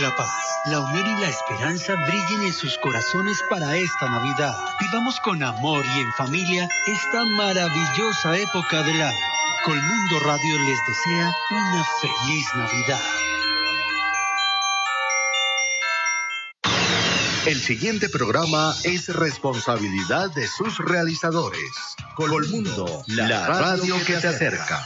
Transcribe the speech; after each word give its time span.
La 0.00 0.16
paz, 0.16 0.28
la 0.66 0.80
unión 0.80 1.06
y 1.06 1.20
la 1.20 1.28
esperanza 1.28 1.94
brillen 1.94 2.42
en 2.42 2.52
sus 2.52 2.76
corazones 2.78 3.38
para 3.48 3.76
esta 3.76 4.08
Navidad. 4.08 4.52
Vivamos 4.80 5.20
con 5.20 5.40
amor 5.40 5.84
y 5.86 6.00
en 6.00 6.12
familia 6.14 6.68
esta 6.86 7.24
maravillosa 7.24 8.36
época 8.36 8.82
del 8.82 9.00
año. 9.00 9.16
Colmundo 9.64 10.20
Radio 10.24 10.58
les 10.66 10.78
desea 10.88 11.32
una 11.50 11.84
feliz 12.00 12.46
Navidad. 12.56 13.00
El 17.46 17.60
siguiente 17.60 18.08
programa 18.08 18.74
es 18.82 19.08
responsabilidad 19.14 20.30
de 20.34 20.48
sus 20.48 20.78
realizadores. 20.78 21.70
Colmundo, 22.16 23.04
la 23.06 23.46
radio 23.46 23.94
que 24.04 24.20
se 24.20 24.26
acerca. 24.26 24.82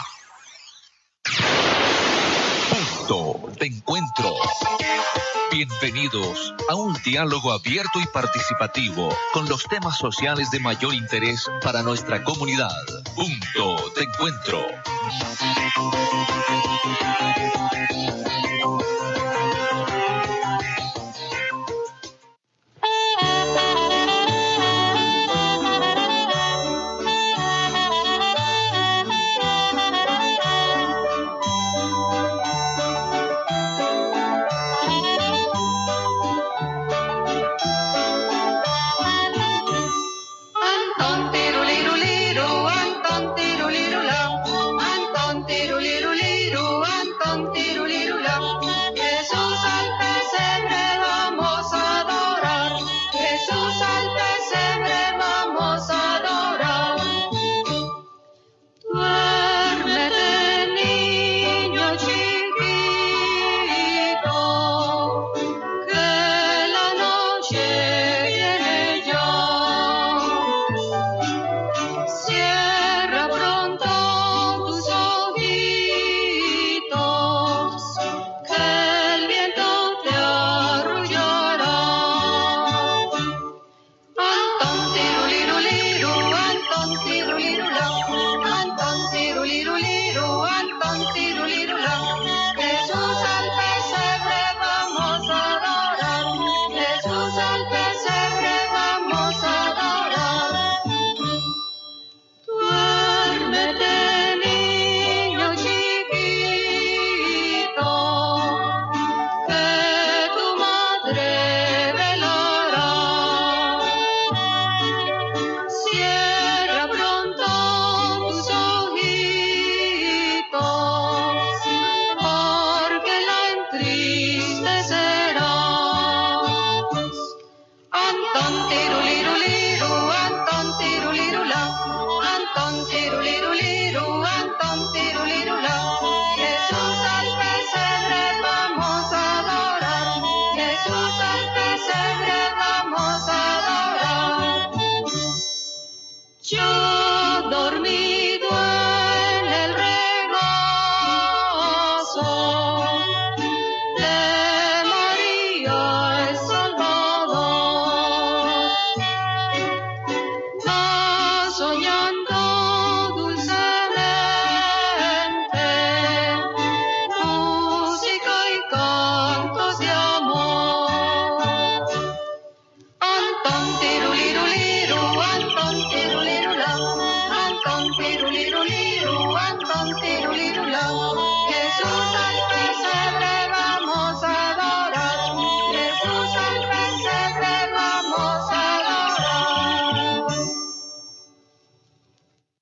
Punto 3.08 3.48
de 3.58 3.66
encuentro. 3.68 4.34
Bienvenidos 5.50 6.52
a 6.68 6.74
un 6.74 6.92
diálogo 7.02 7.52
abierto 7.52 8.00
y 8.02 8.06
participativo 8.08 9.08
con 9.32 9.48
los 9.48 9.64
temas 9.64 9.96
sociales 9.96 10.50
de 10.50 10.60
mayor 10.60 10.92
interés 10.92 11.46
para 11.62 11.82
nuestra 11.82 12.22
comunidad. 12.22 12.68
Punto 13.14 13.90
de 13.96 14.02
encuentro. 14.02 14.60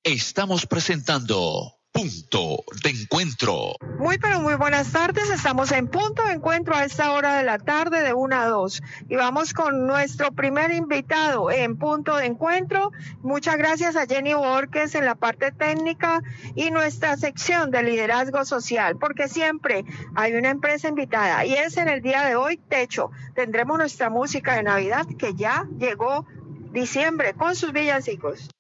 Estamos 0.07 0.67
presentando 0.67 1.73
Punto 1.91 2.63
de 2.85 2.91
Encuentro. 2.91 3.75
Muy 3.99 4.19
pero 4.19 4.41
muy 4.41 4.55
buenas 4.55 4.93
tardes. 4.93 5.29
Estamos 5.31 5.73
en 5.73 5.89
Punto 5.89 6.23
de 6.23 6.35
Encuentro 6.35 6.77
a 6.77 6.85
esta 6.85 7.11
hora 7.11 7.37
de 7.39 7.43
la 7.43 7.59
tarde 7.59 8.03
de 8.03 8.15
1 8.15 8.37
a 8.37 8.47
2. 8.47 8.83
Y 9.09 9.17
vamos 9.17 9.53
con 9.53 9.89
nuestro 9.89 10.31
primer 10.31 10.71
invitado 10.71 11.51
en 11.51 11.77
Punto 11.77 12.19
de 12.19 12.27
Encuentro. 12.27 12.93
Muchas 13.23 13.57
gracias 13.57 13.97
a 13.97 14.07
Jenny 14.07 14.35
Borges 14.35 14.95
en 14.95 15.07
la 15.07 15.17
parte 15.17 15.51
técnica 15.51 16.23
y 16.55 16.71
nuestra 16.71 17.17
sección 17.17 17.73
de 17.73 17.83
liderazgo 17.83 18.45
social, 18.45 18.99
porque 19.01 19.27
siempre 19.27 19.85
hay 20.15 20.35
una 20.35 20.51
empresa 20.51 20.87
invitada 20.87 21.45
y 21.45 21.55
es 21.55 21.77
en 21.79 21.89
el 21.89 22.01
día 22.01 22.23
de 22.23 22.37
hoy 22.37 22.59
Techo. 22.59 23.11
Tendremos 23.35 23.77
nuestra 23.77 24.09
música 24.09 24.55
de 24.55 24.63
Navidad 24.63 25.07
que 25.19 25.35
ya 25.35 25.67
llegó 25.81 26.29
diciembre 26.71 27.35
con 27.35 27.57
sus 27.57 27.73
villancicos. 27.73 28.51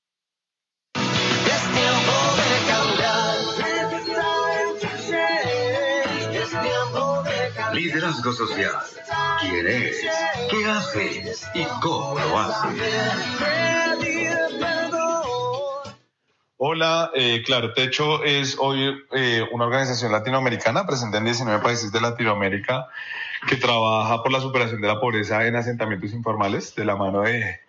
Social. 8.00 8.74
¿Quién 9.40 9.66
es? 9.66 10.06
¿Qué 10.50 10.66
hace? 10.66 11.32
¿Y 11.54 11.64
cómo 11.80 12.18
lo 12.18 12.38
hace? 12.38 12.68
Hola, 16.58 17.10
eh, 17.14 17.42
Claro 17.46 17.72
Techo 17.72 18.22
es 18.22 18.58
hoy 18.58 18.94
eh, 19.12 19.42
una 19.50 19.64
organización 19.64 20.12
latinoamericana 20.12 20.86
presente 20.86 21.16
en 21.16 21.24
19 21.24 21.62
países 21.62 21.90
de 21.90 22.02
Latinoamérica 22.02 22.86
que 23.48 23.56
trabaja 23.56 24.22
por 24.22 24.30
la 24.30 24.40
superación 24.40 24.82
de 24.82 24.88
la 24.88 25.00
pobreza 25.00 25.46
en 25.46 25.56
asentamientos 25.56 26.12
informales 26.12 26.74
de 26.74 26.84
la 26.84 26.96
mano 26.96 27.22
de 27.22 27.60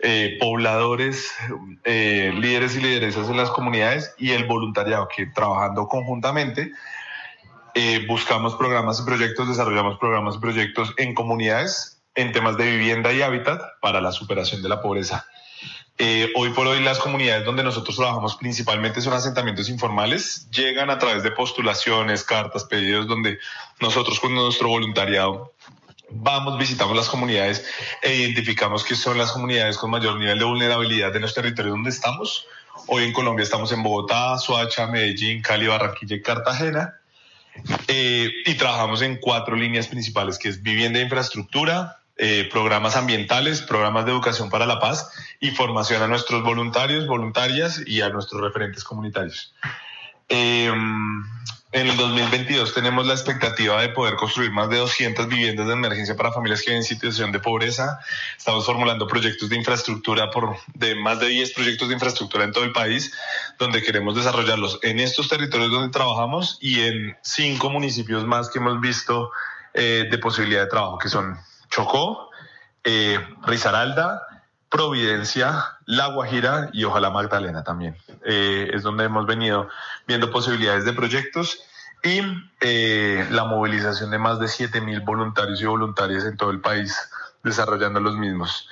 eh, 0.00 0.38
pobladores, 0.40 1.32
eh, 1.84 2.32
líderes 2.34 2.74
y 2.74 2.80
lideresas 2.80 3.28
en 3.28 3.36
las 3.36 3.50
comunidades 3.50 4.12
y 4.18 4.32
el 4.32 4.46
voluntariado 4.46 5.06
que 5.06 5.26
trabajando 5.26 5.86
conjuntamente 5.86 6.72
eh, 7.80 8.04
buscamos 8.08 8.56
programas 8.56 8.98
y 8.98 9.04
proyectos, 9.04 9.46
desarrollamos 9.46 10.00
programas 10.00 10.34
y 10.34 10.38
proyectos 10.40 10.92
en 10.96 11.14
comunidades 11.14 12.02
en 12.16 12.32
temas 12.32 12.56
de 12.56 12.68
vivienda 12.72 13.12
y 13.12 13.22
hábitat 13.22 13.62
para 13.80 14.00
la 14.00 14.10
superación 14.10 14.62
de 14.62 14.68
la 14.68 14.82
pobreza. 14.82 15.26
Eh, 15.96 16.32
hoy 16.34 16.50
por 16.50 16.66
hoy 16.66 16.80
las 16.82 16.98
comunidades 16.98 17.44
donde 17.44 17.62
nosotros 17.62 17.94
trabajamos 17.94 18.34
principalmente 18.34 19.00
son 19.00 19.12
asentamientos 19.12 19.68
informales, 19.68 20.50
llegan 20.50 20.90
a 20.90 20.98
través 20.98 21.22
de 21.22 21.30
postulaciones, 21.30 22.24
cartas, 22.24 22.64
pedidos, 22.64 23.06
donde 23.06 23.38
nosotros 23.80 24.18
con 24.18 24.34
nuestro 24.34 24.66
voluntariado 24.66 25.54
vamos, 26.10 26.58
visitamos 26.58 26.96
las 26.96 27.08
comunidades 27.08 27.64
e 28.02 28.12
identificamos 28.12 28.82
que 28.82 28.96
son 28.96 29.18
las 29.18 29.30
comunidades 29.30 29.78
con 29.78 29.90
mayor 29.90 30.18
nivel 30.18 30.40
de 30.40 30.44
vulnerabilidad 30.44 31.12
de 31.12 31.20
los 31.20 31.32
territorios 31.32 31.74
donde 31.74 31.90
estamos. 31.90 32.44
Hoy 32.88 33.04
en 33.04 33.12
Colombia 33.12 33.44
estamos 33.44 33.70
en 33.70 33.84
Bogotá, 33.84 34.36
Soacha, 34.36 34.88
Medellín, 34.88 35.42
Cali, 35.42 35.68
Barranquilla 35.68 36.16
y 36.16 36.22
Cartagena. 36.22 36.98
Eh, 37.86 38.30
y 38.46 38.54
trabajamos 38.54 39.02
en 39.02 39.16
cuatro 39.16 39.56
líneas 39.56 39.88
principales, 39.88 40.38
que 40.38 40.48
es 40.48 40.62
vivienda 40.62 40.98
e 40.98 41.02
infraestructura, 41.02 42.00
eh, 42.16 42.48
programas 42.50 42.96
ambientales, 42.96 43.62
programas 43.62 44.04
de 44.04 44.12
educación 44.12 44.50
para 44.50 44.66
la 44.66 44.80
paz 44.80 45.10
y 45.40 45.50
formación 45.50 46.02
a 46.02 46.08
nuestros 46.08 46.42
voluntarios, 46.42 47.06
voluntarias 47.06 47.82
y 47.86 48.00
a 48.00 48.08
nuestros 48.08 48.42
referentes 48.42 48.84
comunitarios. 48.84 49.54
Eh, 50.28 50.72
en 51.70 51.86
el 51.86 51.96
2022 51.98 52.72
tenemos 52.72 53.06
la 53.06 53.12
expectativa 53.12 53.80
de 53.82 53.90
poder 53.90 54.16
construir 54.16 54.50
más 54.50 54.70
de 54.70 54.78
200 54.78 55.28
viviendas 55.28 55.66
de 55.66 55.74
emergencia 55.74 56.16
para 56.16 56.32
familias 56.32 56.60
que 56.60 56.70
viven 56.70 56.82
en 56.82 56.84
situación 56.84 57.30
de 57.30 57.40
pobreza. 57.40 58.00
Estamos 58.38 58.64
formulando 58.64 59.06
proyectos 59.06 59.50
de 59.50 59.56
infraestructura 59.56 60.30
por 60.30 60.56
de 60.74 60.94
más 60.94 61.20
de 61.20 61.28
10 61.28 61.52
proyectos 61.52 61.88
de 61.88 61.94
infraestructura 61.94 62.44
en 62.44 62.52
todo 62.52 62.64
el 62.64 62.72
país, 62.72 63.12
donde 63.58 63.82
queremos 63.82 64.16
desarrollarlos 64.16 64.78
en 64.82 64.98
estos 64.98 65.28
territorios 65.28 65.70
donde 65.70 65.90
trabajamos 65.90 66.58
y 66.62 66.80
en 66.80 67.16
cinco 67.22 67.68
municipios 67.68 68.24
más 68.24 68.48
que 68.48 68.60
hemos 68.60 68.80
visto 68.80 69.30
eh, 69.74 70.08
de 70.10 70.18
posibilidad 70.18 70.62
de 70.62 70.68
trabajo, 70.68 70.98
que 70.98 71.10
son 71.10 71.38
Chocó, 71.68 72.30
eh, 72.82 73.18
Risaralda, 73.42 74.22
Providencia, 74.70 75.78
La 75.86 76.08
Guajira 76.08 76.70
y 76.72 76.84
ojalá 76.84 77.10
Magdalena 77.10 77.64
también. 77.64 77.96
Eh, 78.24 78.70
es 78.74 78.82
donde 78.82 79.04
hemos 79.04 79.26
venido 79.26 79.68
viendo 80.06 80.30
posibilidades 80.30 80.84
de 80.84 80.92
proyectos 80.92 81.64
y 82.02 82.20
eh, 82.60 83.26
la 83.30 83.44
movilización 83.44 84.10
de 84.10 84.18
más 84.18 84.38
de 84.38 84.48
7 84.48 84.80
mil 84.80 85.00
voluntarios 85.00 85.60
y 85.60 85.66
voluntarias 85.66 86.24
en 86.24 86.36
todo 86.36 86.50
el 86.50 86.60
país 86.60 86.96
desarrollando 87.42 88.00
los 88.00 88.16
mismos. 88.16 88.68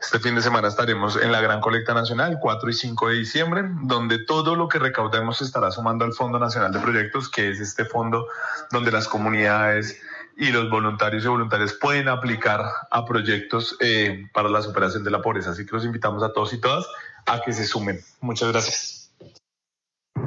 Este 0.00 0.18
fin 0.18 0.34
de 0.34 0.42
semana 0.42 0.68
estaremos 0.68 1.16
en 1.16 1.32
la 1.32 1.40
Gran 1.40 1.60
Colecta 1.60 1.94
Nacional, 1.94 2.38
4 2.40 2.68
y 2.68 2.72
5 2.74 3.08
de 3.08 3.14
diciembre, 3.14 3.62
donde 3.82 4.18
todo 4.18 4.54
lo 4.54 4.68
que 4.68 4.78
recaudemos 4.78 5.40
estará 5.40 5.70
sumando 5.70 6.04
al 6.04 6.12
Fondo 6.12 6.38
Nacional 6.38 6.72
de 6.72 6.80
Proyectos, 6.80 7.30
que 7.30 7.48
es 7.48 7.60
este 7.60 7.84
fondo 7.84 8.26
donde 8.70 8.92
las 8.92 9.08
comunidades 9.08 10.00
y 10.36 10.52
los 10.52 10.68
voluntarios 10.68 11.24
y 11.24 11.28
voluntarias 11.28 11.72
pueden 11.72 12.08
aplicar 12.08 12.62
a 12.90 13.04
proyectos 13.06 13.76
eh, 13.80 14.26
para 14.32 14.50
la 14.50 14.62
superación 14.62 15.02
de 15.02 15.10
la 15.10 15.22
pobreza. 15.22 15.50
Así 15.50 15.64
que 15.64 15.74
los 15.74 15.84
invitamos 15.84 16.22
a 16.22 16.32
todos 16.32 16.52
y 16.52 16.60
todas 16.60 16.86
a 17.24 17.40
que 17.40 17.52
se 17.52 17.64
sumen. 17.64 18.00
Muchas 18.20 18.52
gracias. 18.52 19.05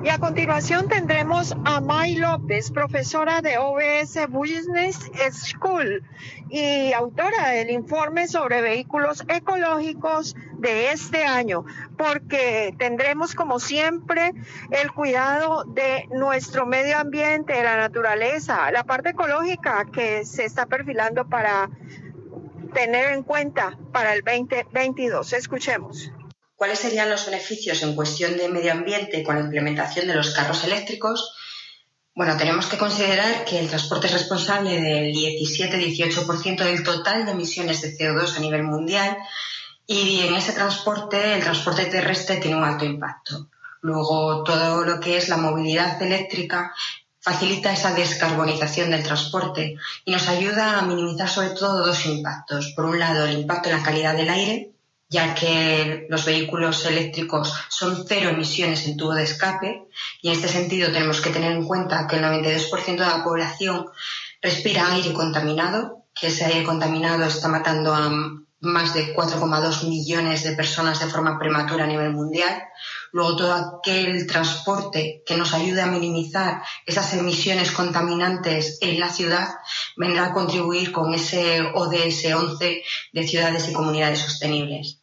Y 0.01 0.07
a 0.07 0.17
continuación 0.17 0.87
tendremos 0.87 1.53
a 1.65 1.81
May 1.81 2.15
López, 2.15 2.71
profesora 2.71 3.41
de 3.41 3.57
OBS 3.57 4.29
Business 4.29 5.11
School 5.31 6.03
y 6.49 6.93
autora 6.93 7.49
del 7.49 7.69
informe 7.69 8.29
sobre 8.29 8.61
vehículos 8.61 9.25
ecológicos 9.27 10.37
de 10.57 10.93
este 10.93 11.25
año, 11.25 11.65
porque 11.97 12.73
tendremos 12.77 13.35
como 13.35 13.59
siempre 13.59 14.31
el 14.71 14.89
cuidado 14.93 15.65
de 15.65 16.07
nuestro 16.11 16.65
medio 16.65 16.97
ambiente, 16.97 17.53
de 17.53 17.63
la 17.63 17.75
naturaleza, 17.75 18.71
la 18.71 18.85
parte 18.85 19.09
ecológica 19.09 19.85
que 19.91 20.23
se 20.23 20.45
está 20.45 20.65
perfilando 20.65 21.27
para 21.27 21.69
tener 22.73 23.11
en 23.11 23.23
cuenta 23.23 23.77
para 23.91 24.13
el 24.13 24.21
2022. 24.21 25.33
Escuchemos. 25.33 26.13
¿Cuáles 26.59 26.79
serían 26.79 27.09
los 27.09 27.25
beneficios 27.25 27.81
en 27.83 27.95
cuestión 27.95 28.35
de 28.35 28.49
medio 28.49 28.73
ambiente 28.73 29.23
con 29.23 29.35
la 29.35 29.41
implementación 29.43 30.07
de 30.07 30.13
los 30.13 30.31
carros 30.31 30.65
eléctricos? 30.65 31.33
Bueno, 32.13 32.35
tenemos 32.35 32.65
que 32.65 32.77
considerar 32.77 33.45
que 33.45 33.59
el 33.59 33.69
transporte 33.69 34.07
es 34.07 34.13
responsable 34.13 34.71
del 34.81 35.13
17-18% 35.13 36.65
del 36.65 36.83
total 36.83 37.25
de 37.25 37.31
emisiones 37.31 37.79
de 37.81 37.97
CO2 37.97 38.35
a 38.35 38.39
nivel 38.41 38.63
mundial 38.63 39.15
y 39.87 40.19
en 40.27 40.33
ese 40.33 40.51
transporte, 40.51 41.33
el 41.33 41.41
transporte 41.41 41.85
terrestre 41.85 42.41
tiene 42.41 42.57
un 42.57 42.65
alto 42.65 42.83
impacto. 42.83 43.47
Luego, 43.79 44.43
todo 44.43 44.83
lo 44.83 44.99
que 44.99 45.15
es 45.15 45.29
la 45.29 45.37
movilidad 45.37 46.01
eléctrica 46.01 46.73
facilita 47.21 47.71
esa 47.71 47.93
descarbonización 47.93 48.91
del 48.91 49.03
transporte 49.03 49.77
y 50.03 50.11
nos 50.11 50.27
ayuda 50.27 50.77
a 50.77 50.81
minimizar 50.81 51.29
sobre 51.29 51.51
todo 51.51 51.85
dos 51.85 52.05
impactos. 52.05 52.73
Por 52.75 52.83
un 52.83 52.99
lado, 52.99 53.23
el 53.23 53.39
impacto 53.39 53.69
en 53.69 53.77
la 53.77 53.83
calidad 53.83 54.17
del 54.17 54.29
aire 54.29 54.73
ya 55.09 55.33
que 55.33 56.05
los 56.07 56.23
vehículos 56.23 56.85
eléctricos 56.85 57.51
son 57.69 58.05
cero 58.07 58.29
emisiones 58.29 58.85
en 58.85 58.95
tubo 58.95 59.15
de 59.15 59.23
escape 59.23 59.87
y 60.21 60.27
en 60.27 60.35
este 60.35 60.47
sentido 60.47 60.91
tenemos 60.91 61.19
que 61.19 61.31
tener 61.31 61.51
en 61.51 61.65
cuenta 61.65 62.05
que 62.07 62.17
el 62.17 62.23
92% 62.23 62.85
de 62.85 62.97
la 62.97 63.23
población 63.23 63.87
respira 64.39 64.93
aire 64.93 65.11
contaminado, 65.13 66.05
que 66.13 66.27
ese 66.27 66.45
aire 66.45 66.63
contaminado 66.63 67.25
está 67.25 67.47
matando 67.47 67.93
a 67.93 68.11
más 68.61 68.93
de 68.93 69.15
4,2 69.15 69.87
millones 69.87 70.43
de 70.43 70.51
personas 70.51 70.99
de 70.99 71.07
forma 71.07 71.39
prematura 71.39 71.85
a 71.85 71.87
nivel 71.87 72.11
mundial. 72.11 72.61
Luego 73.11 73.35
todo 73.35 73.53
aquel 73.53 74.27
transporte 74.27 75.23
que 75.25 75.37
nos 75.37 75.53
ayude 75.53 75.81
a 75.81 75.87
minimizar 75.87 76.61
esas 76.85 77.13
emisiones 77.13 77.71
contaminantes 77.71 78.77
en 78.81 78.99
la 78.99 79.09
ciudad 79.09 79.47
vendrá 79.97 80.27
a 80.27 80.33
contribuir 80.33 80.91
con 80.91 81.13
ese 81.13 81.61
ODS 81.73 82.33
11 82.35 82.83
de 83.13 83.27
ciudades 83.27 83.69
y 83.69 83.73
comunidades 83.73 84.19
sostenibles 84.19 84.98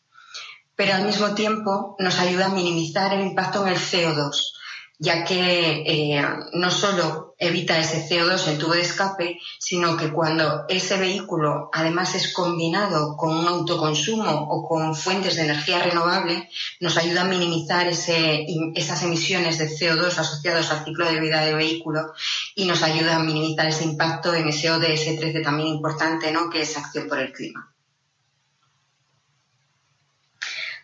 pero 0.77 0.95
al 0.95 1.05
mismo 1.05 1.35
tiempo 1.35 1.97
nos 1.99 2.19
ayuda 2.21 2.47
a 2.47 2.55
minimizar 2.55 3.13
el 3.15 3.23
impacto 3.23 3.67
en 3.67 3.73
el 3.73 3.79
CO2, 3.79 4.53
ya 4.99 5.25
que 5.25 5.83
eh, 5.87 6.23
no 6.53 6.71
solo 6.71 7.35
evita 7.39 7.79
ese 7.79 8.09
CO2 8.09 8.49
en 8.49 8.59
tubo 8.59 8.73
de 8.73 8.81
escape, 8.81 9.39
sino 9.59 9.97
que 9.97 10.11
cuando 10.11 10.65
ese 10.69 10.97
vehículo 10.97 11.69
además 11.73 12.15
es 12.15 12.33
combinado 12.33 13.17
con 13.17 13.37
un 13.37 13.47
autoconsumo 13.47 14.49
o 14.51 14.67
con 14.67 14.95
fuentes 14.95 15.37
de 15.37 15.45
energía 15.45 15.83
renovable, 15.83 16.49
nos 16.81 16.97
ayuda 16.97 17.23
a 17.23 17.27
minimizar 17.27 17.87
esas 17.89 19.03
emisiones 19.03 19.59
de 19.59 19.69
CO2 19.69 20.19
asociadas 20.19 20.71
al 20.71 20.85
ciclo 20.85 21.07
de 21.07 21.21
vida 21.21 21.45
del 21.45 21.57
vehículo 21.57 22.13
y 22.55 22.65
nos 22.65 22.83
ayuda 22.83 23.17
a 23.17 23.23
minimizar 23.23 23.67
ese 23.67 23.85
impacto 23.85 24.35
en 24.35 24.49
ese 24.49 24.71
ODS 24.71 25.17
13 25.19 25.41
también 25.41 25.69
importante, 25.69 26.33
¿no? 26.33 26.49
que 26.49 26.63
es 26.63 26.77
acción 26.77 27.07
por 27.09 27.19
el 27.19 27.33
clima. 27.33 27.76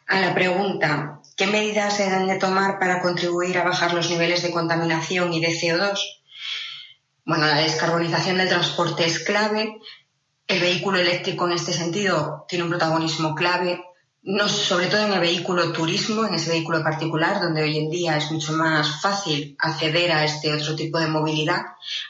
A 0.06 0.20
la 0.20 0.34
pregunta 0.34 1.22
¿qué 1.36 1.46
medidas 1.46 1.96
se 1.96 2.04
deben 2.04 2.26
de 2.26 2.38
tomar 2.38 2.78
para 2.78 3.00
contribuir 3.00 3.58
a 3.58 3.64
bajar 3.64 3.94
los 3.94 4.10
niveles 4.10 4.42
de 4.42 4.50
contaminación 4.50 5.32
y 5.32 5.40
de 5.40 5.48
CO2? 5.48 5.98
Bueno, 7.24 7.46
la 7.46 7.60
descarbonización 7.60 8.38
del 8.38 8.48
transporte 8.48 9.06
es 9.06 9.20
clave. 9.20 9.78
El 10.46 10.60
vehículo 10.60 10.98
eléctrico 10.98 11.46
en 11.46 11.52
este 11.52 11.72
sentido 11.72 12.44
tiene 12.48 12.64
un 12.64 12.70
protagonismo 12.70 13.34
clave, 13.34 13.82
no, 14.24 14.48
sobre 14.48 14.86
todo 14.86 15.06
en 15.06 15.14
el 15.14 15.20
vehículo 15.20 15.72
turismo, 15.72 16.24
en 16.24 16.34
ese 16.34 16.50
vehículo 16.50 16.82
particular, 16.82 17.40
donde 17.40 17.62
hoy 17.62 17.78
en 17.78 17.90
día 17.90 18.16
es 18.16 18.30
mucho 18.30 18.52
más 18.52 19.00
fácil 19.00 19.56
acceder 19.58 20.12
a 20.12 20.24
este 20.24 20.52
otro 20.52 20.76
tipo 20.76 21.00
de 21.00 21.08
movilidad. 21.08 21.62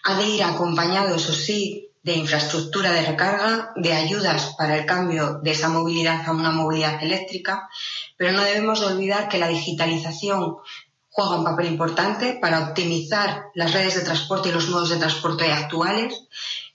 Ha 0.05 0.15
de 0.17 0.27
ir 0.27 0.43
acompañado, 0.43 1.15
eso 1.15 1.33
sí, 1.33 1.92
de 2.03 2.15
infraestructura 2.15 2.93
de 2.93 3.07
recarga, 3.07 3.73
de 3.77 3.93
ayudas 3.93 4.55
para 4.59 4.77
el 4.77 4.87
cambio 4.87 5.41
de 5.43 5.53
esa 5.53 5.69
movilidad 5.69 6.27
a 6.27 6.33
una 6.33 6.51
movilidad 6.51 7.03
eléctrica, 7.03 7.69
pero 8.17 8.33
no 8.33 8.43
debemos 8.43 8.81
olvidar 8.83 9.29
que 9.29 9.39
la 9.39 9.49
digitalización 9.49 10.57
juega 11.11 11.37
un 11.37 11.45
papel 11.45 11.67
importante 11.67 12.39
para 12.41 12.61
optimizar 12.61 13.51
las 13.55 13.73
redes 13.73 13.95
de 13.95 14.01
transporte 14.01 14.49
y 14.49 14.53
los 14.53 14.69
modos 14.69 14.91
de 14.91 14.97
transporte 14.97 15.53
actuales, 15.53 16.25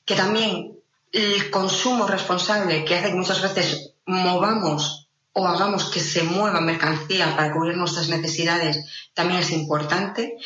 que 0.05 0.15
también 0.15 0.77
el 1.11 1.49
consumo 1.49 2.07
responsable 2.07 2.85
que 2.85 2.95
hace 2.95 3.09
que 3.09 3.15
muchas 3.15 3.41
veces 3.41 3.93
movamos 4.05 5.07
o 5.33 5.45
hagamos 5.45 5.85
que 5.91 5.99
se 5.99 6.23
mueva 6.23 6.61
mercancía 6.61 7.35
para 7.35 7.53
cubrir 7.53 7.77
nuestras 7.77 8.09
necesidades 8.09 8.85
también 9.13 9.41
es 9.41 9.51
importante 9.51 10.37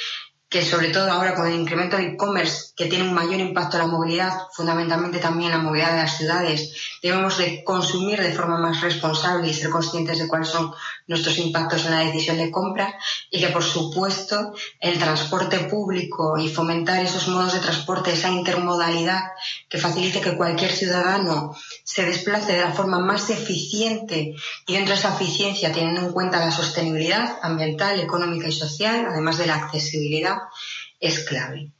que 0.51 0.65
sobre 0.65 0.89
todo 0.89 1.09
ahora 1.09 1.33
con 1.33 1.47
el 1.47 1.57
incremento 1.57 1.95
del 1.95 2.07
e-commerce 2.07 2.73
que 2.75 2.87
tiene 2.87 3.07
un 3.07 3.13
mayor 3.13 3.39
impacto 3.39 3.77
en 3.77 3.83
la 3.83 3.87
movilidad, 3.87 4.33
fundamentalmente 4.51 5.19
también 5.19 5.49
en 5.49 5.57
la 5.57 5.63
movilidad 5.63 5.91
de 5.91 6.01
las 6.01 6.17
ciudades, 6.17 6.73
debemos 7.01 7.37
de 7.37 7.63
consumir 7.63 8.21
de 8.21 8.33
forma 8.33 8.59
más 8.59 8.81
responsable 8.81 9.47
y 9.47 9.53
ser 9.53 9.69
conscientes 9.69 10.19
de 10.19 10.27
cuáles 10.27 10.49
son 10.49 10.73
nuestros 11.07 11.37
impactos 11.37 11.85
en 11.85 11.91
la 11.91 11.99
decisión 11.99 12.35
de 12.35 12.51
compra 12.51 12.93
y 13.29 13.39
que 13.39 13.47
por 13.47 13.63
supuesto 13.63 14.53
el 14.81 14.99
transporte 14.99 15.57
público 15.59 16.37
y 16.37 16.49
fomentar 16.49 17.01
esos 17.01 17.29
modos 17.29 17.53
de 17.53 17.59
transporte, 17.59 18.11
esa 18.11 18.29
intermodalidad 18.29 19.21
que 19.69 19.77
facilite 19.77 20.19
que 20.19 20.35
cualquier 20.35 20.73
ciudadano 20.73 21.55
se 21.83 22.05
desplace 22.05 22.53
de 22.53 22.61
la 22.61 22.73
forma 22.73 22.99
más 22.99 23.29
eficiente 23.29 24.35
y 24.67 24.73
dentro 24.73 24.93
de 24.93 24.99
esa 24.99 25.15
eficiencia 25.15 25.71
teniendo 25.71 26.01
en 26.01 26.11
cuenta 26.11 26.43
la 26.43 26.51
sostenibilidad 26.51 27.39
ambiental, 27.41 27.99
económica 27.99 28.47
y 28.47 28.51
social, 28.51 29.05
además 29.09 29.37
de 29.37 29.47
la 29.47 29.55
accesibilidad, 29.55 30.37
es 30.99 31.25
clave. 31.25 31.71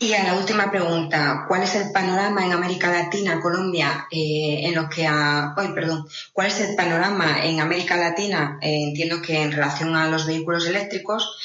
Y 0.00 0.12
a 0.12 0.22
la 0.22 0.34
última 0.34 0.70
pregunta, 0.70 1.44
¿cuál 1.48 1.64
es 1.64 1.74
el 1.74 1.90
panorama 1.90 2.46
en 2.46 2.52
América 2.52 2.88
Latina, 2.88 3.40
Colombia, 3.40 4.06
eh, 4.12 4.60
en 4.62 4.76
lo 4.76 4.88
que 4.88 5.08
a, 5.08 5.54
hoy, 5.56 5.72
perdón, 5.74 6.06
cuál 6.32 6.46
es 6.46 6.60
el 6.60 6.76
panorama 6.76 7.44
en 7.44 7.58
América 7.58 7.96
Latina? 7.96 8.60
Eh, 8.62 8.84
entiendo 8.84 9.20
que 9.20 9.42
en 9.42 9.50
relación 9.50 9.96
a 9.96 10.08
los 10.08 10.24
vehículos 10.24 10.68
eléctricos, 10.68 11.36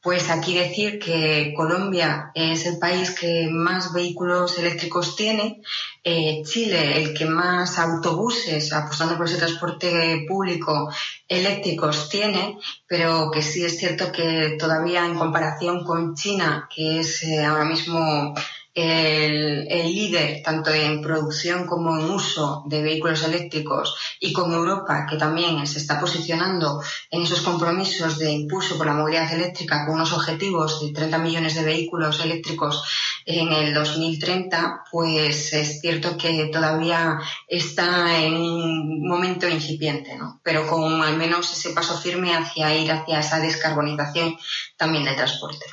pues 0.00 0.30
aquí 0.30 0.56
decir 0.56 0.98
que 0.98 1.52
Colombia 1.56 2.30
es 2.34 2.66
el 2.66 2.78
país 2.78 3.10
que 3.18 3.48
más 3.50 3.92
vehículos 3.92 4.56
eléctricos 4.58 5.16
tiene, 5.16 5.60
eh, 6.04 6.42
Chile 6.44 7.02
el 7.02 7.14
que 7.14 7.26
más 7.26 7.78
autobuses, 7.78 8.72
apostando 8.72 9.16
por 9.16 9.26
ese 9.26 9.38
transporte 9.38 10.24
público 10.28 10.88
eléctricos 11.26 12.08
tiene, 12.08 12.58
pero 12.86 13.30
que 13.32 13.42
sí 13.42 13.64
es 13.64 13.78
cierto 13.78 14.12
que 14.12 14.56
todavía 14.58 15.04
en 15.04 15.18
comparación 15.18 15.84
con 15.84 16.14
China, 16.14 16.68
que 16.74 17.00
es 17.00 17.24
eh, 17.24 17.44
ahora 17.44 17.64
mismo 17.64 18.34
el, 18.78 19.68
líder 19.88 20.42
tanto 20.42 20.70
en 20.70 21.00
producción 21.00 21.66
como 21.66 21.98
en 21.98 22.10
uso 22.10 22.62
de 22.66 22.82
vehículos 22.82 23.24
eléctricos 23.24 23.96
y 24.20 24.32
con 24.32 24.52
Europa, 24.52 25.06
que 25.08 25.16
también 25.16 25.66
se 25.66 25.78
está 25.78 25.98
posicionando 25.98 26.80
en 27.10 27.22
esos 27.22 27.40
compromisos 27.40 28.18
de 28.18 28.30
impulso 28.30 28.76
por 28.76 28.86
la 28.86 28.94
movilidad 28.94 29.32
eléctrica 29.32 29.84
con 29.84 29.96
unos 29.96 30.12
objetivos 30.12 30.80
de 30.80 30.92
30 30.92 31.18
millones 31.18 31.54
de 31.54 31.64
vehículos 31.64 32.20
eléctricos 32.20 32.82
en 33.24 33.52
el 33.52 33.74
2030, 33.74 34.84
pues 34.90 35.52
es 35.52 35.80
cierto 35.80 36.16
que 36.16 36.50
todavía 36.52 37.18
está 37.46 38.22
en 38.22 38.34
un 38.34 39.06
momento 39.06 39.48
incipiente, 39.48 40.16
¿no? 40.16 40.40
pero 40.42 40.66
con 40.66 41.02
al 41.02 41.16
menos 41.16 41.52
ese 41.52 41.70
paso 41.70 41.98
firme 41.98 42.34
hacia 42.34 42.74
ir 42.76 42.92
hacia 42.92 43.20
esa 43.20 43.40
descarbonización 43.40 44.36
también 44.76 45.04
del 45.04 45.16
transporte 45.16 45.66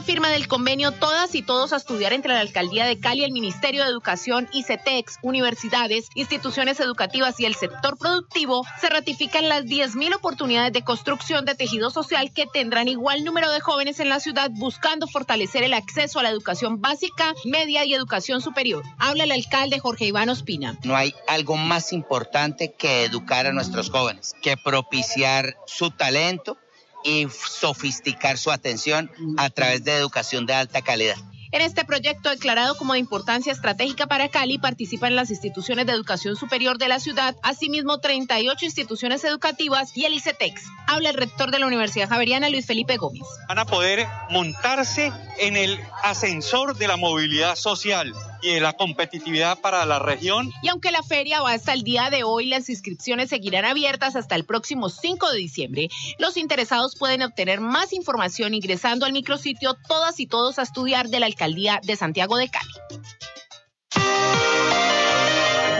firma 0.00 0.30
del 0.30 0.48
convenio 0.48 0.92
Todas 0.92 1.34
y 1.34 1.42
Todos 1.42 1.72
a 1.72 1.76
estudiar 1.76 2.12
entre 2.12 2.32
la 2.32 2.40
Alcaldía 2.40 2.86
de 2.86 2.98
Cali, 2.98 3.24
el 3.24 3.32
Ministerio 3.32 3.82
de 3.82 3.90
Educación, 3.90 4.48
ICETEX, 4.52 5.18
universidades, 5.22 6.08
instituciones 6.14 6.80
educativas 6.80 7.38
y 7.40 7.44
el 7.44 7.54
sector 7.54 7.98
productivo, 7.98 8.64
se 8.80 8.88
ratifican 8.88 9.48
las 9.48 9.64
10.000 9.64 10.14
oportunidades 10.14 10.72
de 10.72 10.82
construcción 10.82 11.44
de 11.44 11.54
tejido 11.54 11.90
social 11.90 12.32
que 12.32 12.46
tendrán 12.46 12.88
igual 12.88 13.24
número 13.24 13.50
de 13.50 13.60
jóvenes 13.60 14.00
en 14.00 14.08
la 14.08 14.20
ciudad 14.20 14.50
buscando 14.52 15.06
fortalecer 15.06 15.64
el 15.64 15.74
acceso 15.74 16.20
a 16.20 16.22
la 16.22 16.30
educación 16.30 16.80
básica, 16.80 17.34
media 17.44 17.84
y 17.84 17.92
educación 17.92 18.40
superior. 18.40 18.84
Habla 18.98 19.24
el 19.24 19.32
alcalde 19.32 19.80
Jorge 19.80 20.06
Iván 20.06 20.28
Ospina. 20.28 20.78
No 20.84 20.96
hay 20.96 21.14
algo 21.26 21.56
más 21.56 21.92
importante 21.92 22.72
que 22.72 23.04
educar 23.04 23.46
a 23.46 23.52
nuestros 23.52 23.90
jóvenes, 23.90 24.34
que 24.40 24.56
propiciar 24.56 25.56
su 25.66 25.90
talento 25.90 26.56
y 27.04 27.26
sofisticar 27.30 28.38
su 28.38 28.50
atención 28.50 29.10
a 29.36 29.50
través 29.50 29.84
de 29.84 29.96
educación 29.96 30.46
de 30.46 30.54
alta 30.54 30.82
calidad. 30.82 31.16
En 31.52 31.62
este 31.62 31.84
proyecto 31.84 32.30
declarado 32.30 32.76
como 32.76 32.92
de 32.92 33.00
importancia 33.00 33.52
estratégica 33.52 34.06
para 34.06 34.28
Cali 34.28 34.58
participan 34.58 35.16
las 35.16 35.30
instituciones 35.30 35.84
de 35.84 35.92
educación 35.92 36.36
superior 36.36 36.78
de 36.78 36.86
la 36.86 37.00
ciudad, 37.00 37.34
asimismo 37.42 37.98
38 37.98 38.64
instituciones 38.64 39.24
educativas 39.24 39.96
y 39.96 40.04
el 40.04 40.14
ICETEX. 40.14 40.62
Habla 40.86 41.10
el 41.10 41.16
rector 41.16 41.50
de 41.50 41.58
la 41.58 41.66
Universidad 41.66 42.08
Javeriana, 42.08 42.50
Luis 42.50 42.66
Felipe 42.66 42.96
Gómez. 42.98 43.26
Van 43.48 43.58
a 43.58 43.64
poder 43.64 44.06
montarse 44.30 45.12
en 45.38 45.56
el 45.56 45.80
ascensor 46.04 46.76
de 46.76 46.86
la 46.86 46.96
movilidad 46.96 47.56
social 47.56 48.14
y 48.42 48.60
la 48.60 48.72
competitividad 48.72 49.58
para 49.60 49.84
la 49.86 49.98
región. 49.98 50.52
Y 50.62 50.68
aunque 50.68 50.90
la 50.90 51.02
feria 51.02 51.42
va 51.42 51.52
hasta 51.52 51.72
el 51.72 51.82
día 51.82 52.10
de 52.10 52.24
hoy, 52.24 52.46
las 52.46 52.68
inscripciones 52.68 53.30
seguirán 53.30 53.64
abiertas 53.64 54.16
hasta 54.16 54.34
el 54.34 54.44
próximo 54.44 54.88
5 54.88 55.30
de 55.30 55.38
diciembre. 55.38 55.88
Los 56.18 56.36
interesados 56.36 56.96
pueden 56.96 57.22
obtener 57.22 57.60
más 57.60 57.92
información 57.92 58.54
ingresando 58.54 59.06
al 59.06 59.12
micrositio 59.12 59.76
Todas 59.88 60.20
y 60.20 60.26
Todos 60.26 60.58
a 60.58 60.62
estudiar 60.62 61.08
de 61.08 61.20
la 61.20 61.26
Alcaldía 61.26 61.80
de 61.82 61.96
Santiago 61.96 62.36
de 62.36 62.48
Cali. 62.48 62.70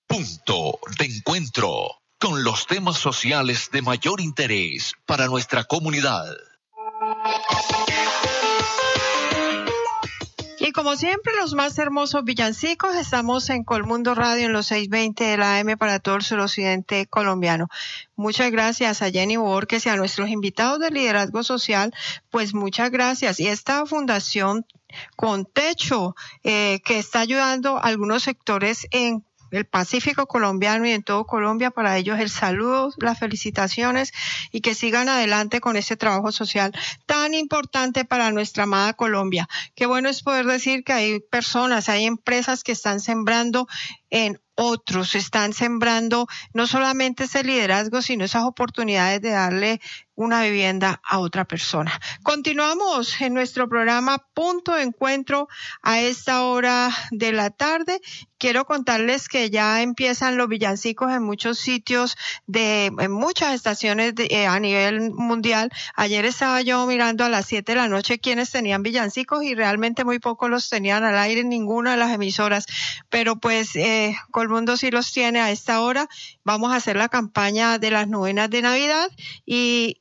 Punto 0.08 0.80
de 0.98 1.04
encuentro 1.04 2.00
con 2.18 2.42
los 2.42 2.66
temas 2.66 2.96
sociales 2.96 3.70
de 3.70 3.82
mayor 3.82 4.20
interés 4.20 4.94
para 5.06 5.28
nuestra 5.28 5.62
comunidad. 5.62 6.34
Como 10.80 10.96
siempre, 10.96 11.34
los 11.38 11.52
más 11.52 11.78
hermosos 11.78 12.24
villancicos, 12.24 12.96
estamos 12.96 13.50
en 13.50 13.64
Colmundo 13.64 14.14
Radio 14.14 14.46
en 14.46 14.54
los 14.54 14.68
620 14.68 15.24
de 15.24 15.36
la 15.36 15.58
AM 15.58 15.76
para 15.76 15.98
todo 15.98 16.16
el 16.16 16.22
suroccidente 16.22 17.04
colombiano. 17.04 17.68
Muchas 18.16 18.50
gracias 18.50 19.02
a 19.02 19.10
Jenny 19.10 19.36
Borges 19.36 19.84
y 19.84 19.90
a 19.90 19.96
nuestros 19.96 20.30
invitados 20.30 20.78
de 20.78 20.90
liderazgo 20.90 21.42
social, 21.42 21.92
pues 22.30 22.54
muchas 22.54 22.90
gracias. 22.90 23.40
Y 23.40 23.48
esta 23.48 23.84
fundación 23.84 24.64
con 25.16 25.44
techo 25.44 26.16
eh, 26.44 26.80
que 26.82 26.98
está 26.98 27.20
ayudando 27.20 27.76
a 27.76 27.80
algunos 27.80 28.22
sectores 28.22 28.86
en 28.90 29.22
el 29.50 29.66
Pacífico 29.66 30.26
colombiano 30.26 30.86
y 30.86 30.92
en 30.92 31.02
todo 31.02 31.26
Colombia. 31.26 31.70
Para 31.70 31.96
ellos 31.96 32.18
el 32.18 32.30
saludo, 32.30 32.92
las 32.98 33.18
felicitaciones 33.18 34.12
y 34.52 34.60
que 34.60 34.74
sigan 34.74 35.08
adelante 35.08 35.60
con 35.60 35.76
este 35.76 35.96
trabajo 35.96 36.32
social 36.32 36.72
tan 37.06 37.34
importante 37.34 38.04
para 38.04 38.30
nuestra 38.30 38.64
amada 38.64 38.94
Colombia. 38.94 39.48
Qué 39.74 39.86
bueno 39.86 40.08
es 40.08 40.22
poder 40.22 40.46
decir 40.46 40.84
que 40.84 40.92
hay 40.92 41.20
personas, 41.20 41.88
hay 41.88 42.04
empresas 42.04 42.62
que 42.62 42.72
están 42.72 43.00
sembrando 43.00 43.66
en 44.10 44.40
otros, 44.56 45.14
están 45.14 45.54
sembrando 45.54 46.26
no 46.52 46.66
solamente 46.66 47.24
ese 47.24 47.42
liderazgo, 47.44 48.02
sino 48.02 48.24
esas 48.24 48.44
oportunidades 48.44 49.22
de 49.22 49.30
darle 49.30 49.80
una 50.14 50.42
vivienda 50.42 51.00
a 51.02 51.18
otra 51.18 51.46
persona. 51.46 51.98
Continuamos 52.22 53.20
en 53.22 53.32
nuestro 53.32 53.68
programa 53.70 54.18
Punto 54.34 54.74
de 54.74 54.82
Encuentro 54.82 55.48
a 55.80 56.00
esta 56.00 56.44
hora 56.44 56.90
de 57.10 57.32
la 57.32 57.48
tarde. 57.48 58.00
Quiero 58.40 58.64
contarles 58.64 59.28
que 59.28 59.50
ya 59.50 59.82
empiezan 59.82 60.38
los 60.38 60.48
villancicos 60.48 61.12
en 61.12 61.22
muchos 61.22 61.58
sitios 61.58 62.16
de 62.46 62.86
en 62.86 63.12
muchas 63.12 63.54
estaciones 63.54 64.14
eh, 64.16 64.46
a 64.46 64.58
nivel 64.58 65.10
mundial. 65.12 65.70
Ayer 65.94 66.24
estaba 66.24 66.62
yo 66.62 66.86
mirando 66.86 67.22
a 67.22 67.28
las 67.28 67.44
7 67.44 67.72
de 67.72 67.76
la 67.76 67.88
noche 67.88 68.18
quienes 68.18 68.50
tenían 68.50 68.82
villancicos 68.82 69.44
y 69.44 69.54
realmente 69.54 70.06
muy 70.06 70.20
pocos 70.20 70.48
los 70.48 70.70
tenían 70.70 71.04
al 71.04 71.18
aire 71.18 71.42
en 71.42 71.50
ninguna 71.50 71.90
de 71.90 71.96
las 71.98 72.14
emisoras. 72.14 72.64
Pero 73.10 73.36
pues 73.36 73.76
eh, 73.76 74.16
Colmundo 74.30 74.78
sí 74.78 74.90
los 74.90 75.12
tiene 75.12 75.40
a 75.40 75.50
esta 75.50 75.82
hora. 75.82 76.08
Vamos 76.42 76.72
a 76.72 76.76
hacer 76.76 76.96
la 76.96 77.10
campaña 77.10 77.76
de 77.76 77.90
las 77.90 78.08
novenas 78.08 78.48
de 78.48 78.62
Navidad 78.62 79.10
y 79.44 80.00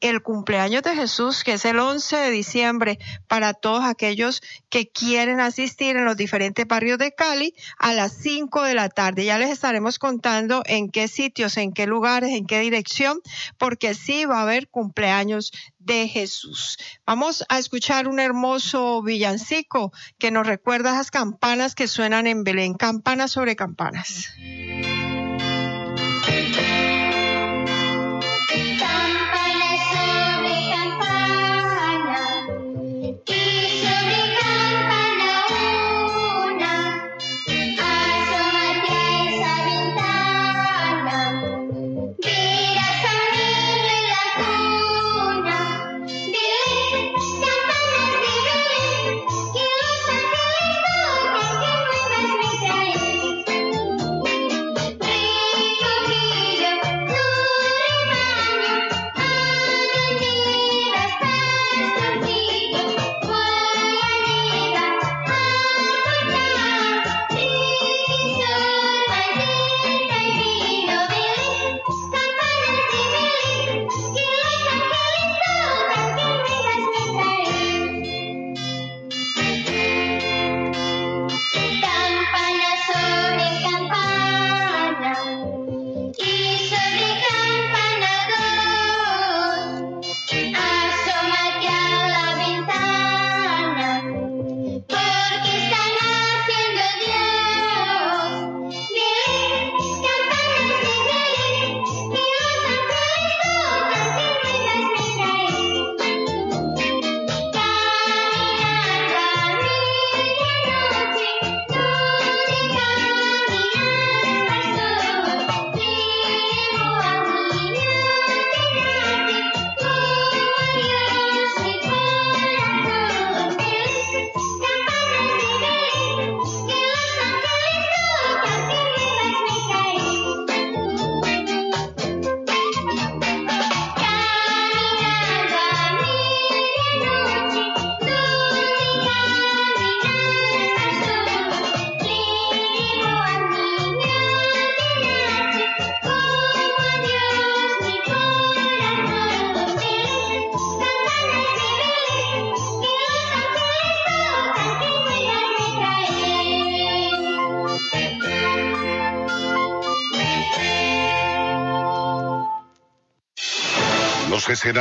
el 0.00 0.22
cumpleaños 0.22 0.82
de 0.82 0.94
Jesús, 0.94 1.42
que 1.42 1.54
es 1.54 1.64
el 1.64 1.78
11 1.78 2.16
de 2.16 2.30
diciembre, 2.30 2.98
para 3.26 3.54
todos 3.54 3.84
aquellos 3.84 4.42
que 4.68 4.88
quieren 4.88 5.40
asistir 5.40 5.96
en 5.96 6.04
los 6.04 6.16
diferentes 6.16 6.66
barrios 6.66 6.98
de 6.98 7.12
Cali 7.12 7.54
a 7.78 7.92
las 7.92 8.12
5 8.12 8.62
de 8.62 8.74
la 8.74 8.88
tarde. 8.88 9.24
Ya 9.24 9.38
les 9.38 9.50
estaremos 9.50 9.98
contando 9.98 10.62
en 10.66 10.90
qué 10.90 11.08
sitios, 11.08 11.56
en 11.56 11.72
qué 11.72 11.86
lugares, 11.86 12.30
en 12.30 12.46
qué 12.46 12.60
dirección, 12.60 13.20
porque 13.58 13.94
sí 13.94 14.24
va 14.24 14.38
a 14.38 14.42
haber 14.42 14.68
cumpleaños 14.68 15.52
de 15.78 16.08
Jesús. 16.08 16.78
Vamos 17.06 17.44
a 17.48 17.58
escuchar 17.58 18.08
un 18.08 18.18
hermoso 18.18 19.02
villancico 19.02 19.92
que 20.18 20.30
nos 20.30 20.46
recuerda 20.46 20.92
esas 20.92 21.10
campanas 21.10 21.74
que 21.74 21.88
suenan 21.88 22.26
en 22.26 22.44
Belén, 22.44 22.74
campanas 22.74 23.32
sobre 23.32 23.56
campanas. 23.56 24.32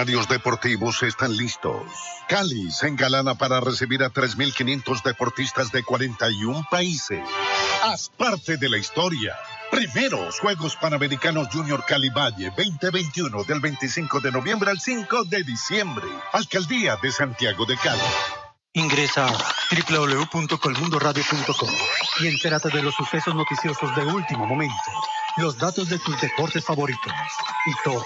Deportivos 0.03 1.03
están 1.03 1.37
listos. 1.37 1.83
Cali 2.27 2.69
se 2.69 2.89
engalana 2.89 3.35
para 3.35 3.61
recibir 3.61 4.03
a 4.03 4.09
3.500 4.09 5.01
deportistas 5.01 5.71
de 5.71 5.83
41 5.83 6.67
países. 6.69 7.23
Haz 7.81 8.09
parte 8.09 8.57
de 8.57 8.67
la 8.67 8.77
historia. 8.77 9.37
Primeros 9.71 10.41
Juegos 10.41 10.75
Panamericanos 10.75 11.47
Junior 11.49 11.85
Cali 11.87 12.09
Valle 12.09 12.51
2021 12.57 13.43
del 13.45 13.61
25 13.61 14.19
de 14.19 14.31
noviembre 14.33 14.69
al 14.69 14.81
5 14.81 15.23
de 15.25 15.43
diciembre. 15.43 16.07
Alcaldía 16.33 16.97
de 17.01 17.11
Santiago 17.13 17.65
de 17.65 17.77
Cali. 17.77 18.01
Ingresa 18.73 19.27
a 19.27 19.55
www.colmundoradio.com 19.89 21.69
y 22.19 22.27
entérate 22.27 22.67
de 22.67 22.83
los 22.83 22.93
sucesos 22.95 23.33
noticiosos 23.33 23.95
de 23.95 24.03
último 24.03 24.45
momento 24.45 24.73
los 25.37 25.57
datos 25.57 25.89
de 25.89 25.97
tus 25.99 26.19
deportes 26.21 26.63
favoritos 26.63 27.11
y 27.65 27.71
todo, 27.83 28.05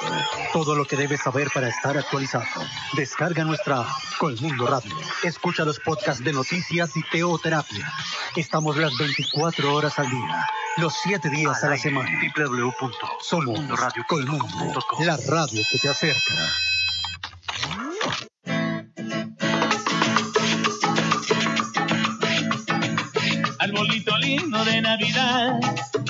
todo 0.52 0.76
lo 0.76 0.86
que 0.86 0.96
debes 0.96 1.22
saber 1.22 1.48
para 1.54 1.68
estar 1.68 1.96
actualizado. 1.98 2.46
Descarga 2.94 3.44
nuestra 3.44 3.86
Colmundo 4.18 4.66
Radio. 4.68 4.96
Escucha 5.24 5.64
los 5.64 5.80
podcasts 5.80 6.24
de 6.24 6.34
noticias 6.34 6.98
y 6.98 7.04
teoterapia. 7.12 7.94
Estamos 8.36 8.78
las 8.78 8.98
24 8.98 9.72
horas 9.74 10.00
al 10.00 10.10
día, 10.10 10.44
los 10.78 10.96
7 11.04 11.30
días 11.30 11.64
a 11.64 11.70
la 11.70 11.78
semana. 11.78 12.10
www.colmundo.com 12.36 15.06
la 15.06 15.18
radio 15.28 15.62
que 15.72 15.78
te 15.78 15.90
acerca. 15.90 16.52
Arbolito 23.60 24.18
lindo 24.18 24.66
de 24.66 24.82
Navidad 24.82 25.60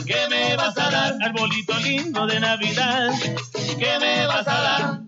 ¿Qué 0.09 0.27
me 0.27 0.55
vas 0.55 0.75
a 0.75 0.89
dar, 0.89 1.17
arbolito 1.21 1.77
lindo 1.81 2.25
de 2.25 2.39
Navidad? 2.39 3.11
¿Qué 3.77 3.99
me 3.99 4.25
vas 4.25 4.47
a 4.47 4.59
dar? 4.59 5.01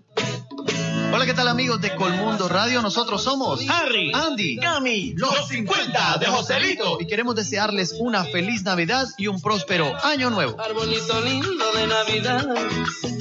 Hola, 1.12 1.26
¿qué 1.26 1.34
tal 1.34 1.48
amigos 1.48 1.80
de 1.80 1.92
Colmundo 1.96 2.48
Radio? 2.48 2.80
Nosotros 2.82 3.20
somos 3.20 3.68
Harry, 3.68 4.12
Andy, 4.14 4.58
Cami, 4.58 5.14
los 5.16 5.48
50 5.48 6.18
de 6.18 6.26
Joselito. 6.26 6.98
Y 7.00 7.08
queremos 7.08 7.34
desearles 7.34 7.96
una 7.98 8.22
feliz 8.22 8.62
Navidad 8.62 9.08
y 9.18 9.26
un 9.26 9.40
próspero 9.40 9.92
año 10.04 10.30
nuevo. 10.30 10.56
Arbolito 10.60 11.20
lindo 11.20 11.72
de 11.72 11.86
Navidad, 11.88 12.46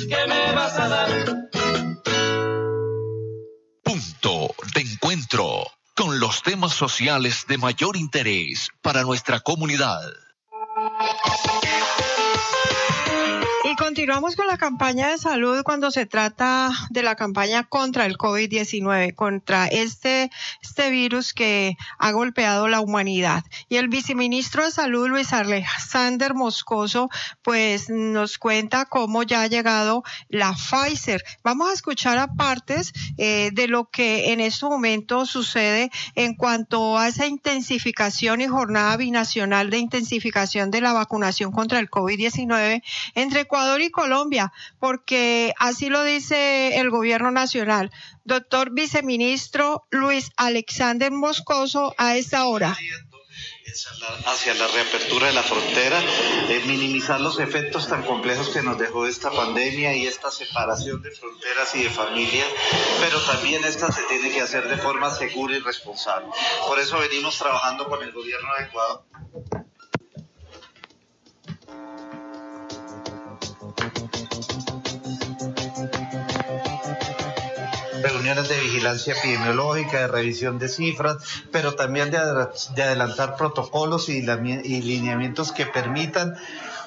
¿qué 0.08 0.28
me 0.28 0.52
vas 0.52 0.78
a 0.78 0.88
dar? 0.88 1.50
Punto 3.82 4.54
de 4.76 4.82
encuentro 4.82 5.64
con 5.96 6.20
los 6.20 6.44
temas 6.44 6.74
sociales 6.74 7.46
de 7.48 7.58
mayor 7.58 7.98
interés 7.98 8.70
para 8.84 9.02
nuestra 9.02 9.40
comunidad. 9.40 10.00
Thank 11.24 11.66
you. 11.66 11.81
Continuamos 13.92 14.38
con 14.38 14.48
la 14.48 14.58
campaña 14.58 15.10
de 15.10 15.18
salud 15.18 15.64
cuando 15.66 15.92
se 15.92 16.06
trata 16.06 16.72
de 16.92 17.04
la 17.04 17.18
campaña 17.18 17.66
contra 17.66 18.06
el 18.06 18.18
COVID-19, 18.18 19.14
contra 19.16 19.68
este, 19.68 20.32
este 20.62 20.90
virus 20.92 21.34
que 21.34 21.76
ha 22.00 22.12
golpeado 22.14 22.70
la 22.70 22.80
humanidad. 22.80 23.44
Y 23.68 23.76
el 23.76 23.90
viceministro 23.90 24.64
de 24.64 24.72
Salud, 24.72 25.10
Luis 25.10 25.34
Alexander 25.34 26.34
Moscoso, 26.34 27.10
pues 27.42 27.90
nos 27.90 28.38
cuenta 28.38 28.86
cómo 28.86 29.24
ya 29.24 29.42
ha 29.42 29.48
llegado 29.48 30.04
la 30.30 30.54
Pfizer. 30.54 31.22
Vamos 31.44 31.70
a 31.70 31.74
escuchar 31.74 32.18
a 32.18 32.28
partes 32.28 32.94
eh, 33.18 33.50
de 33.52 33.68
lo 33.68 33.90
que 33.90 34.32
en 34.32 34.40
este 34.40 34.68
momento 34.68 35.26
sucede 35.26 35.92
en 36.16 36.36
cuanto 36.36 36.98
a 36.98 37.10
esa 37.10 37.26
intensificación 37.26 38.40
y 38.40 38.48
jornada 38.48 38.96
binacional 38.96 39.70
de 39.70 39.80
intensificación 39.80 40.72
de 40.72 40.80
la 40.80 40.94
vacunación 40.94 41.52
contra 41.52 41.80
el 41.80 41.90
COVID-19 41.90 42.82
entre 43.16 43.42
Ecuador 43.42 43.81
y 43.84 43.92
Colombia, 43.92 44.52
porque 44.80 45.54
así 45.60 45.90
lo 45.90 46.04
dice 46.04 46.80
el 46.80 46.90
gobierno 46.90 47.32
nacional. 47.32 47.92
Doctor 48.24 48.72
viceministro 48.72 49.86
Luis 49.90 50.32
Alexander 50.38 51.12
Moscoso, 51.12 51.94
a 51.98 52.16
esta 52.16 52.46
hora 52.46 52.78
hacia 54.26 54.54
la 54.56 54.68
reapertura 54.68 55.28
de 55.28 55.34
la 55.34 55.44
frontera, 55.44 56.02
eh, 56.50 56.62
minimizar 56.66 57.22
los 57.22 57.40
efectos 57.40 57.88
tan 57.88 58.04
complejos 58.04 58.50
que 58.50 58.62
nos 58.62 58.78
dejó 58.78 59.06
esta 59.06 59.32
pandemia 59.32 59.96
y 59.96 60.08
esta 60.08 60.30
separación 60.30 61.02
de 61.02 61.12
fronteras 61.12 61.74
y 61.76 61.84
de 61.84 61.90
familias, 61.90 62.48
pero 63.00 63.20
también 63.22 63.64
esta 63.64 63.92
se 63.92 64.04
tiene 64.04 64.32
que 64.32 64.42
hacer 64.42 64.68
de 64.68 64.78
forma 64.78 65.10
segura 65.10 65.56
y 65.56 65.60
responsable. 65.60 66.28
Por 66.68 66.80
eso 66.80 67.00
venimos 67.00 67.38
trabajando 67.38 67.88
con 67.88 68.04
el 68.04 68.12
gobierno 68.12 68.50
de 68.58 68.66
Ecuador. 68.66 69.04
De 78.36 78.60
vigilancia 78.62 79.14
epidemiológica, 79.14 80.00
de 80.00 80.08
revisión 80.08 80.58
de 80.58 80.70
cifras, 80.70 81.18
pero 81.52 81.76
también 81.76 82.12
de, 82.12 82.18
adelantar 82.18 83.36
protocolos 83.36 84.08
y, 84.10 84.22
lineamientos 84.22 85.52
que 85.52 85.66
permitan 85.66 86.36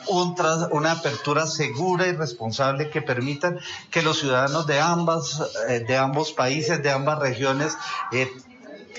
una 0.08 0.92
apertura 0.92 1.46
segura 1.46 2.06
y 2.06 2.12
responsable 2.12 2.90
que 2.90 3.02
permitan 3.02 3.58
que 3.90 4.02
los 4.02 4.20
ciudadanos 4.20 4.66
de 4.66 4.80
ambas 4.80 5.42
eh, 5.68 5.80
de 5.80 5.96
ambos 5.96 6.32
países, 6.32 6.82
de 6.82 6.90
ambas 6.90 7.18
regiones 7.18 7.76
eh, 8.12 8.30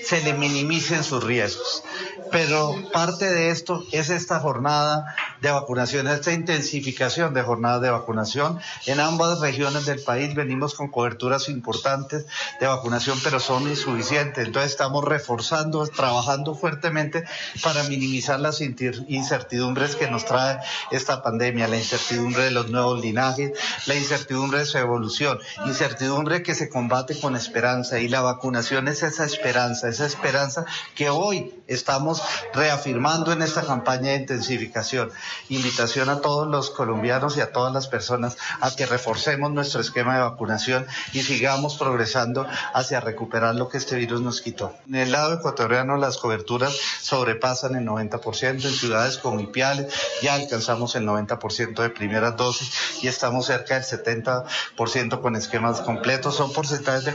se 0.04 0.22
le 0.22 0.34
minimicen 0.34 1.04
sus 1.04 1.22
riesgos. 1.22 1.82
Pero 2.30 2.74
parte 2.92 3.30
de 3.30 3.50
esto 3.50 3.84
es 3.92 4.10
esta 4.10 4.40
jornada 4.40 5.14
de 5.40 5.50
vacunación, 5.50 6.08
esta 6.08 6.32
intensificación 6.32 7.34
de 7.34 7.42
jornadas 7.42 7.82
de 7.82 7.90
vacunación. 7.90 8.58
En 8.86 9.00
ambas 9.00 9.40
regiones 9.40 9.86
del 9.86 10.02
país 10.02 10.34
venimos 10.34 10.74
con 10.74 10.88
coberturas 10.88 11.48
importantes 11.48 12.26
de 12.60 12.66
vacunación, 12.66 13.18
pero 13.22 13.38
son 13.38 13.68
insuficientes. 13.68 14.46
Entonces 14.46 14.72
estamos 14.72 15.04
reforzando, 15.04 15.86
trabajando 15.86 16.54
fuertemente 16.54 17.24
para 17.62 17.84
minimizar 17.84 18.40
las 18.40 18.60
incertidumbres 18.60 19.96
que 19.96 20.10
nos 20.10 20.24
trae 20.24 20.58
esta 20.90 21.22
pandemia, 21.22 21.68
la 21.68 21.76
incertidumbre 21.76 22.44
de 22.44 22.50
los 22.50 22.70
nuevos 22.70 23.00
linajes, 23.00 23.52
la 23.86 23.94
incertidumbre 23.94 24.60
de 24.60 24.66
su 24.66 24.78
evolución, 24.78 25.38
incertidumbre 25.66 26.42
que 26.42 26.54
se 26.54 26.68
combate 26.68 27.18
con 27.18 27.36
esperanza 27.36 28.00
y 28.00 28.08
la 28.08 28.20
vacunación 28.20 28.88
es 28.88 29.02
esa 29.02 29.24
esperanza, 29.24 29.85
esa 29.88 30.06
esperanza 30.06 30.64
que 30.94 31.10
hoy 31.10 31.62
estamos 31.66 32.22
reafirmando 32.54 33.32
en 33.32 33.42
esta 33.42 33.62
campaña 33.62 34.10
de 34.10 34.16
intensificación 34.16 35.10
invitación 35.48 36.08
a 36.08 36.20
todos 36.20 36.48
los 36.48 36.70
colombianos 36.70 37.36
y 37.36 37.40
a 37.40 37.52
todas 37.52 37.72
las 37.72 37.86
personas 37.86 38.36
a 38.60 38.70
que 38.74 38.86
reforcemos 38.86 39.50
nuestro 39.50 39.80
esquema 39.80 40.14
de 40.14 40.22
vacunación 40.22 40.86
y 41.12 41.22
sigamos 41.22 41.76
progresando 41.76 42.46
hacia 42.74 43.00
recuperar 43.00 43.54
lo 43.54 43.68
que 43.68 43.78
este 43.78 43.96
virus 43.96 44.20
nos 44.20 44.40
quitó. 44.40 44.74
En 44.88 44.96
el 44.96 45.12
lado 45.12 45.34
ecuatoriano 45.34 45.96
las 45.96 46.18
coberturas 46.18 46.76
sobrepasan 47.00 47.74
el 47.76 47.86
90%, 47.86 48.46
en 48.46 48.60
ciudades 48.60 49.18
como 49.18 49.40
Ipiales 49.40 49.92
ya 50.22 50.34
alcanzamos 50.34 50.94
el 50.96 51.06
90% 51.06 51.82
de 51.82 51.90
primeras 51.90 52.36
dosis 52.36 53.02
y 53.02 53.08
estamos 53.08 53.46
cerca 53.46 53.78
del 53.78 53.84
70% 53.84 55.20
con 55.20 55.36
esquemas 55.36 55.80
completos. 55.80 56.36
Son 56.36 56.52
porcentajes 56.52 57.04
de 57.04 57.14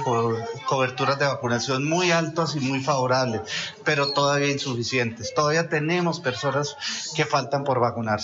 coberturas 0.65 1.19
de 1.19 1.25
vacunación 1.25 1.87
muy 1.87 2.11
altos 2.11 2.55
y 2.55 2.59
muy 2.61 2.81
favorables, 2.81 3.41
pero 3.83 4.11
todavía 4.13 4.51
insuficientes. 4.51 5.33
Todavía 5.33 5.69
tenemos 5.69 6.19
personas 6.19 6.75
que 7.15 7.25
faltan 7.25 7.63
por 7.63 7.79
vacunar 7.79 8.21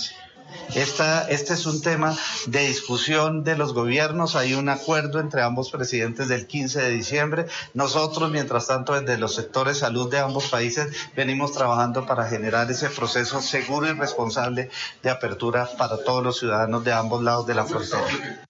este 0.74 1.54
es 1.54 1.66
un 1.66 1.80
tema 1.80 2.16
de 2.46 2.68
discusión 2.68 3.44
de 3.44 3.56
los 3.56 3.74
gobiernos. 3.74 4.36
Hay 4.36 4.54
un 4.54 4.68
acuerdo 4.68 5.20
entre 5.20 5.42
ambos 5.42 5.70
presidentes 5.70 6.28
del 6.28 6.46
15 6.46 6.80
de 6.80 6.90
diciembre. 6.90 7.46
Nosotros, 7.74 8.30
mientras 8.30 8.66
tanto, 8.66 8.98
desde 8.98 9.18
los 9.18 9.34
sectores 9.34 9.78
salud 9.78 10.10
de 10.10 10.18
ambos 10.18 10.48
países, 10.48 10.88
venimos 11.16 11.52
trabajando 11.52 12.06
para 12.06 12.28
generar 12.28 12.70
ese 12.70 12.88
proceso 12.90 13.40
seguro 13.42 13.88
y 13.88 13.92
responsable 13.92 14.70
de 15.02 15.10
apertura 15.10 15.68
para 15.76 16.02
todos 16.02 16.22
los 16.22 16.38
ciudadanos 16.38 16.84
de 16.84 16.92
ambos 16.92 17.22
lados 17.22 17.46
de 17.46 17.54
la 17.54 17.64
frontera. 17.64 18.44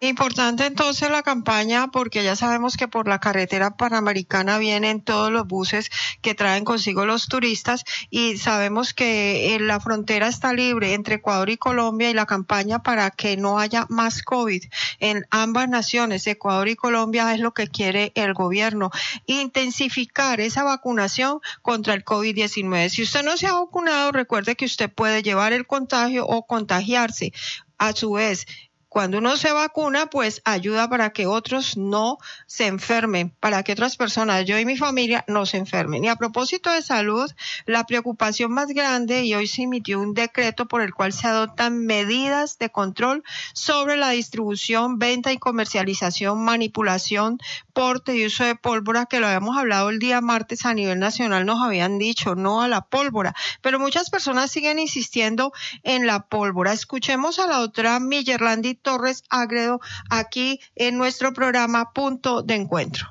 Importante 0.00 0.66
entonces 0.66 1.08
la 1.10 1.22
campaña 1.22 1.88
porque 1.88 2.22
ya 2.22 2.36
sabemos 2.36 2.76
que 2.76 2.88
por 2.88 3.08
la 3.08 3.20
carretera 3.20 3.76
panamericana 3.76 4.58
vienen 4.58 5.00
todos 5.00 5.30
los 5.30 5.46
buses 5.46 5.88
que 6.20 6.34
traen 6.34 6.64
consigo 6.64 7.06
los 7.06 7.26
turistas 7.26 7.84
y 8.10 8.36
sabemos 8.36 8.92
que 8.92 9.54
eh, 9.54 9.60
la 9.60 9.80
frontera 9.80 10.28
está 10.28 10.52
libre 10.52 10.92
entre 10.92 11.16
Ecuador 11.16 11.48
y 11.48 11.56
Colombia 11.56 12.10
y 12.10 12.14
la 12.14 12.26
campaña 12.26 12.82
para 12.82 13.10
que 13.10 13.38
no 13.38 13.58
haya 13.58 13.86
más 13.88 14.22
COVID 14.22 14.64
en 14.98 15.24
ambas 15.30 15.68
naciones, 15.70 16.26
Ecuador 16.26 16.68
y 16.68 16.76
Colombia, 16.76 17.32
es 17.32 17.40
lo 17.40 17.54
que 17.54 17.68
quiere 17.68 18.12
el 18.14 18.34
gobierno. 18.34 18.90
Intensificar 19.26 20.40
esa 20.40 20.64
vacunación 20.64 21.40
contra 21.62 21.94
el 21.94 22.04
COVID-19. 22.04 22.90
Si 22.90 23.02
usted 23.02 23.22
no 23.22 23.36
se 23.36 23.46
ha 23.46 23.54
vacunado, 23.54 24.12
recuerde 24.12 24.56
que 24.56 24.66
usted 24.66 24.92
puede 24.92 25.22
llevar 25.22 25.52
el 25.52 25.66
contagio 25.66 26.26
o 26.26 26.46
contagiarse. 26.46 27.32
A 27.76 27.92
su 27.92 28.12
vez, 28.12 28.46
cuando 28.94 29.18
uno 29.18 29.36
se 29.36 29.50
vacuna, 29.50 30.06
pues 30.06 30.40
ayuda 30.44 30.88
para 30.88 31.10
que 31.10 31.26
otros 31.26 31.76
no 31.76 32.18
se 32.46 32.68
enfermen, 32.68 33.30
para 33.40 33.64
que 33.64 33.72
otras 33.72 33.96
personas, 33.96 34.44
yo 34.44 34.56
y 34.56 34.64
mi 34.64 34.76
familia, 34.76 35.24
no 35.26 35.46
se 35.46 35.56
enfermen. 35.56 36.04
Y 36.04 36.08
a 36.08 36.14
propósito 36.14 36.70
de 36.70 36.80
salud, 36.80 37.28
la 37.66 37.86
preocupación 37.86 38.52
más 38.52 38.68
grande, 38.68 39.24
y 39.24 39.34
hoy 39.34 39.48
se 39.48 39.62
emitió 39.62 39.98
un 39.98 40.14
decreto 40.14 40.66
por 40.66 40.80
el 40.80 40.94
cual 40.94 41.12
se 41.12 41.26
adoptan 41.26 41.84
medidas 41.84 42.56
de 42.60 42.70
control 42.70 43.24
sobre 43.52 43.96
la 43.96 44.10
distribución, 44.10 45.00
venta 45.00 45.32
y 45.32 45.38
comercialización, 45.38 46.44
manipulación, 46.44 47.40
porte 47.74 48.16
y 48.16 48.24
uso 48.24 48.44
de 48.44 48.54
pólvora, 48.54 49.06
que 49.06 49.20
lo 49.20 49.26
habíamos 49.26 49.58
hablado 49.58 49.90
el 49.90 49.98
día 49.98 50.20
martes 50.20 50.64
a 50.64 50.72
nivel 50.72 50.98
nacional, 50.98 51.44
nos 51.44 51.60
habían 51.60 51.98
dicho 51.98 52.34
no 52.34 52.62
a 52.62 52.68
la 52.68 52.82
pólvora, 52.82 53.34
pero 53.60 53.78
muchas 53.78 54.08
personas 54.08 54.50
siguen 54.50 54.78
insistiendo 54.78 55.52
en 55.82 56.06
la 56.06 56.20
pólvora. 56.20 56.72
Escuchemos 56.72 57.38
a 57.38 57.46
la 57.46 57.58
doctora 57.58 58.00
Millerlandi 58.00 58.76
Torres 58.76 59.24
Agredo 59.28 59.80
aquí 60.08 60.60
en 60.76 60.96
nuestro 60.96 61.32
programa 61.34 61.92
Punto 61.92 62.42
de 62.42 62.54
Encuentro. 62.54 63.08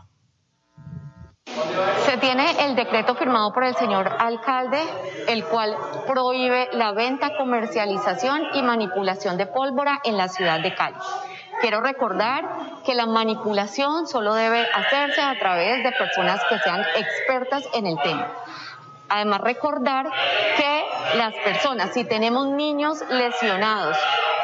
Se 2.05 2.17
tiene 2.17 2.65
el 2.65 2.75
decreto 2.75 3.15
firmado 3.15 3.53
por 3.53 3.65
el 3.65 3.75
señor 3.75 4.09
alcalde, 4.19 4.81
el 5.27 5.43
cual 5.43 5.75
prohíbe 6.07 6.69
la 6.71 6.93
venta, 6.93 7.35
comercialización 7.37 8.41
y 8.53 8.63
manipulación 8.63 9.37
de 9.37 9.45
pólvora 9.45 9.99
en 10.03 10.17
la 10.17 10.29
ciudad 10.29 10.61
de 10.61 10.73
Cali. 10.73 10.95
Quiero 11.61 11.81
recordar 11.81 12.43
que 12.85 12.95
la 12.95 13.05
manipulación 13.05 14.07
solo 14.07 14.33
debe 14.33 14.67
hacerse 14.73 15.21
a 15.21 15.37
través 15.39 15.83
de 15.83 15.91
personas 15.93 16.41
que 16.49 16.59
sean 16.59 16.81
expertas 16.97 17.67
en 17.73 17.87
el 17.87 17.97
tema. 18.01 18.27
Además, 19.09 19.41
recordar 19.41 20.09
que 20.57 20.83
las 21.17 21.33
personas, 21.35 21.93
si 21.93 22.03
tenemos 22.03 22.47
niños 22.47 23.03
lesionados 23.09 23.97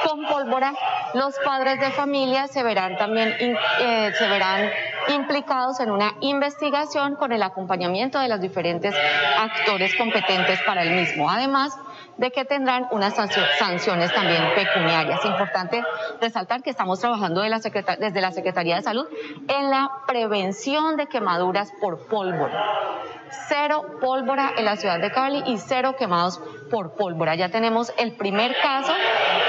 con 0.08 0.26
pólvora, 0.28 0.74
los 1.13 1.36
padres 1.39 1.80
de 1.80 1.91
familia 1.91 2.48
se 2.48 2.63
verán 2.63 2.98
también 2.98 3.36
eh, 3.39 4.12
se 4.17 4.28
verán 4.28 4.69
implicados 5.10 5.80
en 5.80 5.91
una 5.91 6.13
investigación 6.19 7.15
con 7.15 7.32
el 7.32 7.41
acompañamiento 7.41 8.19
de 8.19 8.28
los 8.28 8.39
diferentes 8.39 8.93
actores 9.38 9.95
competentes 9.95 10.62
para 10.62 10.84
el 10.84 10.91
mismo. 10.91 11.30
Además, 11.30 11.76
de 12.17 12.32
que 12.32 12.43
tendrán 12.43 12.88
unas 12.91 13.15
sanciones 13.15 14.13
también 14.13 14.43
pecuniarias. 14.54 15.24
Importante 15.24 15.82
resaltar 16.19 16.62
que 16.62 16.69
estamos 16.69 17.00
trabajando 17.00 17.41
desde 17.41 18.22
la 18.22 18.32
Secretaría 18.32 18.76
de 18.76 18.82
Salud 18.82 19.08
en 19.48 19.69
la 19.69 19.89
prevención 20.06 20.98
de 20.98 21.08
quemaduras 21.08 21.72
por 21.80 22.08
pólvora. 22.08 23.00
Cero 23.48 23.98
pólvora 24.02 24.54
en 24.58 24.65
la 24.65 24.76
ciudad 24.76 25.00
de 25.00 25.12
Cali 25.12 25.44
y 25.46 25.58
cero 25.58 25.96
quemados 25.98 26.42
por 26.70 26.96
pólvora. 26.96 27.36
Ya 27.36 27.50
tenemos 27.50 27.94
el 27.98 28.15
primer 28.15 28.56
caso 28.62 28.94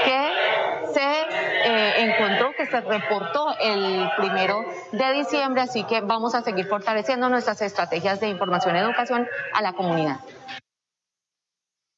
que 0.05 0.93
se 0.93 1.01
eh, 1.65 1.93
encontró, 1.97 2.53
que 2.57 2.65
se 2.65 2.81
reportó 2.81 3.55
el 3.59 4.09
primero 4.17 4.65
de 4.91 5.13
diciembre, 5.13 5.61
así 5.61 5.83
que 5.83 6.01
vamos 6.01 6.35
a 6.35 6.41
seguir 6.41 6.67
fortaleciendo 6.67 7.29
nuestras 7.29 7.61
estrategias 7.61 8.19
de 8.19 8.29
información 8.29 8.75
y 8.75 8.79
educación 8.79 9.27
a 9.53 9.61
la 9.61 9.73
comunidad. 9.73 10.19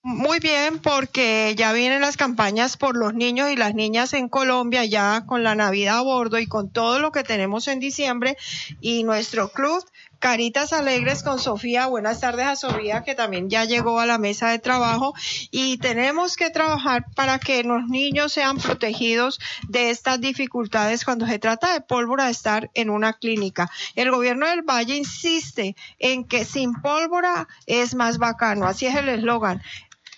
Muy 0.06 0.40
bien, 0.40 0.80
porque 0.80 1.56
ya 1.56 1.72
vienen 1.72 2.02
las 2.02 2.18
campañas 2.18 2.76
por 2.76 2.98
los 2.98 3.14
niños 3.14 3.50
y 3.50 3.56
las 3.56 3.74
niñas 3.74 4.12
en 4.12 4.28
Colombia, 4.28 4.84
ya 4.84 5.24
con 5.26 5.44
la 5.44 5.56
Navidad 5.56 6.00
a 6.00 6.02
bordo 6.02 6.40
y 6.40 6.46
con 6.46 6.70
todo 6.70 7.00
lo 7.00 7.14
que 7.14 7.24
tenemos 7.24 7.70
en 7.70 7.80
diciembre. 7.80 8.36
Y 8.82 9.06
nuestro 9.06 9.48
club 9.48 9.82
Caritas 10.24 10.72
Alegres 10.72 11.22
con 11.22 11.38
Sofía. 11.38 11.88
Buenas 11.88 12.22
tardes 12.22 12.46
a 12.46 12.56
Sofía, 12.56 13.04
que 13.04 13.14
también 13.14 13.50
ya 13.50 13.66
llegó 13.66 14.00
a 14.00 14.06
la 14.06 14.18
mesa 14.18 14.52
de 14.52 14.58
trabajo. 14.58 15.14
Y 15.52 15.80
tenemos 15.80 16.38
que 16.38 16.50
trabajar 16.50 17.08
para 17.14 17.40
que 17.40 17.62
los 17.64 17.90
niños 17.90 18.32
sean 18.32 18.58
protegidos 18.58 19.42
de 19.68 19.90
estas 19.90 20.22
dificultades 20.22 21.04
cuando 21.04 21.28
se 21.28 21.40
trata 21.40 21.74
de 21.74 21.82
pólvora 21.82 22.28
de 22.28 22.32
estar 22.32 22.72
en 22.74 22.90
una 22.90 23.12
clínica. 23.12 23.70
El 23.96 24.12
gobierno 24.12 24.48
del 24.48 24.62
Valle 24.62 24.96
insiste 24.96 25.76
en 26.00 26.24
que 26.24 26.46
sin 26.46 26.74
pólvora 26.76 27.50
es 27.66 27.94
más 27.94 28.18
bacano. 28.18 28.66
Así 28.66 28.86
es 28.86 28.96
el 28.96 29.10
eslogan 29.10 29.62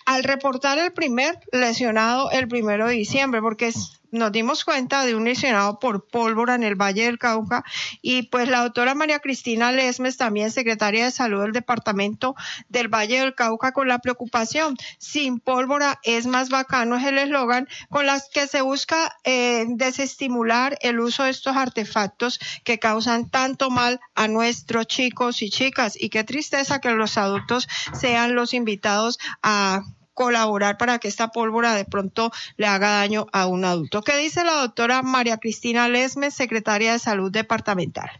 al 0.04 0.22
reportar 0.22 0.78
el 0.78 0.92
primer 0.92 1.40
lesionado 1.50 2.30
el 2.30 2.46
primero 2.46 2.86
de 2.86 2.94
diciembre, 2.94 3.40
porque 3.40 3.66
es 3.66 4.00
nos 4.10 4.32
dimos 4.32 4.64
cuenta 4.64 5.04
de 5.04 5.14
un 5.14 5.24
lesionado 5.24 5.78
por 5.78 6.06
pólvora 6.06 6.54
en 6.54 6.62
el 6.62 6.74
Valle 6.74 7.04
del 7.04 7.18
Cauca 7.18 7.64
y 8.02 8.22
pues 8.22 8.48
la 8.48 8.62
doctora 8.62 8.94
María 8.94 9.20
Cristina 9.20 9.72
Lesmes, 9.72 10.16
también 10.16 10.50
secretaria 10.50 11.04
de 11.04 11.10
salud 11.10 11.42
del 11.42 11.52
departamento 11.52 12.34
del 12.68 12.88
Valle 12.88 13.20
del 13.20 13.34
Cauca, 13.34 13.72
con 13.72 13.88
la 13.88 13.98
preocupación, 13.98 14.76
sin 14.98 15.40
pólvora 15.40 15.98
es 16.02 16.26
más 16.26 16.48
bacano, 16.48 16.96
es 16.96 17.04
el 17.04 17.18
eslogan 17.18 17.68
con 17.88 18.06
las 18.06 18.28
que 18.28 18.46
se 18.46 18.60
busca 18.60 19.16
eh, 19.24 19.64
desestimular 19.68 20.78
el 20.80 21.00
uso 21.00 21.24
de 21.24 21.30
estos 21.30 21.56
artefactos 21.56 22.38
que 22.64 22.78
causan 22.78 23.28
tanto 23.30 23.70
mal 23.70 24.00
a 24.14 24.28
nuestros 24.28 24.86
chicos 24.86 25.42
y 25.42 25.50
chicas. 25.50 25.96
Y 26.00 26.10
qué 26.10 26.24
tristeza 26.24 26.80
que 26.80 26.90
los 26.90 27.18
adultos 27.18 27.68
sean 27.92 28.34
los 28.34 28.54
invitados 28.54 29.18
a 29.42 29.82
colaborar 30.16 30.78
para 30.78 30.98
que 30.98 31.08
esta 31.08 31.28
pólvora 31.28 31.74
de 31.74 31.84
pronto 31.84 32.32
le 32.56 32.66
haga 32.66 32.88
daño 32.92 33.26
a 33.32 33.46
un 33.46 33.66
adulto. 33.66 34.00
¿Qué 34.00 34.16
dice 34.16 34.44
la 34.44 34.54
doctora 34.54 35.02
María 35.02 35.36
Cristina 35.36 35.88
Lesmes, 35.88 36.32
secretaria 36.32 36.92
de 36.94 36.98
Salud 36.98 37.30
Departamental? 37.30 38.10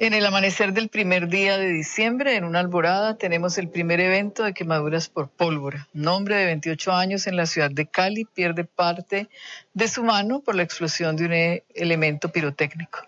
En 0.00 0.12
el 0.12 0.26
amanecer 0.26 0.72
del 0.72 0.88
primer 0.88 1.28
día 1.28 1.56
de 1.56 1.68
diciembre, 1.68 2.34
en 2.34 2.42
una 2.42 2.58
alborada, 2.58 3.16
tenemos 3.16 3.56
el 3.56 3.68
primer 3.68 4.00
evento 4.00 4.42
de 4.42 4.52
quemaduras 4.52 5.08
por 5.08 5.28
pólvora. 5.28 5.86
Un 5.94 6.08
hombre 6.08 6.34
de 6.34 6.46
28 6.46 6.92
años 6.92 7.28
en 7.28 7.36
la 7.36 7.46
ciudad 7.46 7.70
de 7.70 7.86
Cali 7.86 8.24
pierde 8.24 8.64
parte 8.64 9.28
de 9.74 9.88
su 9.88 10.02
mano 10.02 10.40
por 10.40 10.56
la 10.56 10.64
explosión 10.64 11.14
de 11.14 11.26
un 11.26 11.32
e-, 11.32 11.64
elemento 11.72 12.32
pirotécnico. 12.32 12.98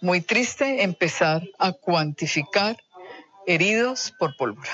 Muy 0.00 0.22
triste 0.22 0.82
empezar 0.82 1.42
a 1.58 1.72
cuantificar 1.72 2.78
heridos 3.46 4.12
por 4.18 4.36
pólvora. 4.36 4.72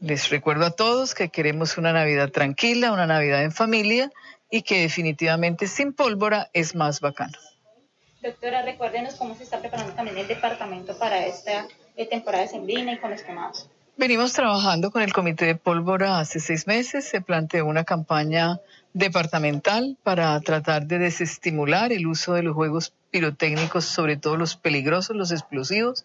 Les 0.00 0.28
recuerdo 0.30 0.66
a 0.66 0.70
todos 0.70 1.14
que 1.14 1.30
queremos 1.30 1.78
una 1.78 1.92
Navidad 1.92 2.30
tranquila, 2.30 2.92
una 2.92 3.06
Navidad 3.06 3.42
en 3.42 3.52
familia 3.52 4.10
y 4.50 4.62
que 4.62 4.82
definitivamente 4.82 5.66
sin 5.66 5.92
pólvora 5.92 6.50
es 6.52 6.74
más 6.74 7.00
bacano. 7.00 7.38
Doctora, 8.22 8.62
recuérdenos 8.62 9.14
cómo 9.16 9.34
se 9.34 9.44
está 9.44 9.60
preparando 9.60 9.92
también 9.92 10.18
el 10.18 10.26
departamento 10.26 10.96
para 10.98 11.26
esta 11.26 11.66
eh, 11.96 12.06
temporada 12.06 12.44
de 12.44 12.50
sembrina 12.50 12.92
y 12.92 12.98
con 12.98 13.10
los 13.10 13.22
quemados. 13.22 13.68
Venimos 13.96 14.32
trabajando 14.32 14.90
con 14.90 15.02
el 15.02 15.12
Comité 15.12 15.44
de 15.46 15.54
Pólvora 15.54 16.18
hace 16.18 16.40
seis 16.40 16.66
meses. 16.66 17.06
Se 17.06 17.20
planteó 17.20 17.64
una 17.64 17.84
campaña 17.84 18.60
departamental 18.92 19.96
para 20.02 20.40
tratar 20.40 20.86
de 20.86 20.98
desestimular 20.98 21.92
el 21.92 22.06
uso 22.06 22.34
de 22.34 22.42
los 22.42 22.54
juegos 22.54 22.92
pirotécnicos, 23.14 23.84
sobre 23.84 24.16
todo 24.16 24.36
los 24.36 24.56
peligrosos, 24.56 25.14
los 25.14 25.30
explosivos, 25.30 26.04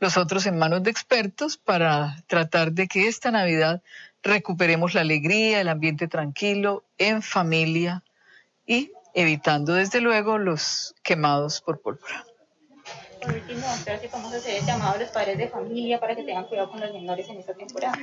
los 0.00 0.16
otros 0.16 0.46
en 0.46 0.56
manos 0.56 0.82
de 0.82 0.90
expertos, 0.90 1.58
para 1.58 2.16
tratar 2.28 2.72
de 2.72 2.88
que 2.88 3.08
esta 3.08 3.30
Navidad 3.30 3.82
recuperemos 4.22 4.94
la 4.94 5.02
alegría, 5.02 5.60
el 5.60 5.68
ambiente 5.68 6.08
tranquilo, 6.08 6.82
en 6.96 7.20
familia 7.20 8.02
y 8.66 8.90
evitando 9.12 9.74
desde 9.74 10.00
luego 10.00 10.38
los 10.38 10.94
quemados 11.02 11.60
por 11.60 11.82
pólvora. 11.82 12.24
Último, 13.26 13.60
doctora, 13.60 13.98
si 14.00 14.08
podemos 14.08 14.46
el 14.46 14.64
llamado 14.64 14.94
a 14.94 14.98
los 14.98 15.10
padres 15.10 15.38
de 15.38 15.48
familia 15.48 15.98
para 15.98 16.14
que 16.14 16.22
tengan 16.22 16.44
cuidado 16.44 16.70
con 16.70 16.80
los 16.80 16.92
menores 16.92 17.28
en 17.28 17.38
esta 17.38 17.54
temporada. 17.54 17.98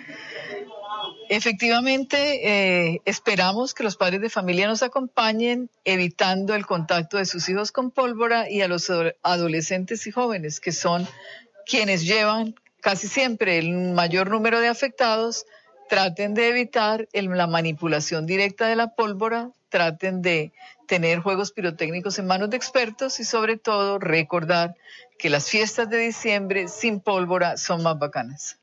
Efectivamente, 1.30 2.94
eh, 2.94 3.02
esperamos 3.06 3.74
que 3.74 3.84
los 3.84 3.96
padres 3.96 4.22
de 4.22 4.30
familia 4.30 4.68
nos 4.68 4.84
acompañen 4.84 5.70
evitando 5.86 6.56
el 6.56 6.66
contacto 6.66 7.18
de 7.18 7.26
sus 7.26 7.48
hijos 7.50 7.72
con 7.72 7.92
pólvora 7.92 8.50
y 8.50 8.62
a 8.62 8.68
los 8.68 8.92
adolescentes 9.22 10.06
y 10.08 10.12
jóvenes, 10.12 10.60
que 10.60 10.72
son 10.72 11.08
quienes 11.66 12.06
llevan 12.06 12.56
casi 12.82 13.08
siempre 13.08 13.60
el 13.60 13.72
mayor 13.94 14.30
número 14.30 14.60
de 14.60 14.68
afectados, 14.68 15.46
traten 15.90 16.34
de 16.34 16.50
evitar 16.50 17.08
la 17.14 17.48
manipulación 17.48 18.26
directa 18.26 18.68
de 18.68 18.76
la 18.76 18.94
pólvora, 18.94 19.52
traten 19.74 20.22
de 20.22 20.54
tener 20.88 21.20
juegos 21.20 21.52
pirotécnicos 21.52 22.20
en 22.20 22.28
manos 22.28 22.52
de 22.52 22.58
expertos 22.58 23.20
y 23.20 23.24
sobre 23.24 23.58
todo 23.58 23.98
recordar 23.98 24.76
que 25.18 25.32
las 25.32 25.50
fiestas 25.50 25.90
de 25.90 25.98
diciembre 25.98 26.68
sin 26.68 27.00
pólvora 27.00 27.58
son 27.58 27.82
más 27.82 27.98
bacanas. 27.98 28.60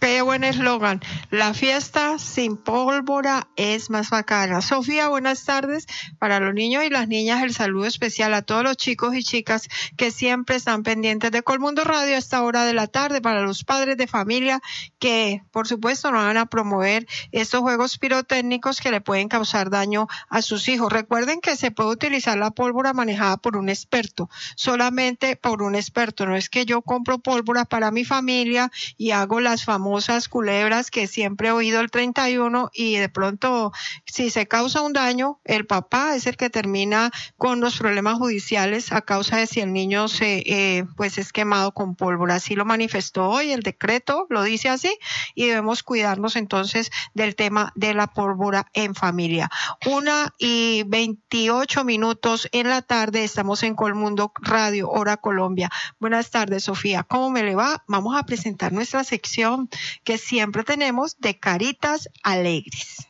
Qué 0.00 0.20
buen 0.22 0.44
eslogan. 0.44 1.00
La 1.30 1.54
fiesta 1.54 2.18
sin 2.18 2.56
pólvora 2.56 3.48
es 3.56 3.90
más 3.90 4.10
bacana. 4.10 4.60
Sofía, 4.60 5.08
buenas 5.08 5.44
tardes. 5.44 5.86
Para 6.18 6.40
los 6.40 6.52
niños 6.52 6.84
y 6.84 6.90
las 6.90 7.08
niñas, 7.08 7.42
el 7.42 7.54
saludo 7.54 7.86
especial 7.86 8.34
a 8.34 8.42
todos 8.42 8.64
los 8.64 8.76
chicos 8.76 9.14
y 9.14 9.22
chicas 9.22 9.68
que 9.96 10.10
siempre 10.10 10.56
están 10.56 10.82
pendientes 10.82 11.30
de 11.30 11.42
Colmundo 11.42 11.84
Radio 11.84 12.16
a 12.16 12.18
esta 12.18 12.42
hora 12.42 12.64
de 12.64 12.74
la 12.74 12.86
tarde. 12.86 13.22
Para 13.22 13.42
los 13.42 13.64
padres 13.64 13.96
de 13.96 14.06
familia 14.06 14.60
que, 14.98 15.42
por 15.52 15.66
supuesto, 15.68 16.10
no 16.10 16.18
van 16.18 16.36
a 16.36 16.46
promover 16.46 17.06
estos 17.32 17.60
juegos 17.60 17.96
pirotécnicos 17.96 18.80
que 18.80 18.90
le 18.90 19.00
pueden 19.00 19.28
causar 19.28 19.70
daño 19.70 20.06
a 20.28 20.42
sus 20.42 20.68
hijos. 20.68 20.92
Recuerden 20.92 21.40
que 21.40 21.56
se 21.56 21.70
puede 21.70 21.90
utilizar 21.90 22.36
la 22.36 22.50
pólvora 22.50 22.92
manejada 22.92 23.38
por 23.38 23.56
un 23.56 23.68
experto, 23.68 24.28
solamente 24.56 25.36
por 25.36 25.62
un 25.62 25.76
experto. 25.76 26.26
No 26.26 26.36
es 26.36 26.50
que 26.50 26.66
yo 26.66 26.82
compro 26.82 27.20
pólvora 27.20 27.64
para 27.64 27.90
mi 27.90 28.04
familia 28.04 28.70
y 28.98 29.12
hago 29.12 29.40
las 29.40 29.64
famosas 29.64 29.83
famosas 29.84 30.30
culebras 30.30 30.90
que 30.90 31.06
siempre 31.06 31.48
he 31.48 31.52
oído 31.52 31.80
el 31.80 31.90
31 31.90 32.70
y 32.72 32.96
de 32.96 33.10
pronto 33.10 33.70
si 34.06 34.30
se 34.30 34.48
causa 34.48 34.80
un 34.80 34.94
daño, 34.94 35.40
el 35.44 35.66
papá 35.66 36.16
es 36.16 36.26
el 36.26 36.38
que 36.38 36.48
termina 36.48 37.10
con 37.36 37.60
los 37.60 37.76
problemas 37.76 38.16
judiciales 38.16 38.92
a 38.92 39.02
causa 39.02 39.36
de 39.36 39.46
si 39.46 39.60
el 39.60 39.74
niño 39.74 40.08
se 40.08 40.42
eh, 40.46 40.86
pues 40.96 41.18
es 41.18 41.32
quemado 41.34 41.72
con 41.72 41.96
pólvora. 41.96 42.36
Así 42.36 42.54
lo 42.54 42.64
manifestó 42.64 43.28
hoy 43.28 43.52
el 43.52 43.60
decreto, 43.60 44.26
lo 44.30 44.42
dice 44.42 44.70
así 44.70 44.90
y 45.34 45.48
debemos 45.48 45.82
cuidarnos 45.82 46.36
entonces 46.36 46.90
del 47.12 47.36
tema 47.36 47.70
de 47.74 47.92
la 47.92 48.06
pólvora 48.06 48.66
en 48.72 48.94
familia. 48.94 49.50
Una 49.84 50.32
y 50.38 50.84
28 50.86 51.84
minutos 51.84 52.48
en 52.52 52.70
la 52.70 52.80
tarde 52.80 53.22
estamos 53.22 53.62
en 53.62 53.74
Colmundo 53.74 54.32
Radio, 54.40 54.88
Hora 54.88 55.18
Colombia. 55.18 55.70
Buenas 56.00 56.30
tardes, 56.30 56.64
Sofía. 56.64 57.02
¿Cómo 57.02 57.28
me 57.28 57.42
le 57.42 57.54
va? 57.54 57.84
Vamos 57.86 58.16
a 58.16 58.24
presentar 58.24 58.72
nuestra 58.72 59.04
sección 59.04 59.68
que 60.04 60.18
siempre 60.18 60.64
tenemos 60.64 61.16
de 61.18 61.38
caritas 61.38 62.08
alegres. 62.22 63.06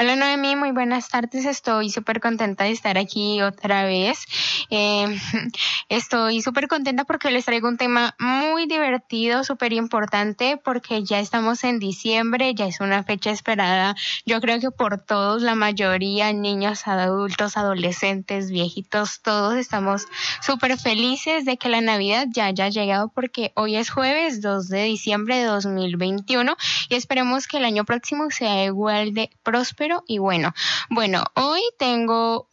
Hola 0.00 0.16
Noemí, 0.16 0.56
muy 0.56 0.70
buenas 0.70 1.10
tardes. 1.10 1.44
Estoy 1.44 1.90
súper 1.90 2.20
contenta 2.20 2.64
de 2.64 2.70
estar 2.70 2.96
aquí 2.96 3.42
otra 3.42 3.84
vez. 3.84 4.24
Eh, 4.70 5.04
estoy 5.90 6.40
súper 6.40 6.68
contenta 6.68 7.04
porque 7.04 7.30
les 7.30 7.44
traigo 7.44 7.68
un 7.68 7.76
tema 7.76 8.14
muy 8.18 8.66
divertido, 8.66 9.44
súper 9.44 9.74
importante, 9.74 10.56
porque 10.56 11.04
ya 11.04 11.20
estamos 11.20 11.64
en 11.64 11.78
diciembre, 11.78 12.54
ya 12.54 12.64
es 12.64 12.80
una 12.80 13.02
fecha 13.02 13.30
esperada, 13.30 13.94
yo 14.24 14.40
creo 14.40 14.58
que 14.58 14.70
por 14.70 15.04
todos, 15.04 15.42
la 15.42 15.54
mayoría, 15.54 16.32
niños, 16.32 16.86
adultos, 16.86 17.58
adolescentes, 17.58 18.50
viejitos, 18.50 19.20
todos 19.20 19.56
estamos 19.56 20.06
súper 20.40 20.78
felices 20.78 21.44
de 21.44 21.58
que 21.58 21.68
la 21.68 21.82
Navidad 21.82 22.26
ya 22.30 22.46
haya 22.46 22.70
llegado 22.70 23.08
porque 23.14 23.52
hoy 23.54 23.76
es 23.76 23.90
jueves 23.90 24.40
2 24.40 24.68
de 24.70 24.84
diciembre 24.84 25.36
de 25.36 25.44
2021 25.44 26.56
y 26.88 26.94
esperemos 26.94 27.46
que 27.46 27.58
el 27.58 27.66
año 27.66 27.84
próximo 27.84 28.30
sea 28.30 28.64
igual 28.64 29.12
de 29.12 29.28
próspero 29.42 29.89
y 30.06 30.18
bueno. 30.18 30.52
Bueno, 30.88 31.24
hoy 31.34 31.62
tengo 31.78 32.48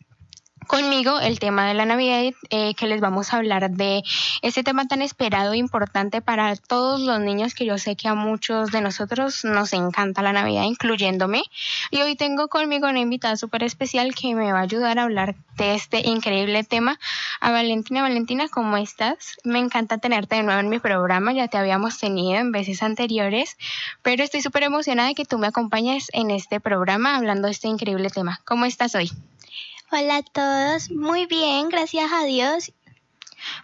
conmigo 0.67 1.19
el 1.19 1.39
tema 1.39 1.67
de 1.67 1.73
la 1.73 1.85
Navidad, 1.85 2.33
eh, 2.49 2.75
que 2.75 2.87
les 2.87 3.01
vamos 3.01 3.33
a 3.33 3.37
hablar 3.37 3.71
de 3.71 4.03
este 4.41 4.63
tema 4.63 4.85
tan 4.87 5.01
esperado 5.01 5.53
e 5.53 5.57
importante 5.57 6.21
para 6.21 6.55
todos 6.55 6.99
los 7.01 7.19
niños, 7.19 7.55
que 7.55 7.65
yo 7.65 7.77
sé 7.77 7.95
que 7.95 8.07
a 8.07 8.13
muchos 8.13 8.71
de 8.71 8.81
nosotros 8.81 9.43
nos 9.45 9.73
encanta 9.73 10.21
la 10.21 10.33
Navidad, 10.33 10.63
incluyéndome. 10.63 11.43
Y 11.89 12.01
hoy 12.01 12.15
tengo 12.15 12.49
conmigo 12.49 12.87
una 12.87 12.99
invitada 12.99 13.37
súper 13.37 13.63
especial 13.63 14.13
que 14.13 14.35
me 14.35 14.51
va 14.51 14.59
a 14.59 14.63
ayudar 14.63 14.99
a 14.99 15.03
hablar 15.03 15.35
de 15.55 15.73
este 15.73 16.07
increíble 16.07 16.63
tema. 16.63 16.99
A 17.39 17.51
Valentina, 17.51 18.01
Valentina, 18.01 18.47
¿cómo 18.49 18.77
estás? 18.77 19.37
Me 19.43 19.59
encanta 19.59 19.97
tenerte 19.97 20.35
de 20.35 20.43
nuevo 20.43 20.59
en 20.59 20.69
mi 20.69 20.79
programa, 20.79 21.33
ya 21.33 21.47
te 21.47 21.57
habíamos 21.57 21.97
tenido 21.97 22.39
en 22.39 22.51
veces 22.51 22.83
anteriores, 22.83 23.57
pero 24.03 24.23
estoy 24.23 24.41
súper 24.41 24.63
emocionada 24.63 25.09
de 25.09 25.15
que 25.15 25.25
tú 25.25 25.37
me 25.37 25.47
acompañes 25.47 26.09
en 26.13 26.29
este 26.31 26.59
programa 26.59 27.15
hablando 27.15 27.47
de 27.47 27.53
este 27.53 27.67
increíble 27.67 28.09
tema. 28.09 28.41
¿Cómo 28.45 28.65
estás 28.65 28.93
hoy? 28.93 29.11
Hola 29.89 30.17
a 30.17 30.21
todos, 30.21 30.91
muy 30.91 31.27
bien, 31.27 31.69
gracias 31.69 32.11
a 32.11 32.25
Dios. 32.25 32.73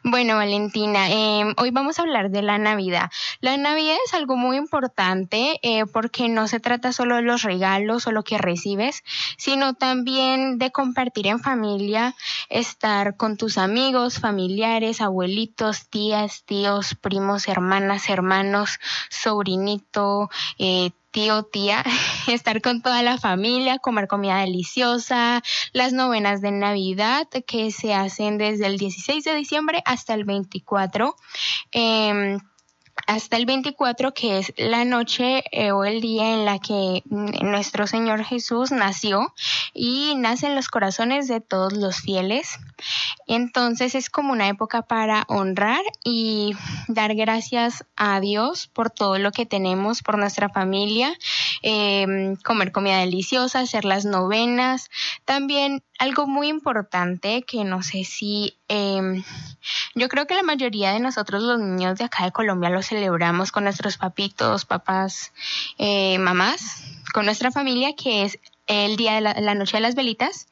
Bueno, 0.05 0.37
Valentina, 0.37 1.09
em, 1.09 1.53
hoy 1.57 1.71
vamos 1.71 1.99
a 1.99 2.03
hablar 2.03 2.29
de 2.31 2.41
la 2.41 2.57
Navidad. 2.57 3.11
La 3.41 3.57
Navidad 3.57 3.97
es 4.05 4.13
algo 4.13 4.37
muy 4.37 4.55
importante 4.55 5.59
eh, 5.63 5.85
porque 5.85 6.29
no 6.29 6.47
se 6.47 6.61
trata 6.61 6.93
solo 6.93 7.17
de 7.17 7.23
los 7.23 7.41
regalos 7.41 8.07
o 8.07 8.13
lo 8.13 8.23
que 8.23 8.37
recibes, 8.37 9.03
sino 9.37 9.73
también 9.73 10.59
de 10.59 10.71
compartir 10.71 11.27
en 11.27 11.41
familia, 11.41 12.15
estar 12.47 13.17
con 13.17 13.35
tus 13.35 13.57
amigos, 13.57 14.19
familiares, 14.19 15.01
abuelitos, 15.01 15.89
tías, 15.89 16.45
tíos, 16.45 16.95
primos, 16.95 17.49
hermanas, 17.49 18.09
hermanos, 18.09 18.79
sobrinito, 19.09 20.29
eh, 20.57 20.91
tío, 21.13 21.43
tía, 21.43 21.83
estar 22.27 22.61
con 22.61 22.81
toda 22.81 23.01
la 23.03 23.17
familia, 23.17 23.79
comer 23.79 24.07
comida 24.09 24.39
deliciosa, 24.39 25.41
las 25.71 25.93
novenas 25.93 26.41
de 26.41 26.51
Navidad 26.51 27.29
que 27.47 27.71
se 27.71 27.93
hacen 27.93 28.37
desde 28.37 28.65
el 28.65 28.77
16 28.77 29.23
de 29.23 29.35
diciembre 29.35 29.81
hasta 29.85 30.13
el 30.13 30.25
24. 30.25 31.15
Eh, 31.71 32.37
hasta 33.07 33.37
el 33.37 33.45
24, 33.45 34.13
que 34.13 34.39
es 34.39 34.53
la 34.57 34.85
noche 34.85 35.43
eh, 35.51 35.71
o 35.71 35.83
el 35.83 35.99
día 35.99 36.33
en 36.33 36.45
la 36.45 36.59
que 36.59 37.03
nuestro 37.05 37.87
Señor 37.87 38.23
Jesús 38.23 38.71
nació 38.71 39.33
y 39.73 40.15
nace 40.15 40.47
en 40.47 40.55
los 40.55 40.69
corazones 40.69 41.27
de 41.27 41.41
todos 41.41 41.73
los 41.73 41.97
fieles. 41.97 42.59
Entonces 43.27 43.95
es 43.95 44.09
como 44.09 44.31
una 44.31 44.47
época 44.47 44.83
para 44.83 45.25
honrar 45.27 45.81
y 46.03 46.55
dar 46.87 47.15
gracias 47.15 47.85
a 47.95 48.19
Dios 48.19 48.67
por 48.67 48.89
todo 48.89 49.17
lo 49.17 49.31
que 49.31 49.45
tenemos, 49.45 50.01
por 50.01 50.17
nuestra 50.17 50.49
familia, 50.49 51.13
eh, 51.61 52.35
comer 52.43 52.71
comida 52.71 52.99
deliciosa, 52.99 53.61
hacer 53.61 53.85
las 53.85 54.05
novenas. 54.05 54.89
También 55.25 55.83
algo 55.99 56.27
muy 56.27 56.47
importante 56.47 57.43
que 57.43 57.63
no 57.63 57.83
sé 57.83 58.03
si 58.03 58.55
em, 58.67 59.23
yo 59.95 60.09
creo 60.09 60.27
que 60.27 60.35
la 60.35 60.43
mayoría 60.43 60.91
de 60.91 60.99
nosotros 60.99 61.43
los 61.43 61.59
niños 61.59 61.97
de 61.97 62.05
acá 62.05 62.25
de 62.25 62.31
Colombia 62.31 62.69
lo 62.69 62.81
celebramos 62.81 63.51
con 63.51 63.63
nuestros 63.65 63.97
papitos, 63.97 64.65
papás, 64.65 65.31
eh, 65.77 66.17
mamás, 66.19 66.83
con 67.13 67.25
nuestra 67.25 67.51
familia 67.51 67.95
que 67.95 68.23
es 68.23 68.39
el 68.67 68.95
día 68.95 69.15
de 69.15 69.21
la 69.21 69.55
noche 69.55 69.77
de 69.77 69.81
las 69.81 69.95
velitas 69.95 70.47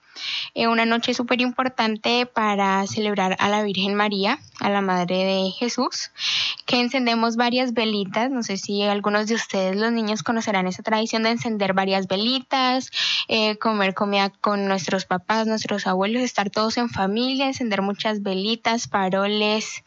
eh, 0.53 0.67
una 0.67 0.85
noche 0.85 1.13
súper 1.13 1.41
importante 1.41 2.25
para 2.25 2.85
celebrar 2.87 3.37
a 3.39 3.49
la 3.49 3.63
Virgen 3.63 3.95
María, 3.95 4.39
a 4.59 4.69
la 4.69 4.81
Madre 4.81 5.23
de 5.23 5.51
Jesús, 5.57 6.11
que 6.65 6.79
encendemos 6.79 7.35
varias 7.35 7.73
velitas. 7.73 8.31
No 8.31 8.43
sé 8.43 8.57
si 8.57 8.83
algunos 8.83 9.27
de 9.27 9.35
ustedes, 9.35 9.75
los 9.75 9.91
niños, 9.91 10.23
conocerán 10.23 10.67
esa 10.67 10.83
tradición 10.83 11.23
de 11.23 11.31
encender 11.31 11.73
varias 11.73 12.07
velitas, 12.07 12.91
eh, 13.27 13.57
comer 13.57 13.93
comida 13.93 14.29
con 14.29 14.67
nuestros 14.67 15.05
papás, 15.05 15.47
nuestros 15.47 15.87
abuelos, 15.87 16.23
estar 16.23 16.49
todos 16.49 16.77
en 16.77 16.89
familia, 16.89 17.47
encender 17.47 17.81
muchas 17.81 18.21
velitas, 18.21 18.87
paroles. 18.87 19.83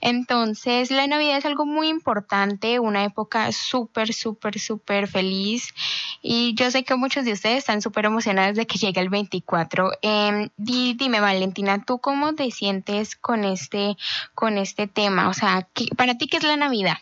Entonces, 0.00 0.90
la 0.90 1.06
Navidad 1.06 1.38
es 1.38 1.44
algo 1.44 1.66
muy 1.66 1.88
importante, 1.88 2.80
una 2.80 3.04
época 3.04 3.52
súper, 3.52 4.12
súper, 4.12 4.58
súper 4.58 5.08
feliz. 5.08 5.74
Y 6.22 6.54
yo 6.54 6.70
sé 6.70 6.84
que 6.84 6.96
muchos 6.96 7.24
de 7.24 7.32
ustedes 7.32 7.58
están 7.58 7.82
súper 7.82 8.06
emocionados 8.06 8.56
de 8.56 8.66
que 8.66 8.78
llegue 8.78 9.00
el 9.00 9.08
24 9.08 9.65
Em, 10.02 10.50
dime, 10.56 11.20
Valentina, 11.20 11.82
¿tú 11.84 11.98
cómo 11.98 12.34
te 12.34 12.50
sientes 12.50 13.16
con 13.16 13.44
este, 13.44 13.96
con 14.34 14.58
este 14.58 14.86
tema? 14.86 15.28
O 15.28 15.34
sea, 15.34 15.68
¿para 15.96 16.16
ti 16.16 16.26
qué 16.26 16.38
es 16.38 16.44
la 16.44 16.56
Navidad? 16.56 16.96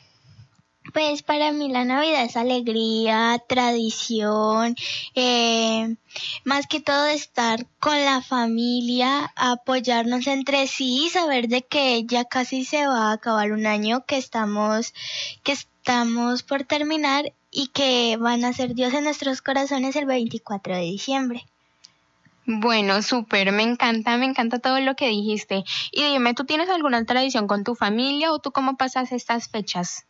Pues 0.93 1.23
para 1.23 1.51
mí 1.51 1.71
la 1.71 1.85
Navidad 1.85 2.25
es 2.25 2.37
alegría, 2.37 3.43
tradición, 3.49 4.77
eh, 5.15 5.97
más 6.45 6.67
que 6.67 6.81
todo 6.81 7.07
estar 7.07 7.67
con 7.81 8.05
la 8.05 8.21
familia, 8.21 9.33
apoyarnos 9.35 10.27
entre 10.27 10.67
sí, 10.67 11.09
saber 11.11 11.49
de 11.49 11.63
que 11.63 12.05
ya 12.05 12.27
casi 12.27 12.65
se 12.65 12.87
va 12.87 13.09
a 13.11 13.13
acabar 13.15 13.53
un 13.53 13.67
año, 13.67 14.05
que 14.05 14.19
estamos, 14.19 14.93
que 15.43 15.53
estamos 15.53 16.43
por 16.43 16.65
terminar 16.65 17.33
y 17.51 17.69
que 17.69 18.17
van 18.19 18.45
a 18.45 18.53
ser 18.53 18.75
Dios 18.75 18.93
en 18.95 19.05
nuestros 19.05 19.41
corazones 19.41 19.97
el 19.97 20.07
24 20.07 20.75
de 20.77 20.83
diciembre. 20.83 21.47
Bueno, 22.47 23.01
súper, 23.01 23.53
me 23.53 23.63
encanta, 23.63 24.17
me 24.19 24.27
encanta 24.27 24.59
todo 24.59 24.79
lo 24.81 24.97
que 24.97 25.09
dijiste. 25.09 25.65
Y 25.93 26.03
dime, 26.05 26.35
¿tú 26.35 26.45
tienes 26.45 26.69
alguna 26.69 27.05
tradición 27.05 27.47
con 27.47 27.65
tu 27.65 27.75
familia 27.75 28.33
o 28.33 28.39
tú 28.39 28.53
cómo 28.53 28.77
pasas 28.77 29.13
estas 29.13 29.49
fechas? 29.49 30.07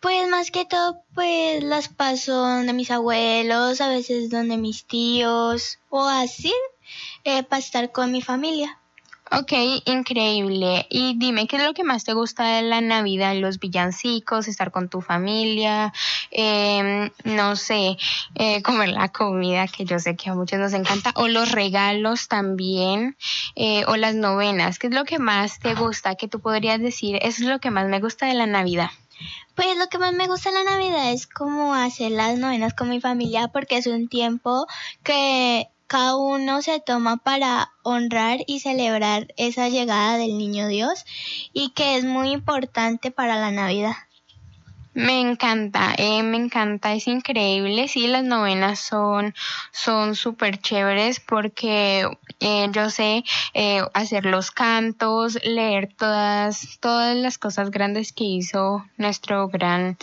Pues 0.00 0.28
más 0.28 0.50
que 0.50 0.64
todo, 0.64 1.02
pues 1.14 1.62
las 1.62 1.88
paso 1.88 2.34
donde 2.34 2.72
mis 2.72 2.90
abuelos, 2.90 3.80
a 3.80 3.88
veces 3.88 4.30
donde 4.30 4.56
mis 4.56 4.84
tíos 4.84 5.78
o 5.88 6.06
así, 6.06 6.52
eh, 7.24 7.42
para 7.42 7.60
estar 7.60 7.90
con 7.90 8.12
mi 8.12 8.22
familia. 8.22 8.78
Ok, 9.34 9.52
increíble. 9.86 10.86
Y 10.90 11.18
dime, 11.18 11.46
¿qué 11.46 11.56
es 11.56 11.62
lo 11.64 11.72
que 11.72 11.84
más 11.84 12.04
te 12.04 12.12
gusta 12.12 12.56
de 12.56 12.62
la 12.62 12.82
Navidad? 12.82 13.34
¿Los 13.34 13.58
villancicos, 13.58 14.46
estar 14.46 14.70
con 14.70 14.90
tu 14.90 15.00
familia? 15.00 15.94
Em, 16.30 17.10
no 17.24 17.56
sé, 17.56 17.96
eh, 18.34 18.60
comer 18.62 18.90
la 18.90 19.08
comida, 19.08 19.66
que 19.68 19.86
yo 19.86 19.98
sé 19.98 20.16
que 20.16 20.28
a 20.28 20.34
muchos 20.34 20.58
nos 20.58 20.74
encanta, 20.74 21.12
o 21.14 21.28
los 21.28 21.50
regalos 21.50 22.28
también, 22.28 23.16
eh, 23.56 23.86
o 23.86 23.96
las 23.96 24.14
novenas. 24.14 24.78
¿Qué 24.78 24.88
es 24.88 24.92
lo 24.92 25.04
que 25.04 25.18
más 25.18 25.60
te 25.60 25.74
gusta? 25.74 26.14
Que 26.14 26.28
tú 26.28 26.40
podrías 26.40 26.78
decir, 26.78 27.16
eso 27.22 27.42
es 27.42 27.48
lo 27.48 27.58
que 27.58 27.70
más 27.70 27.88
me 27.88 28.00
gusta 28.00 28.26
de 28.26 28.34
la 28.34 28.46
Navidad. 28.46 28.90
Pues 29.54 29.78
lo 29.78 29.86
que 29.86 29.98
más 29.98 30.12
me 30.12 30.26
gusta 30.26 30.50
de 30.50 30.62
la 30.62 30.72
Navidad 30.72 31.10
es 31.10 31.26
como 31.26 31.74
hacer 31.74 32.12
las 32.12 32.38
novenas 32.38 32.74
con 32.74 32.90
mi 32.90 33.00
familia 33.00 33.48
porque 33.48 33.78
es 33.78 33.86
un 33.86 34.08
tiempo 34.08 34.66
que 35.02 35.68
cada 35.92 36.16
uno 36.16 36.62
se 36.62 36.80
toma 36.80 37.18
para 37.18 37.70
honrar 37.82 38.38
y 38.46 38.60
celebrar 38.60 39.26
esa 39.36 39.68
llegada 39.68 40.16
del 40.16 40.38
niño 40.38 40.66
Dios 40.66 41.04
y 41.52 41.74
que 41.74 41.96
es 41.96 42.04
muy 42.06 42.30
importante 42.30 43.10
para 43.10 43.38
la 43.38 43.50
Navidad. 43.50 43.92
Me 44.94 45.20
encanta, 45.20 45.94
eh, 45.96 46.22
me 46.22 46.36
encanta, 46.36 46.92
es 46.92 47.08
increíble. 47.08 47.88
Sí, 47.88 48.06
las 48.08 48.24
novenas 48.24 48.78
son 48.78 49.34
son 49.70 50.14
súper 50.14 50.58
chéveres 50.60 51.18
porque 51.18 52.06
eh, 52.40 52.68
yo 52.72 52.90
sé 52.90 53.24
eh, 53.54 53.80
hacer 53.94 54.26
los 54.26 54.50
cantos, 54.50 55.38
leer 55.44 55.88
todas 55.96 56.78
todas 56.80 57.16
las 57.16 57.38
cosas 57.38 57.70
grandes 57.70 58.12
que 58.12 58.24
hizo 58.24 58.84
nuestro 58.98 59.48
gran 59.48 59.96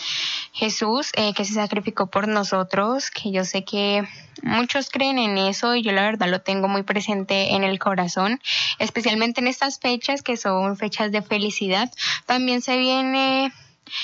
Jesús, 0.54 1.12
eh, 1.16 1.34
que 1.36 1.46
se 1.46 1.54
sacrificó 1.54 2.08
por 2.08 2.28
nosotros, 2.28 3.12
que 3.12 3.32
yo 3.32 3.46
sé 3.46 3.64
que 3.64 4.08
muchos 4.42 4.90
creen 4.90 5.20
en 5.20 5.38
eso 5.38 5.76
y 5.76 5.84
yo 5.84 5.92
la 5.92 6.02
verdad 6.02 6.30
lo 6.30 6.42
tengo 6.42 6.68
muy 6.68 6.82
presente 6.82 7.54
en 7.54 7.64
el 7.64 7.78
corazón, 7.78 8.42
especialmente 8.80 9.40
en 9.40 9.48
estas 9.48 9.80
fechas 9.80 10.24
que 10.24 10.36
son 10.36 10.78
fechas 10.78 11.12
de 11.12 11.22
felicidad. 11.22 11.92
También 12.26 12.64
se 12.64 12.78
viene 12.78 13.54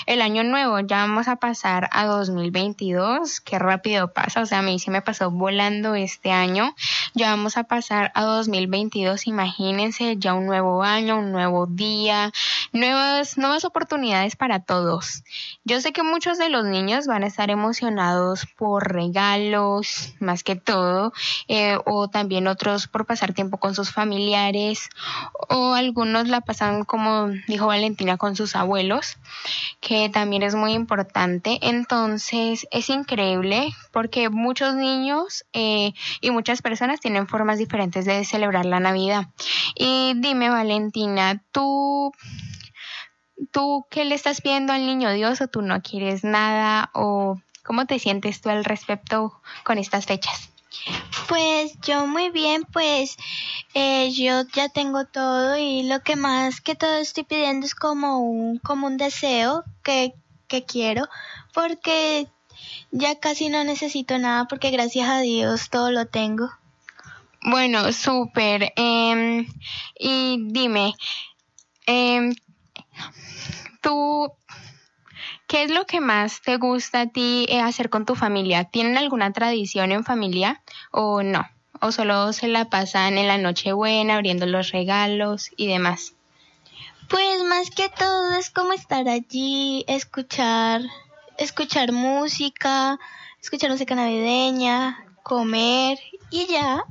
el 0.06 0.22
año 0.22 0.44
nuevo, 0.44 0.80
ya 0.80 0.98
vamos 0.98 1.28
a 1.28 1.38
pasar 1.38 1.90
a 1.92 2.06
2022, 2.06 3.42
qué 3.42 3.60
rápido 3.60 4.14
pasa, 4.14 4.42
o 4.42 4.46
sea, 4.46 4.60
a 4.60 4.62
mí 4.62 4.80
sí 4.80 4.92
me 4.92 5.02
pasó 5.02 5.32
volando 5.32 5.96
este 5.96 6.32
año, 6.32 6.76
ya 7.14 7.32
vamos 7.32 7.58
a 7.58 7.64
pasar 7.64 8.12
a 8.16 8.24
2022, 8.24 9.28
imagínense, 9.28 10.18
ya 10.18 10.34
un 10.34 10.46
nuevo 10.46 10.84
año, 10.84 11.20
un 11.20 11.32
nuevo 11.32 11.66
día, 11.68 12.32
nuevas, 12.74 13.38
nuevas 13.38 13.66
oportunidades 13.66 14.36
para 14.36 14.60
todos. 14.60 15.24
Yo 15.64 15.82
sé 15.82 15.94
que 15.94 16.04
muchos 16.04 16.38
de 16.38 16.50
los 16.50 16.66
niños 16.66 17.08
van 17.08 17.24
a 17.24 17.28
estar 17.28 17.50
emocionados 17.50 18.46
por 18.58 18.92
regalos, 18.92 20.14
más 20.20 20.44
que 20.44 20.56
todo, 20.56 21.14
eh, 21.48 21.78
o 21.86 22.08
también 22.08 22.48
otros 22.48 22.88
por 22.88 23.06
pasar 23.06 23.34
tiempo 23.34 23.58
con 23.58 23.76
sus 23.76 23.92
familiares, 23.92 24.90
o 25.50 25.74
algunos 25.74 26.28
la 26.28 26.42
pasan, 26.42 26.84
como 26.84 27.30
dijo 27.48 27.68
Valentina, 27.68 28.18
con 28.18 28.36
sus 28.36 28.56
abuelos 28.56 29.18
que 29.86 30.10
también 30.10 30.42
es 30.42 30.56
muy 30.56 30.74
importante. 30.74 31.60
Entonces 31.62 32.66
es 32.72 32.90
increíble 32.90 33.72
porque 33.92 34.30
muchos 34.30 34.74
niños 34.74 35.46
eh, 35.54 35.94
y 36.22 36.32
muchas 36.32 36.64
personas 36.64 37.00
tienen 37.00 37.28
formas 37.28 37.60
diferentes 37.60 38.04
de 38.04 38.26
celebrar 38.26 38.66
la 38.66 38.80
Navidad. 38.80 39.28
Y 39.76 40.14
dime, 40.16 40.50
Valentina, 40.50 41.44
¿tú, 41.52 42.12
tú 43.52 43.86
qué 43.92 44.06
le 44.06 44.16
estás 44.16 44.42
pidiendo 44.42 44.74
al 44.74 44.88
niño 44.88 45.12
Dios 45.12 45.40
o 45.42 45.48
tú 45.48 45.62
no 45.62 45.80
quieres 45.84 46.24
nada 46.24 46.90
o 46.96 47.40
cómo 47.64 47.86
te 47.86 48.00
sientes 48.00 48.42
tú 48.42 48.50
al 48.50 48.66
respecto 48.66 49.40
con 49.64 49.78
estas 49.78 50.08
fechas? 50.08 50.50
Pues 51.28 51.80
yo 51.82 52.08
muy 52.08 52.32
bien, 52.32 52.64
pues 52.74 53.18
Eh, 53.78 54.14
yo 54.14 54.44
ya 54.54 54.70
tengo 54.70 55.04
todo 55.04 55.58
y 55.58 55.84
lo 55.84 56.00
que 56.00 56.16
más 56.16 56.62
que 56.62 56.76
todo 56.76 56.96
estoy 56.96 57.26
pidiendo 57.26 57.66
es 57.66 57.76
como 57.76 58.20
un, 58.20 58.58
como 58.60 58.88
un 58.88 58.96
deseo 58.96 59.66
que, 59.84 60.14
que 60.48 60.64
quiero, 60.64 61.10
porque 61.54 62.30
ya 62.92 63.20
casi 63.20 63.50
no 63.50 63.66
necesito 63.66 64.18
nada, 64.18 64.46
porque 64.48 64.72
gracias 64.72 65.10
a 65.10 65.20
Dios 65.20 65.70
todo 65.70 65.92
lo 65.92 66.06
tengo. 66.06 66.50
Bueno, 67.42 67.92
súper. 67.92 68.72
Em, 68.78 69.46
y 70.00 70.38
dime, 70.54 70.94
em, 71.86 72.34
tú, 73.82 74.32
¿qué 75.48 75.64
es 75.64 75.72
lo 75.72 75.86
que 75.86 76.00
más 76.00 76.42
te 76.42 76.56
gusta 76.56 77.02
a 77.02 77.08
ti 77.08 77.46
eh, 77.50 77.60
hacer 77.60 77.90
con 77.90 78.06
tu 78.06 78.16
familia? 78.16 78.64
¿Tienen 78.64 78.98
alguna 78.98 79.34
tradición 79.34 79.92
en 79.92 80.06
familia 80.06 80.64
o 80.92 81.24
no? 81.24 81.46
¿O 81.86 81.92
solo 81.92 82.34
se 82.34 82.48
la 82.48 82.66
pasan 82.66 83.20
en 83.20 83.28
la 83.28 83.38
Nochebuena 83.38 84.16
abriendo 84.16 84.48
los 84.48 84.72
regalos 84.72 85.52
y 85.56 85.68
demás? 85.68 86.16
Pues 87.12 87.44
más 87.44 87.70
que 87.70 87.90
todo 87.90 88.34
es 88.40 88.50
como 88.50 88.74
estar 88.74 89.08
allí, 89.08 89.86
escuchar, 89.88 90.82
escuchar 91.38 91.92
música, 91.92 92.98
escuchar 93.40 93.70
música 93.70 93.94
navideña, 93.94 95.06
comer 95.22 96.00
y 96.32 96.48
ya. 96.48 96.86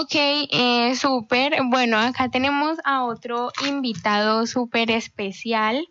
Ok, 0.00 0.14
eh, 0.14 0.96
súper. 0.96 1.58
Bueno, 1.66 1.98
acá 1.98 2.30
tenemos 2.30 2.78
a 2.86 3.04
otro 3.04 3.52
invitado 3.68 4.46
súper 4.46 4.90
especial. 4.90 5.86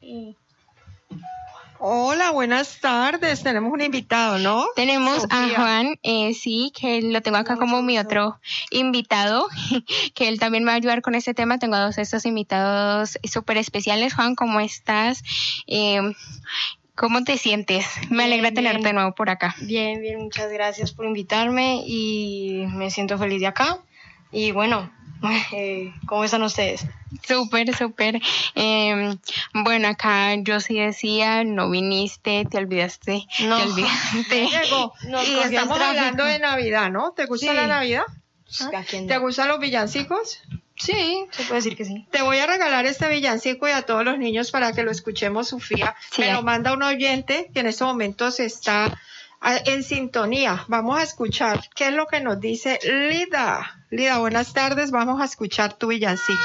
Eh, 0.00 0.34
Hola, 1.84 2.30
buenas 2.30 2.78
tardes. 2.78 3.42
Tenemos 3.42 3.72
un 3.72 3.80
invitado, 3.80 4.38
¿no? 4.38 4.66
Tenemos 4.76 5.26
a. 5.30 5.48
Juan, 5.48 5.98
eh, 6.04 6.32
sí, 6.32 6.70
que 6.80 7.02
lo 7.02 7.22
tengo 7.22 7.38
acá 7.38 7.56
como 7.56 7.82
mi 7.82 7.98
otro 7.98 8.38
invitado, 8.70 9.48
que 10.14 10.28
él 10.28 10.38
también 10.38 10.62
me 10.62 10.68
va 10.68 10.74
a 10.74 10.76
ayudar 10.76 11.02
con 11.02 11.16
este 11.16 11.34
tema. 11.34 11.58
Tengo 11.58 11.74
a 11.74 11.80
dos 11.80 11.96
de 11.96 12.02
estos 12.02 12.24
invitados 12.24 13.18
súper 13.24 13.56
especiales. 13.56 14.14
Juan, 14.14 14.36
¿cómo 14.36 14.60
estás? 14.60 15.24
Eh, 15.66 16.00
¿Cómo 16.94 17.24
te 17.24 17.36
sientes? 17.36 17.84
Me 18.10 18.22
alegra 18.26 18.50
Bien, 18.50 18.54
tenerte 18.54 18.78
bien. 18.78 18.88
de 18.90 18.92
nuevo 18.92 19.16
por 19.16 19.28
acá. 19.28 19.56
Bien, 19.62 20.00
bien, 20.00 20.20
muchas 20.20 20.52
gracias 20.52 20.92
por 20.92 21.04
invitarme 21.04 21.82
y 21.84 22.64
me 22.68 22.92
siento 22.92 23.18
feliz 23.18 23.40
de 23.40 23.48
acá. 23.48 23.78
Y 24.30 24.52
bueno, 24.52 24.88
eh, 25.52 25.92
¿cómo 26.06 26.24
están 26.24 26.42
ustedes? 26.42 26.86
Súper, 27.26 27.74
súper. 27.76 28.20
Eh, 28.54 29.16
bueno, 29.52 29.88
acá 29.88 30.34
yo 30.36 30.60
sí 30.60 30.78
decía, 30.78 31.44
no 31.44 31.70
viniste, 31.70 32.44
te 32.50 32.58
olvidaste, 32.58 33.26
No. 33.40 33.58
te 33.58 33.62
olvidaste. 33.64 34.48
Ya 34.52 34.62
llegó. 34.62 34.92
Nos 35.08 35.28
y 35.28 35.38
estamos 35.38 35.80
hablando 35.80 36.24
de 36.24 36.38
Navidad, 36.38 36.90
¿no? 36.90 37.12
¿Te 37.12 37.26
gusta 37.26 37.50
Sí. 37.50 37.54
la 37.56 37.66
Navidad? 37.66 38.04
¿A 38.74 38.82
quién 38.82 39.06
no? 39.06 39.12
¿Te 39.12 39.18
gustan 39.18 39.48
los 39.48 39.60
villancicos? 39.60 40.40
Sí, 40.76 41.24
se 41.30 41.42
puede 41.44 41.56
decir 41.60 41.76
que 41.76 41.84
sí. 41.84 42.06
Te 42.10 42.22
voy 42.22 42.38
a 42.38 42.46
regalar 42.46 42.86
este 42.86 43.06
villancico 43.08 43.68
y 43.68 43.70
a 43.70 43.82
todos 43.82 44.04
los 44.04 44.18
niños 44.18 44.50
para 44.50 44.72
que 44.72 44.82
lo 44.82 44.90
escuchemos, 44.90 45.48
Sofía. 45.48 45.94
Sí. 46.10 46.22
Me 46.22 46.32
lo 46.32 46.42
manda 46.42 46.72
un 46.72 46.82
oyente 46.82 47.50
que 47.54 47.60
en 47.60 47.66
estos 47.66 47.86
momentos 47.86 48.40
está 48.40 48.86
ah, 48.86 48.98
en 49.42 49.82
sintonía. 49.82 50.64
Vamos 50.68 50.98
a 50.98 51.02
escuchar 51.02 51.60
qué 51.74 51.88
es 51.88 51.94
lo 51.94 52.06
que 52.06 52.20
nos 52.20 52.40
dice 52.40 52.78
Lida. 52.84 53.84
Lida, 53.90 54.18
buenas 54.18 54.52
tardes. 54.52 54.90
Vamos 54.90 55.20
a 55.20 55.24
escuchar 55.24 55.74
tu 55.74 55.88
villancico. 55.88 56.40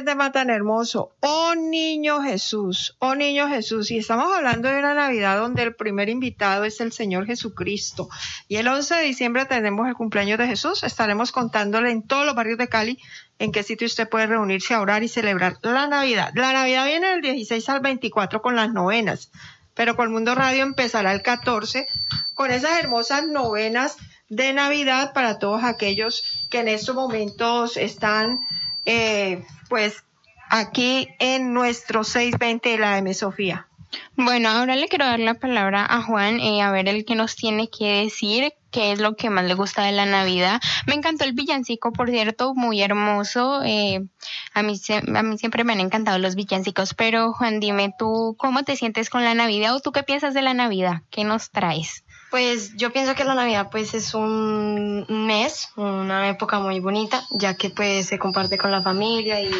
Qué 0.00 0.06
tema 0.06 0.32
tan 0.32 0.48
hermoso. 0.48 1.12
Oh 1.20 1.54
niño 1.54 2.22
Jesús, 2.22 2.96
oh 3.00 3.14
niño 3.14 3.48
Jesús. 3.48 3.90
Y 3.90 3.98
estamos 3.98 4.34
hablando 4.34 4.70
de 4.70 4.78
una 4.78 4.94
Navidad 4.94 5.38
donde 5.38 5.62
el 5.62 5.74
primer 5.74 6.08
invitado 6.08 6.64
es 6.64 6.80
el 6.80 6.90
Señor 6.90 7.26
Jesucristo. 7.26 8.08
Y 8.48 8.56
el 8.56 8.66
11 8.66 8.94
de 8.94 9.02
diciembre 9.02 9.44
tenemos 9.44 9.86
el 9.86 9.94
cumpleaños 9.94 10.38
de 10.38 10.46
Jesús. 10.46 10.84
Estaremos 10.84 11.32
contándole 11.32 11.90
en 11.90 12.02
todos 12.02 12.24
los 12.24 12.34
barrios 12.34 12.56
de 12.56 12.68
Cali 12.68 12.98
en 13.38 13.52
qué 13.52 13.62
sitio 13.62 13.86
usted 13.86 14.08
puede 14.08 14.28
reunirse 14.28 14.72
a 14.72 14.80
orar 14.80 15.02
y 15.02 15.08
celebrar 15.08 15.58
la 15.60 15.86
Navidad. 15.86 16.32
La 16.34 16.54
Navidad 16.54 16.86
viene 16.86 17.08
del 17.08 17.20
16 17.20 17.68
al 17.68 17.80
24 17.80 18.40
con 18.40 18.56
las 18.56 18.72
novenas. 18.72 19.30
Pero 19.74 19.96
con 19.96 20.10
Mundo 20.10 20.34
Radio 20.34 20.62
empezará 20.62 21.12
el 21.12 21.20
14 21.20 21.86
con 22.32 22.50
esas 22.50 22.78
hermosas 22.78 23.26
novenas 23.26 23.98
de 24.30 24.54
Navidad 24.54 25.12
para 25.12 25.38
todos 25.38 25.62
aquellos 25.62 26.48
que 26.50 26.60
en 26.60 26.68
estos 26.68 26.94
momentos 26.94 27.76
están 27.76 28.38
eh, 28.86 29.44
pues 29.70 30.04
aquí 30.50 31.08
en 31.20 31.54
nuestro 31.54 32.04
620 32.04 32.68
de 32.68 32.78
la 32.78 32.98
M 32.98 33.14
Sofía. 33.14 33.68
Bueno, 34.16 34.50
ahora 34.50 34.76
le 34.76 34.88
quiero 34.88 35.06
dar 35.06 35.18
la 35.18 35.34
palabra 35.34 35.84
a 35.88 36.02
Juan, 36.02 36.38
eh, 36.38 36.62
a 36.62 36.70
ver 36.70 36.88
el 36.88 37.04
que 37.04 37.14
nos 37.14 37.34
tiene 37.34 37.70
que 37.70 38.02
decir 38.02 38.52
qué 38.70 38.92
es 38.92 39.00
lo 39.00 39.16
que 39.16 39.30
más 39.30 39.44
le 39.46 39.54
gusta 39.54 39.82
de 39.82 39.92
la 39.92 40.06
Navidad. 40.06 40.60
Me 40.86 40.94
encantó 40.94 41.24
el 41.24 41.32
villancico, 41.32 41.92
por 41.92 42.10
cierto, 42.10 42.54
muy 42.54 42.82
hermoso. 42.82 43.62
eh, 43.64 44.06
a, 44.54 44.62
mí, 44.62 44.74
a 45.14 45.22
mí 45.22 45.38
siempre 45.38 45.64
me 45.64 45.72
han 45.72 45.80
encantado 45.80 46.18
los 46.18 46.36
villancicos, 46.36 46.94
pero 46.94 47.32
Juan, 47.32 47.58
dime 47.58 47.92
tú, 47.98 48.36
¿cómo 48.38 48.62
te 48.62 48.76
sientes 48.76 49.10
con 49.10 49.24
la 49.24 49.34
Navidad 49.34 49.74
o 49.74 49.80
tú 49.80 49.90
qué 49.90 50.02
piensas 50.02 50.34
de 50.34 50.42
la 50.42 50.54
Navidad? 50.54 51.02
¿Qué 51.10 51.24
nos 51.24 51.50
traes? 51.50 52.04
Pues 52.30 52.76
yo 52.76 52.92
pienso 52.92 53.14
que 53.14 53.24
la 53.24 53.34
Navidad 53.34 53.68
pues 53.70 53.94
es 53.94 54.14
un 54.14 55.04
mes, 55.08 55.70
una 55.76 56.28
época 56.28 56.60
muy 56.60 56.78
bonita, 56.80 57.24
ya 57.30 57.54
que 57.54 57.70
pues 57.70 58.06
se 58.06 58.18
comparte 58.18 58.56
con 58.56 58.70
la 58.70 58.82
familia 58.82 59.40
y, 59.42 59.50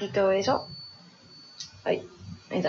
y 0.00 0.08
todo 0.08 0.32
eso. 0.32 0.66
Ay, 1.84 2.02
ahí. 2.50 2.62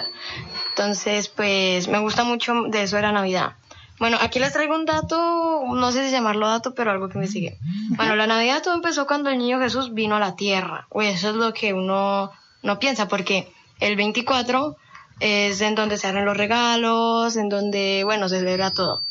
Entonces 0.69 1.29
pues 1.29 1.87
me 1.87 1.99
gusta 1.99 2.23
mucho 2.23 2.53
de 2.67 2.83
eso 2.83 2.97
de 2.97 3.03
la 3.03 3.11
Navidad. 3.13 3.55
Bueno, 3.99 4.17
aquí 4.21 4.39
les 4.39 4.53
traigo 4.53 4.75
un 4.75 4.85
dato, 4.85 5.63
no 5.73 5.91
sé 5.91 6.05
si 6.05 6.11
llamarlo 6.11 6.47
dato, 6.47 6.75
pero 6.75 6.91
algo 6.91 7.09
que 7.09 7.17
me 7.17 7.27
sigue. 7.27 7.57
Bueno, 7.95 8.15
la 8.15 8.27
Navidad 8.27 8.61
todo 8.61 8.75
empezó 8.75 9.07
cuando 9.07 9.29
el 9.31 9.39
niño 9.39 9.59
Jesús 9.59 9.93
vino 9.93 10.17
a 10.17 10.19
la 10.19 10.35
tierra. 10.35 10.85
O 10.89 11.01
eso 11.01 11.29
es 11.29 11.35
lo 11.35 11.51
que 11.53 11.73
uno 11.73 12.31
no 12.61 12.79
piensa, 12.79 13.07
porque 13.07 13.51
el 13.79 13.95
24 13.95 14.75
es 15.20 15.61
en 15.61 15.76
donde 15.76 15.97
se 15.97 16.07
abren 16.07 16.26
los 16.26 16.38
regalos, 16.38 17.36
en 17.36 17.49
donde, 17.49 18.03
bueno, 18.03 18.30
se 18.30 18.39
celebra 18.39 18.72
todo. 18.72 19.03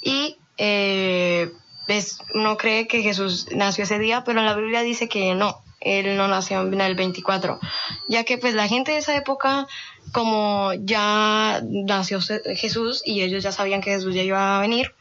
Y 0.00 0.36
eh, 0.58 1.52
pues, 1.86 2.18
uno 2.34 2.56
cree 2.56 2.86
que 2.86 3.02
Jesús 3.02 3.46
nació 3.52 3.84
ese 3.84 3.98
día, 3.98 4.24
pero 4.24 4.42
la 4.42 4.54
Biblia 4.54 4.82
dice 4.82 5.08
que 5.08 5.34
no, 5.34 5.62
él 5.80 6.16
no 6.16 6.28
nació 6.28 6.62
en 6.62 6.80
el 6.80 6.94
24, 6.94 7.60
ya 8.08 8.24
que 8.24 8.38
pues 8.38 8.54
la 8.54 8.68
gente 8.68 8.92
de 8.92 8.98
esa 8.98 9.16
época, 9.16 9.66
como 10.12 10.72
ya 10.74 11.62
nació 11.64 12.20
Jesús 12.56 13.02
y 13.04 13.22
ellos 13.22 13.42
ya 13.42 13.52
sabían 13.52 13.80
que 13.80 13.92
Jesús 13.92 14.14
ya 14.14 14.22
iba 14.22 14.58
a 14.58 14.60
venir, 14.60 14.94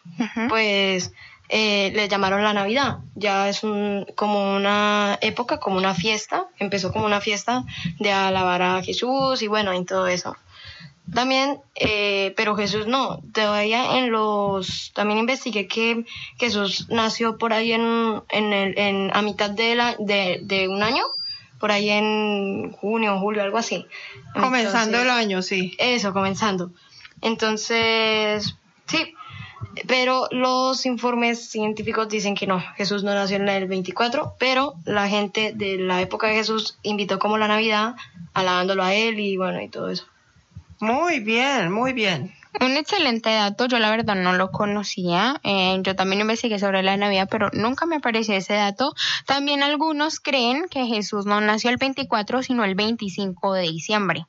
pues 0.50 1.12
eh, 1.50 1.92
le 1.96 2.08
llamaron 2.08 2.44
la 2.44 2.54
Navidad. 2.54 2.98
Ya 3.16 3.48
es 3.50 3.64
un, 3.64 4.06
como 4.16 4.56
una 4.56 5.18
época, 5.22 5.60
como 5.60 5.78
una 5.78 5.94
fiesta, 5.94 6.48
empezó 6.60 6.92
como 6.92 7.06
una 7.06 7.22
fiesta 7.22 7.64
de 8.00 8.12
alabar 8.12 8.62
a 8.62 8.82
Jesús 8.84 9.42
y 9.42 9.48
bueno, 9.48 9.74
y 9.74 9.86
todo 9.86 10.08
eso. 10.08 10.36
También, 11.14 11.60
eh, 11.76 12.34
pero 12.36 12.58
Jesús 12.58 12.86
no, 12.86 13.22
todavía 13.34 13.98
en 13.98 14.12
los, 14.12 14.92
también 14.94 15.20
investigué 15.20 15.66
que 15.68 16.04
Jesús 16.38 16.88
nació 16.90 17.38
por 17.38 17.54
ahí 17.54 17.72
en, 17.72 18.22
en, 18.30 18.52
el, 18.52 18.78
en 18.78 19.12
a 19.16 19.22
mitad 19.22 19.50
de, 19.50 19.76
la, 19.76 19.96
de, 20.00 20.40
de 20.44 20.68
un 20.68 20.84
año, 20.84 21.04
por 21.62 21.72
ahí 21.72 21.90
en 21.90 22.74
junio, 22.74 23.18
julio, 23.20 23.42
algo 23.42 23.58
así. 23.58 23.86
Comenzando 24.34 24.98
Entonces- 24.98 25.02
el 25.04 25.10
año, 25.10 25.42
sí. 25.42 25.76
Eso, 25.80 26.12
comenzando. 26.12 26.72
Entonces, 27.22 28.56
sí, 28.88 29.14
pero 29.88 30.28
los 30.32 30.86
informes 30.86 31.50
científicos 31.50 32.10
dicen 32.10 32.36
que 32.36 32.48
no, 32.48 32.60
Jesús 32.76 33.04
no 33.04 33.14
nació 33.14 33.38
en 33.38 33.48
el 33.50 33.68
24, 33.68 34.36
pero 34.40 34.76
la 34.86 35.08
gente 35.08 35.54
de 35.54 35.78
la 35.78 36.02
época 36.02 36.28
de 36.28 36.36
Jesús 36.36 36.78
invitó 36.84 37.20
como 37.20 37.38
la 37.38 37.48
Navidad, 37.48 37.96
alabándolo 38.34 38.84
a 38.84 38.94
él 38.94 39.20
y 39.20 39.38
bueno, 39.38 39.62
y 39.62 39.70
todo 39.70 39.90
eso. 39.90 40.06
Muy 40.80 41.20
bien, 41.20 41.72
muy 41.72 41.94
bien. 41.94 42.34
Un 42.60 42.76
excelente 42.76 43.30
dato, 43.30 43.68
yo 43.68 43.78
la 43.78 43.92
verdad 43.92 44.16
no 44.16 44.34
lo 44.34 44.52
conocía. 44.52 45.40
Eh, 45.44 45.78
yo 45.82 45.96
también 45.96 46.22
investigué 46.22 46.58
sobre 46.58 46.82
la 46.82 46.98
Navidad, 46.98 47.28
pero 47.30 47.50
nunca 47.54 47.86
me 47.86 47.98
apareció 47.98 48.34
ese 48.34 48.54
dato. 48.54 48.96
También 49.28 49.62
algunos 49.62 50.20
creen 50.20 50.66
que 50.70 50.86
Jesús 50.86 51.28
no 51.28 51.40
nació 51.40 51.70
el 51.70 51.78
24, 51.78 52.42
sino 52.42 52.64
el 52.64 52.74
25 52.74 53.54
de 53.54 53.62
diciembre. 53.64 54.26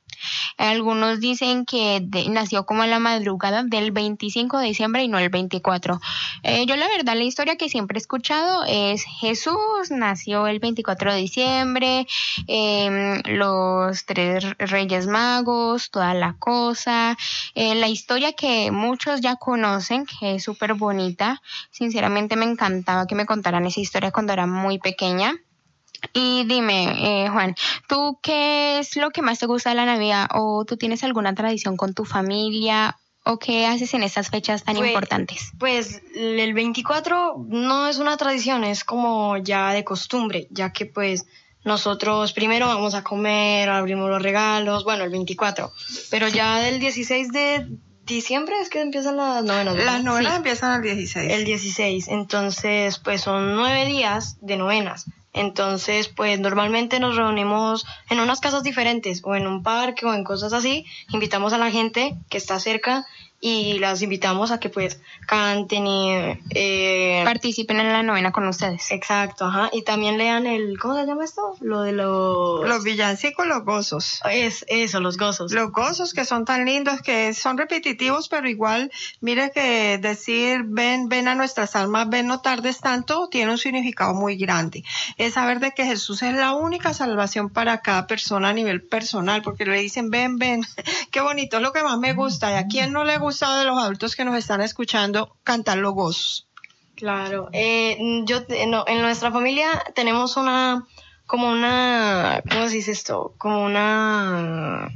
Algunos 0.57 1.19
dicen 1.19 1.65
que 1.65 2.05
nació 2.29 2.65
como 2.65 2.85
la 2.85 2.99
madrugada 2.99 3.63
del 3.63 3.91
25 3.91 4.59
de 4.59 4.67
diciembre 4.67 5.03
y 5.03 5.07
no 5.07 5.19
el 5.19 5.29
24. 5.29 5.99
Eh, 6.43 6.65
yo 6.65 6.75
la 6.75 6.87
verdad 6.87 7.15
la 7.15 7.23
historia 7.23 7.55
que 7.55 7.69
siempre 7.69 7.97
he 7.97 8.01
escuchado 8.01 8.63
es 8.67 9.03
Jesús 9.03 9.57
nació 9.89 10.47
el 10.47 10.59
24 10.59 11.13
de 11.13 11.19
diciembre, 11.19 12.07
em, 12.47 13.21
los 13.25 14.05
tres 14.05 14.45
reyes 14.57 15.07
magos, 15.07 15.91
toda 15.91 16.13
la 16.13 16.35
cosa. 16.39 17.17
Eh, 17.55 17.75
la 17.75 17.87
historia 17.87 18.33
que 18.33 18.71
muchos 18.71 19.21
ya 19.21 19.35
conocen, 19.35 20.05
que 20.05 20.35
es 20.35 20.43
súper 20.43 20.73
bonita. 20.73 21.41
Sinceramente 21.71 22.35
me 22.35 22.45
encantaba 22.45 23.07
que 23.07 23.15
me 23.15 23.25
contaran 23.25 23.65
esa 23.65 23.79
historia 23.79 24.11
cuando 24.11 24.33
era 24.33 24.45
muy 24.45 24.79
pequeña. 24.79 25.33
Y 26.13 26.43
dime, 26.45 27.23
eh, 27.25 27.29
Juan, 27.29 27.55
¿tú 27.87 28.19
qué 28.21 28.79
es 28.79 28.95
lo 28.95 29.11
que 29.11 29.21
más 29.21 29.39
te 29.39 29.45
gusta 29.45 29.69
de 29.71 29.75
la 29.75 29.85
Navidad? 29.85 30.27
¿O 30.33 30.65
tú 30.65 30.77
tienes 30.77 31.03
alguna 31.03 31.33
tradición 31.35 31.77
con 31.77 31.93
tu 31.93 32.05
familia? 32.05 32.97
¿O 33.25 33.37
qué 33.37 33.65
haces 33.67 33.93
en 33.93 34.03
estas 34.03 34.29
fechas 34.29 34.63
tan 34.63 34.75
Pues- 34.77 34.87
importantes? 34.89 35.51
Pues 35.59 36.01
el 36.15 36.53
24 36.53 37.45
no 37.47 37.87
es 37.87 37.97
una 37.99 38.17
tradición, 38.17 38.63
es 38.63 38.83
como 38.83 39.37
ya 39.37 39.73
de 39.73 39.83
costumbre, 39.83 40.47
ya 40.51 40.71
que 40.71 40.85
pues 40.85 41.25
nosotros 41.65 42.31
primero 42.33 42.67
vamos 42.67 42.95
a 42.95 43.03
comer, 43.03 43.69
abrimos 43.69 44.09
los 44.09 44.21
regalos, 44.21 44.85
bueno, 44.85 45.03
el 45.03 45.09
24, 45.11 45.71
pero 46.09 46.27
ya 46.29 46.59
del 46.59 46.79
16 46.79 47.31
de 47.33 47.67
diciembre 48.05 48.55
es 48.61 48.69
que 48.69 48.81
empiezan 48.81 49.17
las 49.17 49.43
novenas. 49.43 49.75
¿verdad? 49.75 49.93
Las 49.93 50.03
novenas 50.03 50.37
empiezan 50.37 50.75
el 50.77 50.81
16. 50.81 51.31
El 51.31 51.45
16, 51.45 52.07
entonces 52.07 52.97
pues 52.99 53.21
son 53.21 53.55
nueve 53.55 53.85
días 53.85 54.37
de 54.41 54.57
novenas. 54.57 55.05
Entonces, 55.39 56.09
pues 56.09 56.37
normalmente 56.37 56.99
nos 56.99 57.15
reunimos 57.15 57.85
en 58.09 58.19
unas 58.19 58.41
casas 58.41 58.61
diferentes 58.61 59.21
o 59.23 59.35
en 59.35 59.47
un 59.47 59.63
parque 59.63 60.05
o 60.05 60.13
en 60.13 60.25
cosas 60.25 60.51
así. 60.51 60.85
Invitamos 61.13 61.53
a 61.53 61.57
la 61.57 61.71
gente 61.71 62.17
que 62.29 62.37
está 62.37 62.59
cerca 62.59 63.05
y 63.41 63.79
las 63.79 64.01
invitamos 64.01 64.51
a 64.51 64.59
que 64.59 64.69
pues 64.69 64.99
canten 65.25 65.87
y 65.87 66.37
eh, 66.49 67.21
participen 67.23 67.79
en 67.79 67.93
la 67.93 68.03
novena 68.03 68.31
con 68.31 68.47
ustedes. 68.47 68.91
Exacto, 68.91 69.45
ajá. 69.45 69.69
Y 69.71 69.83
también 69.83 70.17
lean 70.17 70.45
el, 70.45 70.77
¿cómo 70.77 70.95
se 70.95 71.05
llama 71.05 71.23
esto? 71.23 71.55
Lo 71.61 71.81
de 71.81 71.93
los... 71.93 72.67
Los 72.67 72.83
villancicos, 72.83 73.47
los 73.47 73.63
gozos. 73.63 74.21
Es 74.29 74.65
eso, 74.67 74.99
los 74.99 75.17
gozos. 75.17 75.53
Los 75.53 75.71
gozos 75.71 76.13
que 76.13 76.25
son 76.25 76.43
tan 76.43 76.65
lindos, 76.65 77.01
que 77.01 77.33
son 77.33 77.57
repetitivos, 77.57 78.27
pero 78.27 78.49
igual, 78.49 78.91
mire 79.21 79.51
que 79.51 79.97
decir 79.99 80.63
ven, 80.65 81.07
ven 81.07 81.27
a 81.29 81.35
nuestras 81.35 81.75
almas, 81.75 82.09
ven 82.09 82.27
no 82.27 82.41
tardes 82.41 82.79
tanto, 82.79 83.29
tiene 83.29 83.51
un 83.51 83.57
significado 83.57 84.13
muy 84.13 84.35
grande. 84.35 84.83
Es 85.17 85.35
saber 85.35 85.59
de 85.59 85.71
que 85.71 85.85
Jesús 85.85 86.23
es 86.23 86.33
la 86.33 86.53
única 86.53 86.93
salvación 86.93 87.49
para 87.49 87.81
cada 87.81 88.05
persona 88.05 88.49
a 88.49 88.53
nivel 88.53 88.81
personal, 88.81 89.41
porque 89.41 89.65
le 89.65 89.79
dicen 89.79 90.09
ven, 90.09 90.37
ven. 90.37 90.61
Qué 91.11 91.21
bonito, 91.21 91.57
es 91.57 91.63
lo 91.63 91.71
que 91.71 91.83
más 91.83 91.99
me 91.99 92.13
gusta. 92.13 92.51
¿Y 92.51 92.55
a 92.55 92.67
quién 92.67 92.91
no 92.91 93.05
le 93.05 93.17
gusta 93.17 93.28
de 93.29 93.65
los 93.65 93.77
adultos 93.77 94.15
que 94.15 94.25
nos 94.25 94.35
están 94.35 94.61
escuchando 94.61 95.35
cantar 95.43 95.77
los 95.77 95.93
gozos? 95.93 96.47
Claro, 96.95 97.49
eh, 97.53 97.97
yo 98.25 98.45
te- 98.45 98.65
no, 98.67 98.83
en 98.87 99.01
nuestra 99.01 99.31
familia 99.31 99.67
tenemos 99.95 100.35
una, 100.35 100.85
como 101.25 101.49
una, 101.49 102.43
¿cómo 102.51 102.67
se 102.67 102.75
dice 102.75 102.91
esto? 102.91 103.33
Como 103.37 103.63
una 103.63 104.89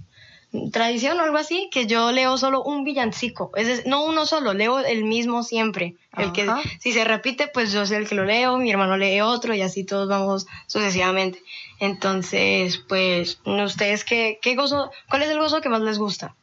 tradición 0.72 1.20
o 1.20 1.24
algo 1.24 1.38
así, 1.38 1.70
que 1.72 1.88
yo 1.88 2.12
leo 2.12 2.38
solo 2.38 2.62
un 2.62 2.84
villancico, 2.84 3.52
es 3.56 3.68
decir, 3.68 3.86
no 3.88 4.04
uno 4.04 4.26
solo, 4.26 4.54
leo 4.54 4.80
el 4.80 5.04
mismo 5.06 5.44
siempre. 5.44 5.96
El 6.18 6.32
que 6.32 6.46
si 6.80 6.92
se 6.92 7.04
repite, 7.06 7.48
pues 7.48 7.72
yo 7.72 7.86
soy 7.88 7.98
el 7.98 8.08
que 8.08 8.14
lo 8.16 8.24
leo, 8.26 8.58
mi 8.58 8.70
hermano 8.70 8.98
lee 8.98 9.22
otro 9.22 9.56
y 9.56 9.62
así 9.62 9.84
todos 9.84 10.08
vamos 10.10 10.46
sucesivamente. 10.68 11.42
Entonces, 11.80 12.78
pues, 12.88 13.40
¿ustedes 13.46 14.04
qué, 14.06 14.40
qué 14.42 14.56
gozo, 14.56 14.92
cuál 15.10 15.24
es 15.24 15.30
el 15.30 15.40
gozo 15.40 15.60
que 15.62 15.70
más 15.70 15.82
les 15.82 15.98
gusta? 15.98 16.36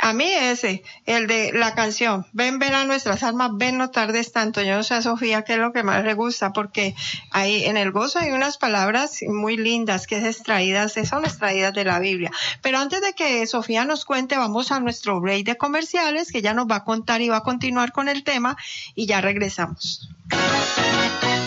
A 0.00 0.12
mí 0.12 0.24
ese, 0.24 0.82
el 1.06 1.26
de 1.26 1.52
la 1.52 1.74
canción, 1.74 2.26
ven, 2.32 2.58
ven 2.58 2.74
a 2.74 2.84
nuestras 2.84 3.22
almas, 3.22 3.50
ven, 3.54 3.78
no 3.78 3.90
tardes 3.90 4.32
tanto. 4.32 4.62
Yo 4.62 4.76
no 4.76 4.82
sé 4.82 4.94
a 4.94 5.02
Sofía 5.02 5.42
qué 5.42 5.54
es 5.54 5.58
lo 5.58 5.72
que 5.72 5.82
más 5.82 6.04
le 6.04 6.14
gusta, 6.14 6.52
porque 6.52 6.94
ahí 7.30 7.64
en 7.64 7.76
el 7.76 7.90
gozo 7.90 8.18
hay 8.18 8.30
unas 8.30 8.58
palabras 8.58 9.18
muy 9.26 9.56
lindas 9.56 10.06
que 10.06 10.18
es 10.18 10.24
extraídas, 10.24 10.94
son 11.04 11.24
extraídas 11.24 11.74
de 11.74 11.84
la 11.84 11.98
Biblia. 11.98 12.30
Pero 12.62 12.78
antes 12.78 13.00
de 13.00 13.12
que 13.12 13.46
Sofía 13.46 13.84
nos 13.84 14.04
cuente, 14.04 14.36
vamos 14.36 14.72
a 14.72 14.80
nuestro 14.80 15.20
break 15.20 15.44
de 15.44 15.56
comerciales, 15.56 16.30
que 16.30 16.42
ya 16.42 16.54
nos 16.54 16.66
va 16.66 16.76
a 16.76 16.84
contar 16.84 17.20
y 17.20 17.28
va 17.28 17.38
a 17.38 17.42
continuar 17.42 17.92
con 17.92 18.08
el 18.08 18.24
tema, 18.24 18.56
y 18.94 19.06
ya 19.06 19.20
regresamos. 19.20 20.08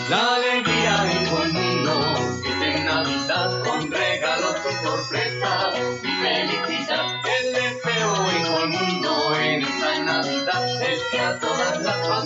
La 0.08 0.34
alegría 0.34 1.12
en 1.12 1.71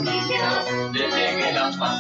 las 0.03 0.21
familias 0.25 0.93
les 0.93 1.15
llegue 1.15 1.53
la 1.53 1.71
paz. 1.79 1.97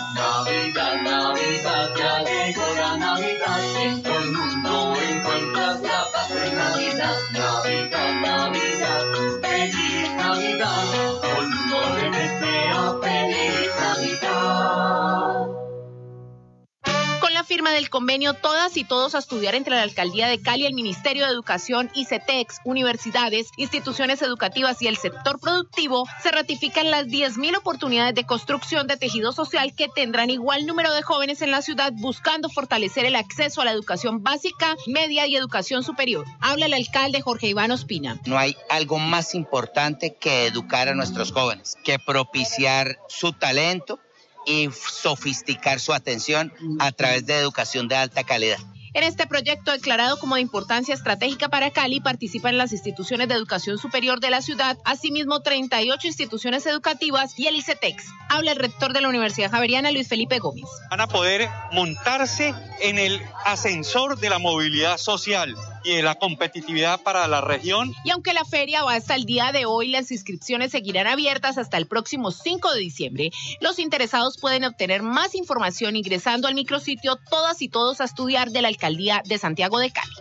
Firma 17.46 17.70
del 17.70 17.88
convenio 17.88 18.34
Todas 18.34 18.76
y 18.76 18.84
Todos 18.84 19.14
a 19.14 19.18
Estudiar 19.18 19.54
entre 19.54 19.76
la 19.76 19.82
Alcaldía 19.82 20.26
de 20.26 20.42
Cali, 20.42 20.66
el 20.66 20.74
Ministerio 20.74 21.24
de 21.24 21.32
Educación, 21.32 21.90
ICETEX, 21.94 22.60
universidades, 22.64 23.48
instituciones 23.56 24.20
educativas 24.20 24.82
y 24.82 24.88
el 24.88 24.96
sector 24.96 25.38
productivo, 25.40 26.06
se 26.22 26.32
ratifican 26.32 26.90
las 26.90 27.06
10.000 27.06 27.56
oportunidades 27.56 28.14
de 28.14 28.26
construcción 28.26 28.86
de 28.86 28.96
tejido 28.96 29.32
social 29.32 29.74
que 29.74 29.88
tendrán 29.88 30.30
igual 30.30 30.66
número 30.66 30.92
de 30.92 31.02
jóvenes 31.02 31.40
en 31.40 31.52
la 31.52 31.62
ciudad 31.62 31.92
buscando 31.94 32.48
fortalecer 32.48 33.04
el 33.04 33.14
acceso 33.14 33.60
a 33.60 33.64
la 33.64 33.72
educación 33.72 34.22
básica, 34.22 34.76
media 34.86 35.26
y 35.26 35.36
educación 35.36 35.84
superior. 35.84 36.26
Habla 36.40 36.66
el 36.66 36.74
alcalde 36.74 37.22
Jorge 37.22 37.46
Iván 37.46 37.70
Ospina. 37.70 38.20
No 38.26 38.38
hay 38.38 38.56
algo 38.68 38.98
más 38.98 39.34
importante 39.34 40.16
que 40.16 40.46
educar 40.46 40.88
a 40.88 40.94
nuestros 40.94 41.32
jóvenes, 41.32 41.76
que 41.84 41.98
propiciar 41.98 42.98
su 43.08 43.32
talento 43.32 44.00
y 44.46 44.70
sofisticar 44.72 45.80
su 45.80 45.92
atención 45.92 46.52
a 46.78 46.92
través 46.92 47.26
de 47.26 47.34
educación 47.34 47.88
de 47.88 47.96
alta 47.96 48.24
calidad. 48.24 48.58
En 48.96 49.04
este 49.04 49.26
proyecto 49.26 49.72
declarado 49.72 50.18
como 50.18 50.36
de 50.36 50.40
importancia 50.40 50.94
estratégica 50.94 51.50
para 51.50 51.70
Cali 51.70 52.00
participan 52.00 52.56
las 52.56 52.72
instituciones 52.72 53.28
de 53.28 53.34
educación 53.34 53.76
superior 53.76 54.20
de 54.20 54.30
la 54.30 54.40
ciudad, 54.40 54.78
asimismo 54.86 55.42
38 55.42 56.06
instituciones 56.06 56.64
educativas 56.64 57.38
y 57.38 57.46
el 57.46 57.56
ICETEX. 57.56 58.06
Habla 58.30 58.52
el 58.52 58.58
rector 58.58 58.94
de 58.94 59.02
la 59.02 59.10
Universidad 59.10 59.50
Javeriana, 59.50 59.92
Luis 59.92 60.08
Felipe 60.08 60.38
Gómez. 60.38 60.64
Van 60.88 61.02
a 61.02 61.08
poder 61.08 61.46
montarse 61.72 62.54
en 62.80 62.98
el 62.98 63.20
ascensor 63.44 64.18
de 64.18 64.30
la 64.30 64.38
movilidad 64.38 64.96
social 64.96 65.54
y 65.86 65.94
de 65.94 66.02
la 66.02 66.16
competitividad 66.16 67.00
para 67.00 67.28
la 67.28 67.40
región 67.40 67.94
Y 68.04 68.10
aunque 68.10 68.34
la 68.34 68.44
feria 68.44 68.82
va 68.82 68.94
hasta 68.94 69.14
el 69.14 69.24
día 69.24 69.52
de 69.52 69.66
hoy, 69.66 69.88
las 69.88 70.10
inscripciones 70.10 70.72
seguirán 70.72 71.06
abiertas 71.06 71.58
hasta 71.58 71.76
el 71.76 71.86
próximo 71.86 72.32
5 72.32 72.72
de 72.72 72.80
diciembre. 72.80 73.30
Los 73.60 73.78
interesados 73.78 74.36
pueden 74.38 74.64
obtener 74.64 75.02
más 75.02 75.34
información 75.34 75.94
ingresando 75.94 76.48
al 76.48 76.54
micrositio 76.54 77.16
Todas 77.30 77.62
y 77.62 77.68
Todos 77.68 78.00
a 78.00 78.04
Estudiar 78.04 78.50
de 78.50 78.62
la 78.62 78.68
Alcaldía 78.68 79.22
de 79.24 79.38
Santiago 79.38 79.78
de 79.78 79.92
Cali. 79.92 80.14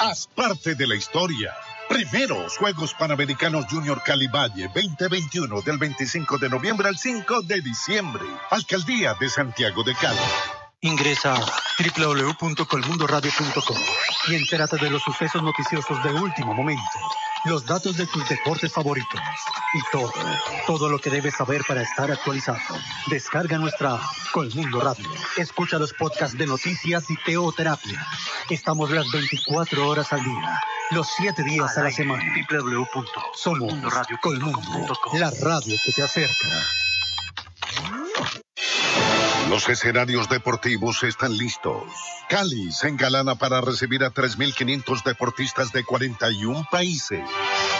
Haz 0.00 0.26
parte 0.34 0.74
de 0.74 0.88
la 0.88 0.96
historia. 0.96 1.54
Primeros 1.88 2.56
Juegos 2.56 2.92
Panamericanos 2.94 3.66
Junior 3.70 4.02
Cali 4.02 4.26
Valle 4.26 4.68
2021 4.74 5.62
del 5.62 5.78
25 5.78 6.38
de 6.38 6.48
noviembre 6.48 6.88
al 6.88 6.98
5 6.98 7.42
de 7.42 7.60
diciembre. 7.60 8.24
Alcaldía 8.50 9.14
de 9.20 9.28
Santiago 9.28 9.84
de 9.84 9.94
Cali. 9.94 10.18
Ingresa 10.80 11.36
a 11.36 11.46
www.colmundoradio.com 11.96 13.76
y 14.26 14.34
entérate 14.34 14.76
de 14.76 14.90
los 14.90 15.02
sucesos 15.02 15.40
noticiosos 15.40 16.02
de 16.02 16.10
último 16.14 16.52
momento, 16.52 16.82
los 17.44 17.64
datos 17.64 17.96
de 17.96 18.06
tus 18.06 18.28
deportes 18.28 18.72
favoritos 18.72 19.20
y 19.74 19.80
todo, 19.92 20.12
todo 20.66 20.88
lo 20.88 20.98
que 20.98 21.10
debes 21.10 21.34
saber 21.34 21.62
para 21.66 21.82
estar 21.82 22.10
actualizado. 22.10 22.58
Descarga 23.06 23.58
nuestra 23.58 23.94
app, 23.94 24.02
Colmundo 24.32 24.80
Radio. 24.80 25.08
Escucha 25.36 25.78
los 25.78 25.92
podcasts 25.92 26.36
de 26.36 26.46
noticias 26.46 27.04
y 27.10 27.16
teoterapia. 27.24 28.06
Estamos 28.50 28.90
las 28.90 29.10
24 29.12 29.88
horas 29.88 30.12
al 30.12 30.22
día, 30.22 30.60
los 30.90 31.08
7 31.16 31.42
días 31.44 31.76
a 31.78 31.82
la 31.84 31.90
semana. 31.90 32.22
Somos 33.34 33.72
Colmundo, 34.20 34.98
la 35.14 35.30
radio 35.30 35.76
que 35.84 35.92
te 35.92 36.02
acerca. 36.02 36.48
Los 39.50 39.68
escenarios 39.68 40.28
deportivos 40.28 41.02
están 41.02 41.36
listos. 41.36 41.82
Cali 42.28 42.70
se 42.70 42.86
engalana 42.86 43.34
para 43.34 43.60
recibir 43.60 44.04
a 44.04 44.12
3.500 44.12 45.02
deportistas 45.02 45.72
de 45.72 45.82
41 45.82 46.68
países. 46.70 47.28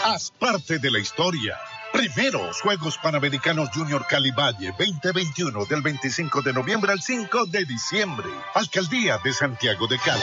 Haz 0.03 0.31
parte 0.31 0.79
de 0.79 0.91
la 0.91 0.99
historia. 0.99 1.57
Primeros 1.93 2.59
Juegos 2.59 2.97
Panamericanos 2.97 3.69
Junior 3.73 4.05
Cali 4.05 4.31
Valle 4.31 4.73
2021 4.77 5.63
del 5.63 5.81
25 5.81 6.41
de 6.41 6.51
noviembre 6.51 6.91
al 6.91 7.01
5 7.01 7.45
de 7.45 7.63
diciembre. 7.63 8.27
Alcaldía 8.53 9.19
de 9.23 9.31
Santiago 9.31 9.87
de 9.87 9.97
Cali. 9.99 10.21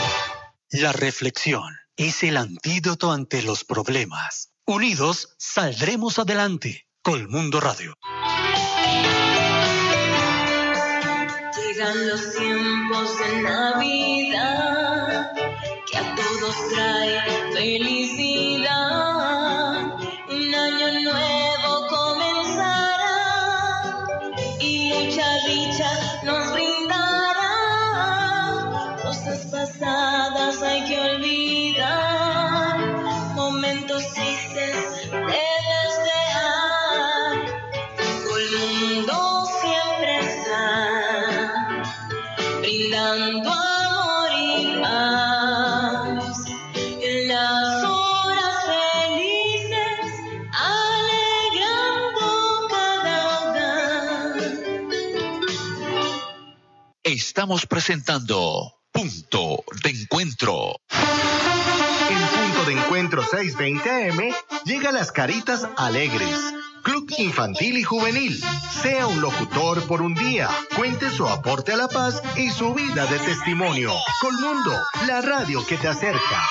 La 0.72 0.92
reflexión 0.92 1.78
es 1.96 2.24
el 2.24 2.36
antídoto 2.36 3.10
ante 3.10 3.40
los 3.40 3.64
problemas. 3.64 4.50
Unidos 4.66 5.34
saldremos 5.38 6.18
adelante. 6.18 6.86
Colmundo 7.00 7.58
Radio. 7.58 7.94
Llegan 11.78 12.08
los 12.08 12.34
tiempos 12.34 13.18
de 13.20 13.42
Navidad 13.42 15.30
que 15.88 15.96
a 15.96 16.14
todos 16.16 16.56
trae 16.70 17.52
felicidad. 17.52 18.97
Estamos 57.38 57.66
presentando 57.66 58.74
Punto 58.90 59.62
de 59.84 59.90
Encuentro. 59.90 60.80
En 62.10 62.18
punto 62.18 62.64
de 62.64 62.72
encuentro 62.72 63.22
620 63.22 64.10
AM 64.10 64.34
llega 64.64 64.90
las 64.90 65.12
caritas 65.12 65.68
alegres. 65.76 66.36
Club 66.82 67.08
Infantil 67.16 67.78
y 67.78 67.84
Juvenil. 67.84 68.42
Sea 68.82 69.06
un 69.06 69.20
locutor 69.20 69.86
por 69.86 70.02
un 70.02 70.16
día. 70.16 70.48
Cuente 70.74 71.10
su 71.10 71.28
aporte 71.28 71.74
a 71.74 71.76
la 71.76 71.86
paz 71.86 72.20
y 72.36 72.50
su 72.50 72.74
vida 72.74 73.06
de 73.06 73.20
testimonio. 73.20 73.92
Colmundo, 74.20 74.72
la 75.06 75.20
radio 75.20 75.64
que 75.64 75.76
te 75.76 75.86
acerca. 75.86 76.42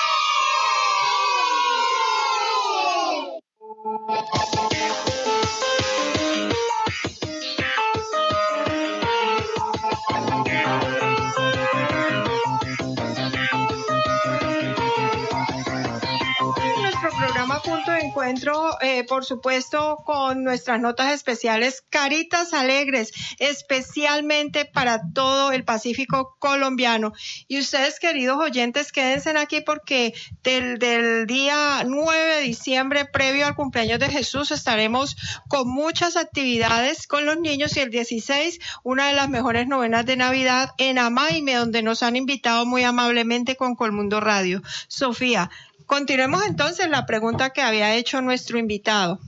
Eh, 18.98 19.04
por 19.04 19.24
supuesto, 19.24 19.98
con 20.04 20.44
nuestras 20.44 20.80
notas 20.80 21.12
especiales, 21.12 21.84
Caritas 21.88 22.52
Alegres, 22.52 23.12
especialmente 23.38 24.64
para 24.64 25.00
todo 25.14 25.52
el 25.52 25.64
Pacífico 25.64 26.36
colombiano. 26.38 27.12
Y 27.46 27.58
ustedes, 27.60 28.00
queridos 28.00 28.38
oyentes, 28.38 28.92
quédense 28.92 29.30
aquí 29.36 29.60
porque 29.60 30.14
del, 30.42 30.78
del 30.78 31.26
día 31.26 31.82
9 31.86 32.36
de 32.36 32.40
diciembre, 32.42 33.04
previo 33.04 33.46
al 33.46 33.54
cumpleaños 33.54 33.98
de 33.98 34.08
Jesús, 34.08 34.50
estaremos 34.50 35.16
con 35.48 35.68
muchas 35.68 36.16
actividades 36.16 37.06
con 37.06 37.26
los 37.26 37.38
niños 37.38 37.76
y 37.76 37.80
el 37.80 37.90
16, 37.90 38.58
una 38.82 39.08
de 39.08 39.14
las 39.14 39.28
mejores 39.28 39.68
novenas 39.68 40.06
de 40.06 40.16
Navidad 40.16 40.70
en 40.78 40.98
Amaime, 40.98 41.54
donde 41.54 41.82
nos 41.82 42.02
han 42.02 42.16
invitado 42.16 42.66
muy 42.66 42.84
amablemente 42.84 43.56
con 43.56 43.74
Colmundo 43.74 44.20
Radio. 44.20 44.62
Sofía, 44.88 45.50
Continuemos 45.88 46.44
entonces 46.46 46.90
la 46.90 47.06
pregunta 47.06 47.48
que 47.48 47.62
había 47.62 47.94
hecho 47.94 48.20
nuestro 48.20 48.58
invitado. 48.58 49.20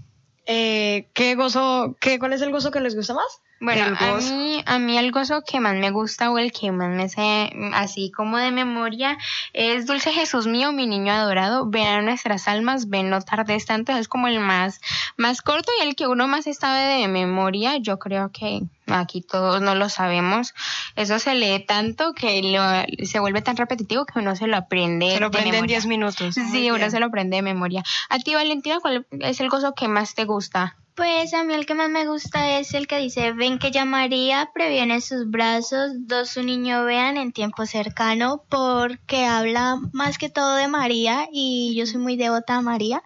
Eh, 0.45 1.09
¿Qué 1.15 1.35
gozo, 1.35 1.97
qué, 1.99 2.19
cuál 2.19 2.35
es 2.35 2.43
el 2.43 2.51
gozo 2.53 2.71
que 2.71 2.81
les 2.81 2.95
gusta 2.95 3.15
más? 3.15 3.41
Bueno, 3.63 3.95
a 3.99 4.17
mí, 4.17 4.63
a 4.65 4.79
mí 4.79 4.97
el 4.97 5.13
gozo 5.13 5.43
que 5.43 5.61
más 5.61 5.75
me 5.75 5.91
gusta 5.91 6.31
o 6.31 6.39
el 6.39 6.51
que 6.51 6.73
más 6.73 6.89
me 6.89 7.11
sé 7.11 7.53
así 7.75 8.11
como 8.11 8.39
de 8.39 8.51
memoria 8.53 9.19
es 9.53 9.85
Dulce 9.87 10.13
Jesús 10.13 10.47
mío, 10.47 10.73
mi 10.73 10.87
niño 10.87 11.13
adorado, 11.13 11.67
ven 11.67 11.87
a 11.87 12.01
nuestras 12.01 12.49
almas, 12.49 12.89
ven 12.89 13.11
no 13.11 13.21
tardes 13.21 13.67
tanto, 13.67 13.93
es 13.93 14.09
como 14.09 14.29
el 14.29 14.41
más, 14.41 14.81
más 15.19 15.43
corto 15.43 15.71
y 15.79 15.87
el 15.87 15.95
que 15.95 16.07
uno 16.07 16.27
más 16.27 16.47
sabe 16.59 16.81
de 17.01 17.09
memoria, 17.09 17.77
yo 17.77 17.99
creo 17.99 18.31
que 18.33 18.63
aquí 18.87 19.21
todos 19.21 19.61
no 19.61 19.75
lo 19.75 19.89
sabemos, 19.91 20.55
eso 20.97 21.19
se 21.19 21.35
lee 21.35 21.65
tanto 21.65 22.15
que 22.15 22.41
lo- 22.43 23.07
se 23.07 23.21
vuelve 23.21 23.43
tan 23.43 23.57
repetitivo 23.59 24.07
que 24.07 24.19
uno 24.21 24.37
se 24.37 24.47
lo 24.47 24.57
aprende 24.57 25.11
Se 25.13 25.21
lo 25.21 25.29
de 25.29 25.39
aprende 25.39 25.49
en 25.51 25.55
memoria. 25.57 25.77
10 25.77 25.87
minutos. 25.87 26.37
Muy 26.39 26.47
Sí, 26.51 26.71
uno 26.71 26.79
bien. 26.79 26.91
se 26.91 26.99
lo 26.99 27.07
aprende 27.07 27.37
de 27.37 27.43
memoria. 27.43 27.83
A 28.09 28.19
ti, 28.19 28.35
Valentina, 28.35 28.79
¿cuál 28.81 29.07
es 29.21 29.39
el 29.41 29.49
gozo 29.51 29.75
que 29.75 29.87
más 29.87 30.15
te 30.15 30.25
gusta? 30.25 30.77
Pues 31.01 31.33
a 31.33 31.45
mí 31.45 31.55
el 31.55 31.65
que 31.65 31.73
más 31.73 31.89
me 31.89 32.07
gusta 32.07 32.59
es 32.59 32.75
el 32.75 32.87
que 32.87 32.99
dice, 32.99 33.33
ven 33.33 33.59
que 33.59 33.71
ya 33.71 33.87
María 33.87 34.51
previene 34.53 35.01
sus 35.01 35.31
brazos, 35.31 35.93
dos 36.01 36.29
su 36.29 36.43
niño 36.43 36.85
vean 36.85 37.17
en 37.17 37.33
tiempo 37.33 37.65
cercano, 37.65 38.45
porque 38.51 39.25
habla 39.25 39.81
más 39.95 40.19
que 40.19 40.29
todo 40.29 40.57
de 40.57 40.69
María 40.69 41.27
y 41.33 41.75
yo 41.75 41.87
soy 41.87 42.03
muy 42.03 42.17
devota 42.19 42.57
a 42.57 42.61
María, 42.61 43.03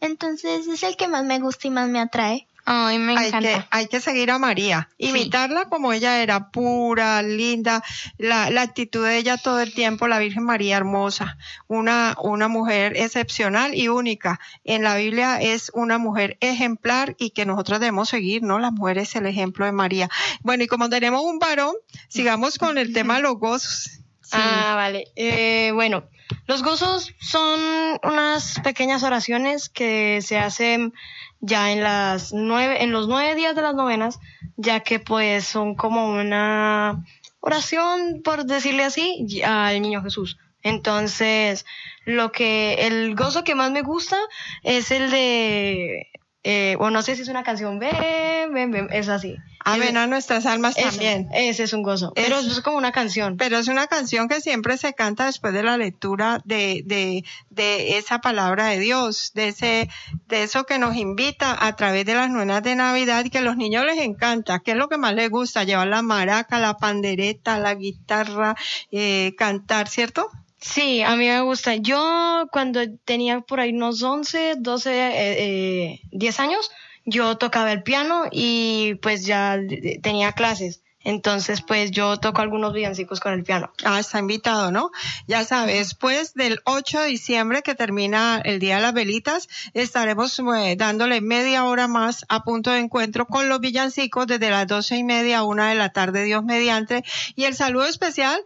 entonces 0.00 0.66
es 0.66 0.82
el 0.82 0.96
que 0.96 1.06
más 1.06 1.24
me 1.24 1.38
gusta 1.38 1.68
y 1.68 1.70
más 1.70 1.88
me 1.88 2.00
atrae. 2.00 2.48
Ay, 2.68 2.98
me 2.98 3.16
hay 3.16 3.28
encanta. 3.28 3.48
que, 3.48 3.66
hay 3.70 3.86
que 3.86 4.00
seguir 4.00 4.28
a 4.32 4.38
María, 4.38 4.88
imitarla 4.98 5.66
como 5.66 5.92
ella 5.92 6.20
era, 6.20 6.50
pura, 6.50 7.22
linda, 7.22 7.84
la, 8.18 8.50
la 8.50 8.62
actitud 8.62 9.06
de 9.06 9.18
ella 9.18 9.36
todo 9.36 9.60
el 9.60 9.72
tiempo, 9.72 10.08
la 10.08 10.18
Virgen 10.18 10.42
María 10.42 10.76
hermosa, 10.76 11.38
una, 11.68 12.16
una 12.20 12.48
mujer 12.48 12.96
excepcional 12.96 13.72
y 13.76 13.86
única. 13.86 14.40
En 14.64 14.82
la 14.82 14.96
Biblia 14.96 15.40
es 15.40 15.70
una 15.74 15.98
mujer 15.98 16.38
ejemplar 16.40 17.14
y 17.18 17.30
que 17.30 17.46
nosotros 17.46 17.78
debemos 17.78 18.08
seguir, 18.08 18.42
¿no? 18.42 18.58
La 18.58 18.72
mujer 18.72 18.98
es 18.98 19.14
el 19.14 19.26
ejemplo 19.26 19.64
de 19.64 19.70
María. 19.70 20.08
Bueno, 20.42 20.64
y 20.64 20.66
como 20.66 20.88
tenemos 20.88 21.22
un 21.22 21.38
varón, 21.38 21.74
sigamos 22.08 22.58
con 22.58 22.78
el 22.78 22.92
tema 22.92 23.16
de 23.16 23.22
los 23.22 23.36
gozos. 23.38 23.90
Ah, 24.32 24.72
vale. 24.74 25.04
Eh, 25.14 25.70
bueno, 25.72 26.02
los 26.46 26.62
gozos 26.64 27.14
son 27.20 27.60
unas 28.02 28.58
pequeñas 28.60 29.04
oraciones 29.04 29.68
que 29.68 30.20
se 30.20 30.38
hacen 30.38 30.92
ya 31.40 31.72
en 31.72 31.82
las 31.82 32.32
nueve, 32.32 32.82
en 32.82 32.92
los 32.92 33.08
nueve 33.08 33.34
días 33.34 33.54
de 33.54 33.62
las 33.62 33.74
novenas, 33.74 34.18
ya 34.56 34.80
que 34.80 34.98
pues 35.00 35.44
son 35.44 35.74
como 35.74 36.10
una 36.10 37.04
oración, 37.40 38.22
por 38.24 38.44
decirle 38.44 38.84
así, 38.84 39.42
al 39.44 39.80
niño 39.80 40.02
Jesús. 40.02 40.38
Entonces, 40.62 41.64
lo 42.04 42.32
que, 42.32 42.86
el 42.86 43.14
gozo 43.14 43.44
que 43.44 43.54
más 43.54 43.70
me 43.70 43.82
gusta 43.82 44.16
es 44.62 44.90
el 44.90 45.10
de, 45.10 46.10
eh, 46.42 46.76
o 46.80 46.90
no 46.90 47.02
sé 47.02 47.14
si 47.14 47.22
es 47.22 47.28
una 47.28 47.44
canción, 47.44 47.78
ven, 47.78 48.52
ven, 48.52 48.70
ven, 48.72 48.88
es 48.90 49.08
así. 49.08 49.36
Amén 49.68 49.96
a 49.96 50.06
nuestras 50.06 50.46
almas 50.46 50.78
Eso, 50.78 50.90
también. 50.90 51.28
Ese 51.34 51.64
es 51.64 51.72
un 51.72 51.82
gozo. 51.82 52.12
Pero 52.14 52.38
es 52.38 52.60
como 52.60 52.76
una 52.76 52.92
canción. 52.92 53.36
Pero 53.36 53.58
es 53.58 53.66
una 53.66 53.88
canción 53.88 54.28
que 54.28 54.40
siempre 54.40 54.78
se 54.78 54.94
canta 54.94 55.26
después 55.26 55.52
de 55.52 55.64
la 55.64 55.76
lectura 55.76 56.40
de, 56.44 56.82
de, 56.86 57.24
de 57.50 57.98
esa 57.98 58.20
palabra 58.20 58.66
de 58.66 58.78
Dios, 58.78 59.32
de 59.34 59.48
ese, 59.48 59.88
de 60.28 60.44
eso 60.44 60.66
que 60.66 60.78
nos 60.78 60.94
invita 60.96 61.56
a 61.66 61.74
través 61.74 62.06
de 62.06 62.14
las 62.14 62.30
nuenas 62.30 62.62
de 62.62 62.76
Navidad 62.76 63.24
y 63.24 63.30
que 63.30 63.38
a 63.38 63.42
los 63.42 63.56
niños 63.56 63.84
les 63.84 63.98
encanta. 63.98 64.60
¿Qué 64.60 64.70
es 64.70 64.76
lo 64.76 64.88
que 64.88 64.98
más 64.98 65.14
les 65.14 65.30
gusta? 65.30 65.64
Llevar 65.64 65.88
la 65.88 66.02
maraca, 66.02 66.60
la 66.60 66.76
pandereta, 66.76 67.58
la 67.58 67.74
guitarra, 67.74 68.54
eh, 68.92 69.34
cantar, 69.36 69.88
¿cierto? 69.88 70.30
Sí, 70.60 71.02
a 71.02 71.16
mí 71.16 71.26
me 71.26 71.40
gusta. 71.40 71.74
Yo 71.74 72.46
cuando 72.52 72.80
tenía 73.04 73.40
por 73.40 73.58
ahí 73.58 73.70
unos 73.72 74.00
11, 74.00 74.54
12, 74.58 74.90
eh, 74.90 75.92
eh, 75.92 76.00
10 76.12 76.40
años, 76.40 76.70
yo 77.06 77.38
tocaba 77.38 77.72
el 77.72 77.82
piano 77.82 78.24
y 78.30 78.96
pues 79.00 79.24
ya 79.24 79.58
tenía 80.02 80.32
clases. 80.32 80.82
Entonces, 81.06 81.62
pues 81.62 81.92
yo 81.92 82.16
toco 82.16 82.42
algunos 82.42 82.72
villancicos 82.72 83.20
con 83.20 83.32
el 83.32 83.44
piano. 83.44 83.72
Ah, 83.84 84.00
está 84.00 84.18
invitado, 84.18 84.72
¿no? 84.72 84.90
Ya 85.28 85.44
sabes, 85.44 85.78
después 85.78 86.34
del 86.34 86.60
8 86.64 87.02
de 87.02 87.06
diciembre 87.06 87.62
que 87.62 87.76
termina 87.76 88.42
el 88.44 88.58
Día 88.58 88.76
de 88.76 88.82
las 88.82 88.92
Velitas, 88.92 89.48
estaremos 89.72 90.36
eh, 90.40 90.74
dándole 90.76 91.20
media 91.20 91.64
hora 91.64 91.86
más 91.86 92.26
a 92.28 92.42
punto 92.42 92.72
de 92.72 92.80
encuentro 92.80 93.26
con 93.26 93.48
los 93.48 93.60
villancicos 93.60 94.26
desde 94.26 94.50
las 94.50 94.66
doce 94.66 94.96
y 94.96 95.04
media 95.04 95.38
a 95.38 95.44
una 95.44 95.68
de 95.68 95.76
la 95.76 95.90
tarde, 95.90 96.24
Dios 96.24 96.42
mediante. 96.42 97.04
Y 97.36 97.44
el 97.44 97.54
saludo 97.54 97.86
especial, 97.86 98.42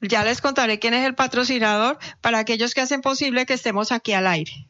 ya 0.00 0.22
les 0.22 0.40
contaré 0.40 0.78
quién 0.78 0.94
es 0.94 1.04
el 1.04 1.16
patrocinador 1.16 1.98
para 2.20 2.38
aquellos 2.38 2.72
que 2.72 2.82
hacen 2.82 3.00
posible 3.00 3.46
que 3.46 3.54
estemos 3.54 3.90
aquí 3.90 4.12
al 4.12 4.28
aire. 4.28 4.69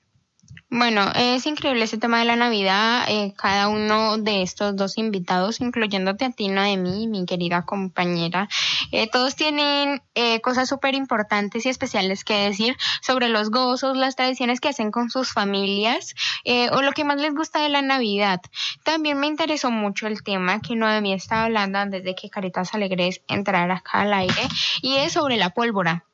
Bueno, 0.72 1.10
es 1.16 1.46
increíble 1.46 1.82
ese 1.82 1.98
tema 1.98 2.20
de 2.20 2.26
la 2.26 2.36
Navidad. 2.36 3.04
Eh, 3.08 3.34
cada 3.36 3.66
uno 3.66 4.18
de 4.18 4.42
estos 4.42 4.76
dos 4.76 4.98
invitados, 4.98 5.60
incluyéndote 5.60 6.24
a 6.24 6.30
ti, 6.30 6.46
Noemí, 6.46 7.08
mi 7.08 7.26
querida 7.26 7.64
compañera, 7.64 8.48
eh, 8.92 9.08
todos 9.10 9.34
tienen 9.34 10.00
eh, 10.14 10.40
cosas 10.42 10.68
súper 10.68 10.94
importantes 10.94 11.66
y 11.66 11.70
especiales 11.70 12.22
que 12.22 12.34
decir 12.34 12.76
sobre 13.02 13.28
los 13.28 13.50
gozos, 13.50 13.96
las 13.96 14.14
tradiciones 14.14 14.60
que 14.60 14.68
hacen 14.68 14.92
con 14.92 15.10
sus 15.10 15.32
familias 15.32 16.14
eh, 16.44 16.70
o 16.70 16.82
lo 16.82 16.92
que 16.92 17.02
más 17.02 17.20
les 17.20 17.34
gusta 17.34 17.60
de 17.60 17.68
la 17.68 17.82
Navidad. 17.82 18.40
También 18.84 19.18
me 19.18 19.26
interesó 19.26 19.72
mucho 19.72 20.06
el 20.06 20.22
tema 20.22 20.60
que 20.60 20.76
Noemí 20.76 21.12
estaba 21.12 21.46
hablando 21.46 21.80
antes 21.80 22.04
de 22.04 22.14
que 22.14 22.30
Caritas 22.30 22.74
Alegres 22.74 23.22
entrara 23.26 23.74
acá 23.74 24.02
al 24.02 24.12
aire 24.12 24.48
y 24.82 24.98
es 24.98 25.14
sobre 25.14 25.36
la 25.36 25.50
pólvora. 25.50 26.04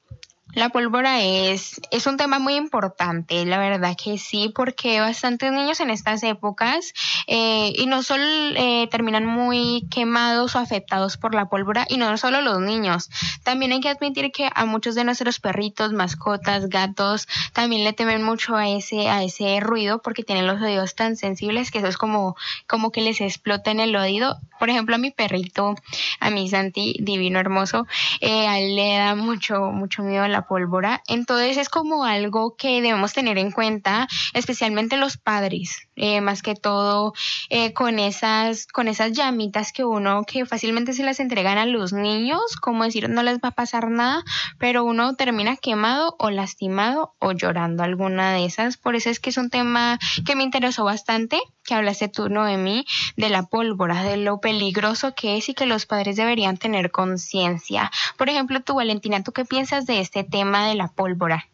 La 0.56 0.70
pólvora 0.70 1.20
es, 1.20 1.82
es 1.90 2.06
un 2.06 2.16
tema 2.16 2.38
muy 2.38 2.54
importante, 2.54 3.44
la 3.44 3.58
verdad 3.58 3.94
que 3.94 4.16
sí, 4.16 4.50
porque 4.54 5.00
bastantes 5.00 5.52
niños 5.52 5.80
en 5.80 5.90
estas 5.90 6.22
épocas 6.22 6.94
eh, 7.26 7.74
y 7.76 7.84
no 7.84 8.02
solo 8.02 8.24
eh, 8.24 8.88
terminan 8.90 9.26
muy 9.26 9.86
quemados 9.90 10.56
o 10.56 10.58
afectados 10.58 11.18
por 11.18 11.34
la 11.34 11.50
pólvora 11.50 11.84
y 11.90 11.98
no 11.98 12.16
solo 12.16 12.40
los 12.40 12.58
niños. 12.58 13.10
También 13.44 13.72
hay 13.72 13.82
que 13.82 13.90
admitir 13.90 14.32
que 14.32 14.48
a 14.54 14.64
muchos 14.64 14.94
de 14.94 15.04
nuestros 15.04 15.40
perritos, 15.40 15.92
mascotas, 15.92 16.70
gatos, 16.70 17.28
también 17.52 17.84
le 17.84 17.92
temen 17.92 18.22
mucho 18.22 18.56
a 18.56 18.66
ese, 18.66 19.10
a 19.10 19.22
ese 19.22 19.60
ruido 19.60 20.00
porque 20.00 20.24
tienen 20.24 20.46
los 20.46 20.62
oídos 20.62 20.94
tan 20.94 21.16
sensibles 21.16 21.70
que 21.70 21.80
eso 21.80 21.88
es 21.88 21.98
como, 21.98 22.34
como 22.66 22.92
que 22.92 23.02
les 23.02 23.20
explota 23.20 23.70
en 23.70 23.80
el 23.80 23.94
oído. 23.94 24.38
Por 24.58 24.70
ejemplo, 24.70 24.94
a 24.94 24.98
mi 24.98 25.10
perrito, 25.10 25.74
a 26.18 26.30
mi 26.30 26.48
Santi, 26.48 26.96
divino, 26.98 27.38
hermoso, 27.38 27.86
eh, 28.22 28.46
a 28.46 28.58
él 28.58 28.74
le 28.74 28.96
da 28.96 29.14
mucho, 29.14 29.70
mucho 29.70 30.02
miedo 30.02 30.24
a 30.24 30.28
la 30.28 30.45
pólvora. 30.46 31.02
Entonces 31.06 31.56
es 31.56 31.68
como 31.68 32.04
algo 32.04 32.56
que 32.56 32.80
debemos 32.80 33.12
tener 33.12 33.38
en 33.38 33.50
cuenta, 33.50 34.08
especialmente 34.34 34.96
los 34.96 35.16
padres, 35.16 35.88
eh, 35.96 36.20
más 36.20 36.42
que 36.42 36.54
todo 36.54 37.12
eh, 37.50 37.72
con 37.72 37.98
esas, 37.98 38.66
con 38.66 38.88
esas 38.88 39.12
llamitas 39.12 39.72
que 39.72 39.84
uno, 39.84 40.24
que 40.24 40.46
fácilmente 40.46 40.92
se 40.92 41.04
las 41.04 41.20
entregan 41.20 41.58
a 41.58 41.66
los 41.66 41.92
niños, 41.92 42.40
como 42.60 42.84
decir 42.84 43.08
no 43.08 43.22
les 43.22 43.38
va 43.38 43.48
a 43.48 43.52
pasar 43.52 43.90
nada, 43.90 44.22
pero 44.58 44.84
uno 44.84 45.14
termina 45.16 45.56
quemado 45.56 46.16
o 46.18 46.30
lastimado 46.30 47.14
o 47.18 47.32
llorando 47.32 47.82
alguna 47.82 48.32
de 48.32 48.44
esas. 48.44 48.76
Por 48.76 48.96
eso 48.96 49.10
es 49.10 49.20
que 49.20 49.30
es 49.30 49.36
un 49.36 49.50
tema 49.50 49.98
que 50.24 50.36
me 50.36 50.44
interesó 50.44 50.84
bastante, 50.84 51.38
que 51.64 51.74
hablaste 51.74 52.08
tú, 52.08 52.28
Noemí, 52.28 52.86
de 53.16 53.28
la 53.28 53.42
pólvora, 53.44 54.02
de 54.02 54.16
lo 54.16 54.40
peligroso 54.40 55.14
que 55.14 55.36
es 55.36 55.48
y 55.48 55.54
que 55.54 55.66
los 55.66 55.86
padres 55.86 56.16
deberían 56.16 56.56
tener 56.56 56.90
conciencia. 56.90 57.90
Por 58.16 58.28
ejemplo, 58.28 58.60
tú, 58.60 58.74
Valentina, 58.74 59.22
¿tú 59.22 59.32
qué 59.32 59.44
piensas 59.44 59.86
de 59.86 60.00
este 60.00 60.24
tema 60.24 60.35
de 60.68 60.74
la 60.74 60.88
pólvora? 60.88 61.48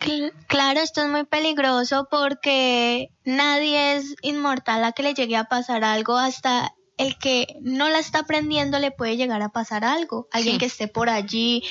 Cl- 0.00 0.32
Claro, 0.46 0.80
esto 0.80 1.02
es 1.02 1.08
muy 1.08 1.24
peligroso 1.24 2.08
porque 2.10 3.10
nadie 3.24 3.96
es 3.96 4.14
inmortal 4.22 4.84
a 4.84 4.92
que 4.92 5.02
le 5.02 5.14
llegue 5.14 5.36
a 5.36 5.44
pasar 5.44 5.84
algo 5.84 6.16
hasta 6.16 6.74
el 6.96 7.18
que 7.18 7.56
no 7.60 7.88
la 7.88 7.98
está 7.98 8.20
aprendiendo 8.20 8.78
le 8.78 8.92
puede 8.92 9.16
llegar 9.16 9.42
a 9.42 9.48
pasar 9.48 9.84
algo. 9.84 10.28
Alguien 10.32 10.54
Sí. 10.54 10.58
que 10.60 10.66
esté 10.66 10.86
por 10.88 11.10
allí 11.10 11.62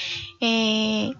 eh, 0.42 1.12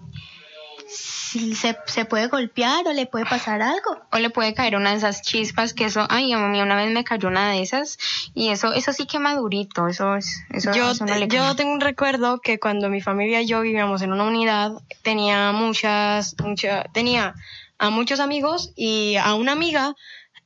si 0.94 1.54
se, 1.54 1.76
se 1.86 2.04
puede 2.04 2.28
golpear 2.28 2.86
o 2.86 2.92
le 2.92 3.06
puede 3.06 3.26
pasar 3.26 3.60
algo. 3.62 4.00
O 4.12 4.18
le 4.18 4.30
puede 4.30 4.54
caer 4.54 4.76
una 4.76 4.90
de 4.90 4.96
esas 4.96 5.22
chispas 5.22 5.74
que 5.74 5.86
eso, 5.86 6.06
ay, 6.08 6.32
a 6.32 6.38
mí 6.38 6.60
una 6.60 6.76
vez 6.76 6.92
me 6.92 7.04
cayó 7.04 7.28
una 7.28 7.50
de 7.50 7.62
esas 7.62 7.98
y 8.34 8.50
eso, 8.50 8.72
eso 8.72 8.92
sí 8.92 9.06
quema 9.06 9.34
durito, 9.34 9.88
eso 9.88 10.16
es, 10.16 10.42
eso, 10.50 10.72
yo, 10.72 10.90
eso 10.92 11.04
no 11.04 11.14
le 11.14 11.28
yo 11.28 11.56
tengo 11.56 11.72
un 11.72 11.80
recuerdo 11.80 12.40
que 12.40 12.58
cuando 12.58 12.88
mi 12.88 13.00
familia 13.00 13.42
y 13.42 13.46
yo 13.46 13.60
vivíamos 13.60 14.02
en 14.02 14.12
una 14.12 14.24
unidad, 14.24 14.72
tenía 15.02 15.52
muchas, 15.52 16.36
mucha, 16.42 16.84
tenía 16.92 17.34
a 17.78 17.90
muchos 17.90 18.20
amigos 18.20 18.72
y 18.76 19.16
a 19.16 19.34
una 19.34 19.52
amiga 19.52 19.94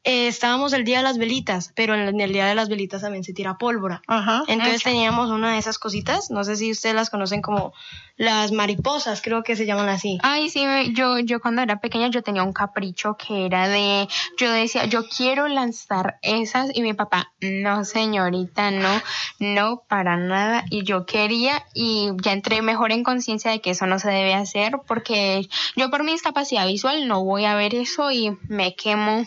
eh, 0.05 0.29
estábamos 0.29 0.73
el 0.73 0.85
día 0.85 0.99
de 0.99 1.03
las 1.03 1.19
velitas, 1.19 1.73
pero 1.75 1.95
en 1.95 2.19
el 2.19 2.33
día 2.33 2.47
de 2.47 2.55
las 2.55 2.69
velitas 2.69 3.03
también 3.03 3.25
se 3.25 3.35
tira 3.35 3.59
pólvora. 3.59 4.01
Entonces 4.47 4.83
teníamos 4.83 5.29
una 5.31 5.53
de 5.53 5.59
esas 5.59 5.79
cositas, 5.79 6.31
no 6.31 6.45
sé 6.45 6.57
si 6.57 6.71
ustedes 6.71 6.95
las 6.95 7.11
conocen 7.11 7.43
como 7.43 7.75
las 8.19 8.53
mariposas, 8.53 9.23
creo 9.23 9.43
que 9.43 9.57
se 9.57 9.65
llaman 9.65 9.89
así. 9.89 10.19
Ay, 10.23 10.51
sí, 10.51 10.67
me- 10.67 10.93
yo, 10.93 11.19
yo 11.21 11.41
cuando 11.41 11.63
era 11.63 11.81
pequeña 11.81 12.09
yo 12.09 12.23
tenía 12.23 12.43
un 12.43 12.53
capricho 12.53 13.17
que 13.17 13.47
era 13.47 13.69
de, 13.69 14.07
yo 14.37 14.51
decía, 14.53 14.85
yo 14.87 15.05
quiero 15.09 15.49
lanzar 15.49 16.19
esas 16.23 16.71
y 16.75 16.83
mi 16.83 16.93
papá, 16.95 17.33
no 17.41 17.85
señorita, 17.85 18.71
no, 18.73 19.01
no, 19.39 19.83
para 19.89 20.17
nada. 20.17 20.65
Y 20.69 20.83
yo 20.85 21.07
quería 21.07 21.65
y 21.75 22.11
ya 22.23 22.33
entré 22.33 22.61
mejor 22.61 22.91
en 22.93 23.05
conciencia 23.05 23.51
de 23.51 23.61
que 23.61 23.71
eso 23.71 23.87
no 23.87 23.99
se 24.01 24.11
debe 24.11 24.35
hacer 24.35 24.81
porque 24.87 25.49
yo 25.77 25.89
por 25.91 26.03
mi 26.05 26.13
discapacidad 26.13 26.67
visual 26.67 27.07
no 27.07 27.25
voy 27.25 27.45
a 27.45 27.55
ver 27.55 27.75
eso 27.75 28.11
y 28.11 28.37
me 28.49 28.75
quemo. 28.75 29.25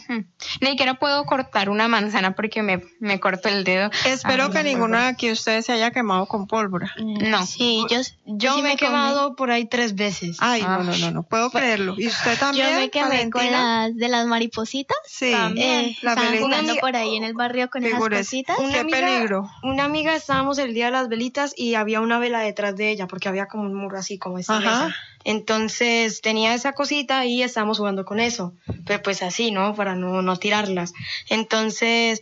Ni 0.59 0.67
siquiera 0.71 0.95
puedo 0.95 1.23
cortar 1.25 1.69
una 1.69 1.87
manzana 1.87 2.35
porque 2.35 2.61
me, 2.61 2.83
me 2.99 3.19
corto 3.21 3.47
el 3.47 3.63
dedo. 3.63 3.89
Espero 4.05 4.45
Ay, 4.45 4.49
que 4.51 4.57
no, 4.57 4.63
ninguno 4.63 4.97
de 4.99 5.05
aquí 5.05 5.31
ustedes 5.31 5.65
se 5.65 5.71
haya 5.71 5.91
quemado 5.91 6.25
con 6.25 6.45
pólvora. 6.47 6.93
No. 6.97 7.45
Sí, 7.45 7.85
yo, 7.89 7.99
Yo 8.25 8.55
sí 8.55 8.61
me 8.61 8.73
he 8.73 8.77
quemado 8.87 9.35
por 9.35 9.51
ahí 9.51 9.65
tres 9.65 9.95
veces. 9.95 10.37
Ay, 10.39 10.61
no, 10.61 10.83
no, 10.83 10.97
no, 10.97 11.11
no 11.11 11.23
puedo 11.23 11.49
creerlo. 11.51 11.95
¿Y 11.97 12.07
usted 12.07 12.37
también? 12.39 12.69
Yo 12.69 12.75
me 12.79 12.89
quemé 12.89 13.29
con 13.29 13.49
las 13.51 13.95
de 13.95 14.07
las 14.09 14.25
maripositas. 14.27 14.97
Sí, 15.05 15.31
Eh, 15.33 15.95
la 16.01 16.11
estaban 16.11 16.39
jugando 16.39 16.75
por 16.77 16.95
ahí 16.95 17.15
en 17.15 17.23
el 17.23 17.33
barrio 17.33 17.69
con 17.69 17.83
esas 17.85 17.99
cositas. 18.09 18.57
Una 18.59 18.73
Qué 18.73 18.79
amiga- 18.79 18.99
peligro. 18.99 19.49
Una 19.63 19.85
amiga 19.85 20.15
estábamos 20.15 20.57
el 20.59 20.73
día 20.73 20.85
de 20.85 20.91
las 20.91 21.07
velitas 21.09 21.53
y 21.55 21.75
había 21.75 22.01
una 22.01 22.19
vela 22.19 22.39
detrás 22.41 22.75
de 22.75 22.89
ella 22.89 23.07
porque 23.07 23.29
había 23.29 23.47
como 23.47 23.63
un 23.63 23.73
muro 23.73 23.97
así 23.97 24.17
como 24.17 24.37
esta 24.39 24.57
Ajá. 24.57 24.85
mesa. 24.85 24.95
Entonces 25.23 26.21
tenía 26.21 26.53
esa 26.53 26.73
cosita 26.73 27.25
y 27.25 27.43
estábamos 27.43 27.77
jugando 27.77 28.05
con 28.05 28.19
eso. 28.19 28.53
Pero 28.85 29.01
pues 29.03 29.21
así, 29.23 29.51
¿no? 29.51 29.75
Para 29.75 29.95
no, 29.95 30.21
no 30.21 30.35
tirarlas. 30.37 30.93
Entonces 31.29 32.21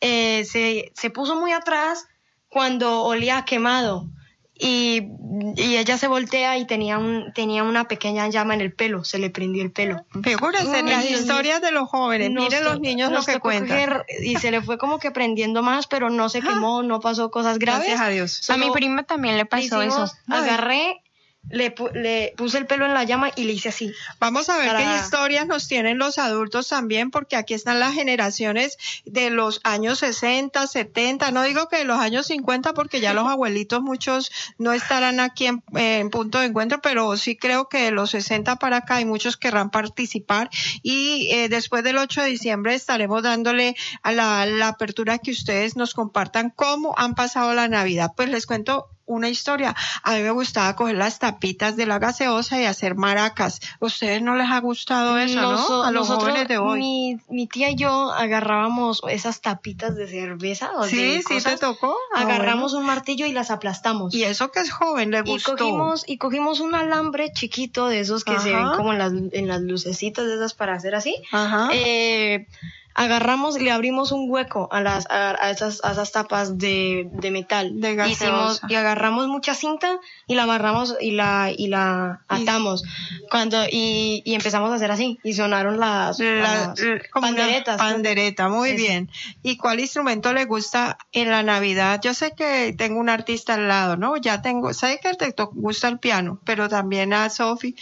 eh, 0.00 0.44
se, 0.44 0.92
se 0.94 1.10
puso 1.10 1.36
muy 1.38 1.52
atrás 1.52 2.06
cuando 2.48 3.02
olía 3.02 3.38
a 3.38 3.44
quemado. 3.44 4.08
Y, 4.56 5.08
y 5.56 5.76
ella 5.76 5.98
se 5.98 6.06
voltea 6.06 6.56
y 6.58 6.64
tenía 6.64 6.96
un 6.98 7.32
tenía 7.34 7.64
una 7.64 7.88
pequeña 7.88 8.28
llama 8.28 8.54
en 8.54 8.60
el 8.60 8.72
pelo, 8.72 9.02
se 9.04 9.18
le 9.18 9.28
prendió 9.30 9.64
el 9.64 9.72
pelo. 9.72 10.04
Figúrense 10.22 10.78
en 10.78 10.84
Uy, 10.86 10.90
las 10.92 11.10
historias 11.10 11.60
de 11.60 11.72
los 11.72 11.88
jóvenes, 11.88 12.30
Nos 12.30 12.44
miren 12.44 12.62
los 12.64 12.78
niños 12.80 13.10
lo 13.10 13.22
que 13.24 13.40
cuentan. 13.40 13.68
coger 13.68 14.06
y 14.22 14.36
se 14.36 14.52
le 14.52 14.62
fue 14.62 14.78
como 14.78 15.00
que 15.00 15.10
prendiendo 15.10 15.62
más, 15.62 15.88
pero 15.88 16.08
no 16.08 16.28
se 16.28 16.40
quemó, 16.40 16.84
no 16.84 17.00
pasó 17.00 17.32
cosas 17.32 17.58
graves. 17.58 17.86
Gracias 17.88 18.00
a 18.00 18.08
Dios. 18.10 18.48
A 18.50 18.56
mi 18.56 18.62
Solo 18.64 18.74
prima 18.74 19.02
también 19.02 19.36
le 19.36 19.44
pasó 19.44 19.82
hicimos- 19.82 20.12
eso. 20.12 20.16
Agarré, 20.28 21.02
le, 21.50 21.74
pu- 21.74 21.92
le 21.92 22.32
puse 22.36 22.58
el 22.58 22.66
pelo 22.66 22.86
en 22.86 22.94
la 22.94 23.04
llama 23.04 23.30
y 23.36 23.44
le 23.44 23.52
hice 23.52 23.68
así. 23.68 23.92
Vamos 24.18 24.48
a 24.48 24.58
ver 24.58 24.68
Para- 24.68 24.78
qué 24.78 25.04
historias 25.04 25.46
nos 25.46 25.68
tienen 25.68 25.98
los 25.98 26.18
adultos 26.18 26.68
también, 26.68 27.10
porque 27.10 27.36
aquí 27.36 27.54
están 27.54 27.80
las 27.80 27.94
generaciones 27.94 28.76
de 29.04 29.30
los 29.30 29.60
años 29.64 29.98
60, 29.98 30.66
70, 30.66 31.30
no 31.30 31.42
digo 31.42 31.68
que 31.68 31.76
de 31.78 31.84
los 31.84 31.98
años 32.00 32.26
50, 32.26 32.72
porque 32.74 33.00
ya 33.00 33.12
los 33.14 33.26
abuelitos 33.28 33.82
muchos 33.82 34.30
no 34.58 34.72
estarán 34.72 35.20
aquí 35.20 35.46
en, 35.46 35.62
eh, 35.76 35.98
en 35.98 36.10
punto 36.10 36.40
de 36.40 36.46
encuentro, 36.46 36.80
pero 36.82 37.16
sí 37.16 37.36
creo 37.36 37.68
que 37.68 37.78
de 37.84 37.90
los 37.90 38.10
60 38.10 38.56
para 38.56 38.78
acá 38.78 38.96
hay 38.96 39.04
muchos 39.04 39.36
querrán 39.36 39.70
participar 39.70 40.50
y 40.82 41.30
eh, 41.32 41.48
después 41.48 41.84
del 41.84 41.98
8 41.98 42.22
de 42.22 42.28
diciembre 42.28 42.74
estaremos 42.74 43.22
dándole 43.22 43.76
a 44.02 44.12
la, 44.12 44.46
la 44.46 44.68
apertura 44.68 45.18
que 45.18 45.30
ustedes 45.30 45.76
nos 45.76 45.94
compartan 45.94 46.50
cómo 46.50 46.94
han 46.96 47.14
pasado 47.14 47.52
la 47.54 47.68
Navidad. 47.68 48.12
Pues 48.16 48.28
les 48.28 48.46
cuento 48.46 48.88
una 49.06 49.28
historia. 49.28 49.74
A 50.02 50.14
mí 50.14 50.22
me 50.22 50.30
gustaba 50.30 50.74
coger 50.76 50.96
las 50.96 51.18
tapitas 51.18 51.76
de 51.76 51.86
la 51.86 51.98
gaseosa 51.98 52.60
y 52.60 52.64
hacer 52.64 52.94
maracas. 52.94 53.60
¿Ustedes 53.80 54.22
no 54.22 54.34
les 54.36 54.50
ha 54.50 54.60
gustado 54.60 55.18
eso, 55.18 55.40
Noso- 55.40 55.68
no? 55.68 55.82
A 55.84 55.90
los 55.90 56.08
nosotros, 56.08 56.30
jóvenes 56.30 56.48
de 56.48 56.58
hoy. 56.58 56.78
Mi, 56.78 57.16
mi 57.28 57.46
tía 57.46 57.70
y 57.70 57.76
yo 57.76 58.12
agarrábamos 58.12 59.02
esas 59.08 59.40
tapitas 59.40 59.94
de 59.96 60.06
cerveza 60.08 60.70
o 60.76 60.84
Sí, 60.84 60.96
de 60.96 61.22
sí 61.22 61.40
te 61.42 61.56
tocó. 61.56 61.96
Ah, 62.14 62.22
agarramos 62.22 62.72
bueno. 62.72 62.80
un 62.80 62.86
martillo 62.86 63.26
y 63.26 63.32
las 63.32 63.50
aplastamos. 63.50 64.14
Y 64.14 64.24
eso 64.24 64.50
que 64.50 64.60
es 64.60 64.70
joven, 64.72 65.10
le 65.10 65.18
y 65.18 65.22
gustó. 65.22 65.56
cogimos 65.56 66.04
y 66.06 66.18
cogimos 66.18 66.60
un 66.60 66.74
alambre 66.74 67.32
chiquito 67.32 67.88
de 67.88 68.00
esos 68.00 68.24
que 68.24 68.38
se 68.40 68.54
ven 68.54 68.68
como 68.76 68.92
en 68.92 68.98
las, 68.98 69.12
en 69.32 69.48
las 69.48 69.60
lucecitas 69.60 70.24
de 70.26 70.34
esas 70.36 70.54
para 70.54 70.74
hacer 70.74 70.94
así. 70.94 71.16
Ajá. 71.32 71.68
Eh, 71.72 72.46
agarramos, 72.94 73.58
le 73.60 73.70
abrimos 73.72 74.12
un 74.12 74.30
hueco 74.30 74.68
a 74.72 74.80
las 74.80 75.06
a, 75.10 75.30
a 75.44 75.50
esas, 75.50 75.84
a 75.84 75.92
esas 75.92 76.12
tapas 76.12 76.58
de, 76.58 77.08
de 77.12 77.30
metal. 77.30 77.80
De 77.80 77.94
Hicimos, 78.08 78.60
y 78.68 78.74
agarramos 78.74 79.26
mucha 79.28 79.54
cinta 79.54 79.98
y 80.26 80.34
la 80.36 80.44
amarramos 80.44 80.94
y 81.00 81.10
la 81.10 81.50
y 81.56 81.66
la 81.68 82.20
atamos 82.28 82.84
cuando 83.30 83.64
y, 83.70 84.22
y 84.24 84.34
empezamos 84.34 84.70
a 84.70 84.74
hacer 84.76 84.90
así 84.90 85.18
y 85.24 85.34
sonaron 85.34 85.78
las, 85.80 86.18
La- 86.20 86.74
las 86.74 86.80
panderetas. 87.12 87.78
pandereta, 87.78 88.48
muy 88.48 88.70
Eso. 88.70 88.76
bien. 88.76 89.10
¿Y 89.42 89.56
cuál 89.56 89.80
instrumento 89.80 90.32
le 90.32 90.44
gusta 90.44 90.98
en 91.12 91.30
la 91.30 91.42
Navidad? 91.42 92.00
Yo 92.02 92.14
sé 92.14 92.32
que 92.36 92.74
tengo 92.76 93.00
un 93.00 93.08
artista 93.08 93.54
al 93.54 93.68
lado, 93.68 93.96
¿no? 93.96 94.16
Ya 94.16 94.40
tengo, 94.42 94.72
sé 94.72 95.00
que 95.02 95.14
te 95.14 95.34
gusta 95.52 95.88
el 95.88 95.98
piano, 95.98 96.40
pero 96.44 96.68
también 96.68 97.12
a 97.12 97.28
Sofi, 97.30 97.74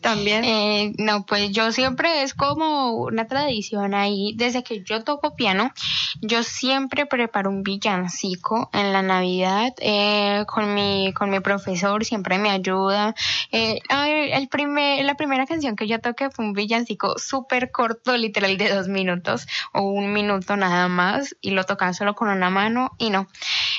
también. 0.00 0.44
Eh, 0.44 0.92
no, 0.98 1.24
pues 1.24 1.50
yo 1.50 1.72
siempre 1.72 2.22
es 2.22 2.34
como 2.34 2.92
una 2.92 3.26
tradición 3.26 3.94
ahí, 3.94 4.34
desde 4.36 4.62
que 4.62 4.82
yo 4.82 5.04
toco 5.04 5.36
piano, 5.36 5.72
yo 6.20 6.42
siempre 6.42 7.06
preparo 7.06 7.50
un 7.50 7.62
villancico 7.62 8.70
en 8.72 8.92
la 8.92 9.02
Navidad 9.02 9.72
eh, 9.78 10.44
con 10.46 10.74
mi 10.74 11.12
con 11.12 11.30
mi 11.30 11.40
profesor, 11.40 12.04
siempre 12.04 12.38
me 12.38 12.50
ayuda. 12.50 13.14
Eh, 13.52 13.80
el 14.32 14.48
primer, 14.48 15.04
la 15.04 15.14
primera 15.16 15.46
canción 15.46 15.76
que 15.76 15.86
yo 15.86 16.00
toqué 16.00 16.30
fue 16.30 16.44
un 16.44 16.52
villancico 16.52 17.18
súper 17.18 17.70
corto, 17.70 18.16
literal 18.16 18.56
de 18.56 18.74
dos 18.74 18.88
minutos 18.88 19.46
o 19.72 19.82
un 19.82 20.12
minuto 20.12 20.56
nada 20.56 20.88
más, 20.88 21.36
y 21.40 21.50
lo 21.50 21.64
tocaba 21.64 21.92
solo 21.92 22.14
con 22.14 22.28
una 22.28 22.50
mano 22.50 22.90
y 22.98 23.10
no, 23.10 23.28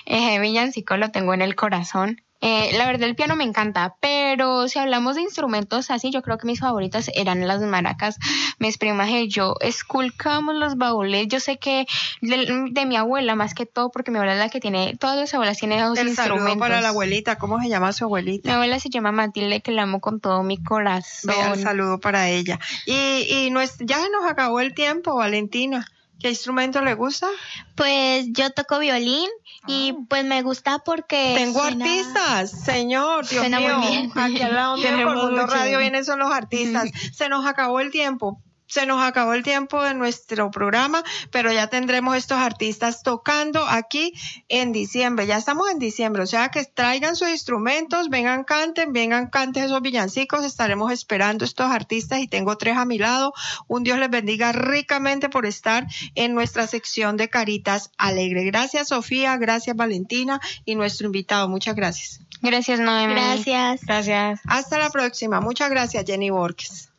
ese 0.05 0.39
villancico 0.39 0.97
lo 0.97 1.11
tengo 1.11 1.33
en 1.33 1.41
el 1.41 1.55
corazón. 1.55 2.21
Eh, 2.41 2.71
la 2.75 2.87
verdad 2.87 3.07
el 3.07 3.15
piano 3.15 3.35
me 3.35 3.43
encanta, 3.43 3.95
pero 3.99 4.67
si 4.67 4.79
hablamos 4.79 5.15
de 5.15 5.21
instrumentos 5.21 5.91
así, 5.91 6.09
yo 6.09 6.21
creo 6.23 6.37
que 6.39 6.47
mis 6.47 6.59
favoritas 6.59 7.09
eran 7.13 7.47
las 7.47 7.61
maracas. 7.61 8.17
Mis 8.57 8.77
primas 8.79 9.09
y 9.09 9.27
yo 9.27 9.55
esculcamos 9.61 10.55
los 10.55 10.75
baúles. 10.75 11.27
Yo 11.27 11.39
sé 11.39 11.59
que 11.59 11.85
de, 12.21 12.67
de 12.71 12.85
mi 12.85 12.95
abuela 12.95 13.35
más 13.35 13.53
que 13.53 13.65
todo, 13.65 13.91
porque 13.91 14.09
mi 14.11 14.17
abuela 14.17 14.33
es 14.33 14.39
la 14.39 14.49
que 14.49 14.59
tiene, 14.59 14.95
todas 14.99 15.17
las 15.17 15.33
abuelas 15.33 15.57
tienen 15.59 15.79
esos 15.79 15.97
el 15.99 16.15
saludo 16.15 16.35
instrumentos. 16.37 16.59
para 16.67 16.81
la 16.81 16.89
abuelita, 16.89 17.37
¿cómo 17.37 17.59
se 17.61 17.69
llama 17.69 17.93
su 17.93 18.05
Mi 18.05 18.07
abuelita? 18.07 18.53
abuela 18.55 18.79
se 18.79 18.89
llama 18.89 19.11
Matilde, 19.11 19.61
que 19.61 19.71
la 19.71 19.83
amo 19.83 20.01
con 20.01 20.19
todo 20.19 20.43
mi 20.43 20.61
corazón. 20.63 21.35
Vea, 21.35 21.53
el 21.53 21.61
saludo 21.61 21.99
para 21.99 22.29
ella. 22.29 22.59
Y, 22.85 23.27
y 23.29 23.49
no 23.51 23.61
es- 23.61 23.77
ya 23.79 24.01
se 24.01 24.09
nos 24.09 24.29
acabó 24.29 24.59
el 24.61 24.73
tiempo, 24.73 25.15
Valentina. 25.15 25.85
¿Qué 26.19 26.29
instrumento 26.29 26.81
le 26.81 26.93
gusta? 26.93 27.27
Pues 27.75 28.27
yo 28.29 28.51
toco 28.51 28.77
violín 28.77 29.27
y 29.67 29.93
pues 30.09 30.25
me 30.25 30.41
gusta 30.41 30.79
porque 30.79 31.35
Tengo 31.37 31.61
suena- 31.61 31.85
artistas, 31.85 32.51
señor, 32.51 33.27
Dios 33.27 33.41
Suena 33.41 33.59
muy 33.59 33.69
mío. 33.69 33.89
bien. 33.89 34.11
Aquí 34.15 34.41
al 34.41 34.55
lado 34.55 34.77
mío 34.77 34.89
por 35.05 35.15
Mundo 35.17 35.41
mucho. 35.43 35.47
Radio 35.53 35.77
vienen 35.79 36.03
son 36.05 36.19
los 36.19 36.31
artistas. 36.31 36.89
Se 37.13 37.29
nos 37.29 37.45
acabó 37.45 37.79
el 37.79 37.91
tiempo. 37.91 38.41
Se 38.71 38.85
nos 38.85 39.03
acabó 39.03 39.33
el 39.33 39.43
tiempo 39.43 39.83
de 39.83 39.93
nuestro 39.93 40.49
programa, 40.49 41.03
pero 41.29 41.51
ya 41.51 41.67
tendremos 41.67 42.15
estos 42.15 42.37
artistas 42.37 43.03
tocando 43.03 43.65
aquí 43.67 44.13
en 44.47 44.71
diciembre. 44.71 45.27
Ya 45.27 45.35
estamos 45.35 45.69
en 45.69 45.77
diciembre, 45.77 46.23
o 46.23 46.25
sea 46.25 46.51
que 46.51 46.63
traigan 46.63 47.17
sus 47.17 47.27
instrumentos, 47.27 48.07
vengan 48.07 48.45
canten, 48.45 48.93
vengan 48.93 49.29
canten 49.29 49.65
esos 49.65 49.81
villancicos. 49.81 50.45
Estaremos 50.45 50.93
esperando 50.93 51.43
estos 51.43 51.69
artistas 51.69 52.19
y 52.19 52.29
tengo 52.29 52.57
tres 52.57 52.77
a 52.77 52.85
mi 52.85 52.97
lado. 52.97 53.33
Un 53.67 53.83
Dios 53.83 53.99
les 53.99 54.09
bendiga 54.09 54.53
ricamente 54.53 55.27
por 55.27 55.45
estar 55.45 55.85
en 56.15 56.33
nuestra 56.33 56.65
sección 56.65 57.17
de 57.17 57.27
Caritas 57.27 57.91
Alegre. 57.97 58.45
Gracias 58.45 58.87
Sofía, 58.87 59.35
gracias 59.35 59.75
Valentina 59.75 60.39
y 60.63 60.75
nuestro 60.75 61.07
invitado. 61.07 61.49
Muchas 61.49 61.75
gracias. 61.75 62.21
Gracias, 62.41 62.79
Noemi. 62.79 63.15
Gracias. 63.15 63.81
Gracias. 63.81 64.39
Hasta 64.47 64.79
la 64.79 64.91
próxima. 64.91 65.41
Muchas 65.41 65.69
gracias 65.69 66.05
Jenny 66.07 66.29
Borges. 66.29 66.89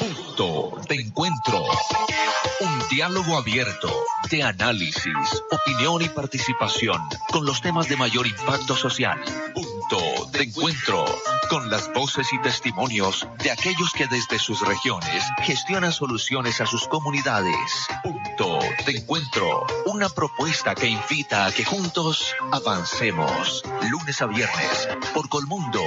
Punto 0.00 0.80
de 0.88 0.94
encuentro. 0.94 1.62
Un 2.60 2.88
diálogo 2.88 3.36
abierto 3.36 3.92
de 4.30 4.42
análisis, 4.42 5.42
opinión 5.50 6.00
y 6.00 6.08
participación 6.08 6.98
con 7.30 7.44
los 7.44 7.60
temas 7.60 7.86
de 7.86 7.98
mayor 7.98 8.26
impacto 8.26 8.74
social. 8.74 9.20
Punto 9.54 10.30
de 10.32 10.44
encuentro 10.44 11.04
con 11.50 11.68
las 11.68 11.92
voces 11.92 12.32
y 12.32 12.40
testimonios 12.40 13.28
de 13.42 13.50
aquellos 13.50 13.92
que 13.92 14.06
desde 14.06 14.38
sus 14.38 14.66
regiones 14.66 15.22
gestionan 15.42 15.92
soluciones 15.92 16.62
a 16.62 16.66
sus 16.66 16.88
comunidades. 16.88 17.86
Punto 18.02 18.58
de 18.86 18.92
encuentro. 18.92 19.66
Una 19.84 20.08
propuesta 20.08 20.74
que 20.74 20.86
invita 20.86 21.44
a 21.44 21.52
que 21.52 21.66
juntos 21.66 22.34
avancemos. 22.52 23.62
Lunes 23.90 24.22
a 24.22 24.26
viernes 24.26 24.88
por 25.12 25.28
Colmundo 25.28 25.82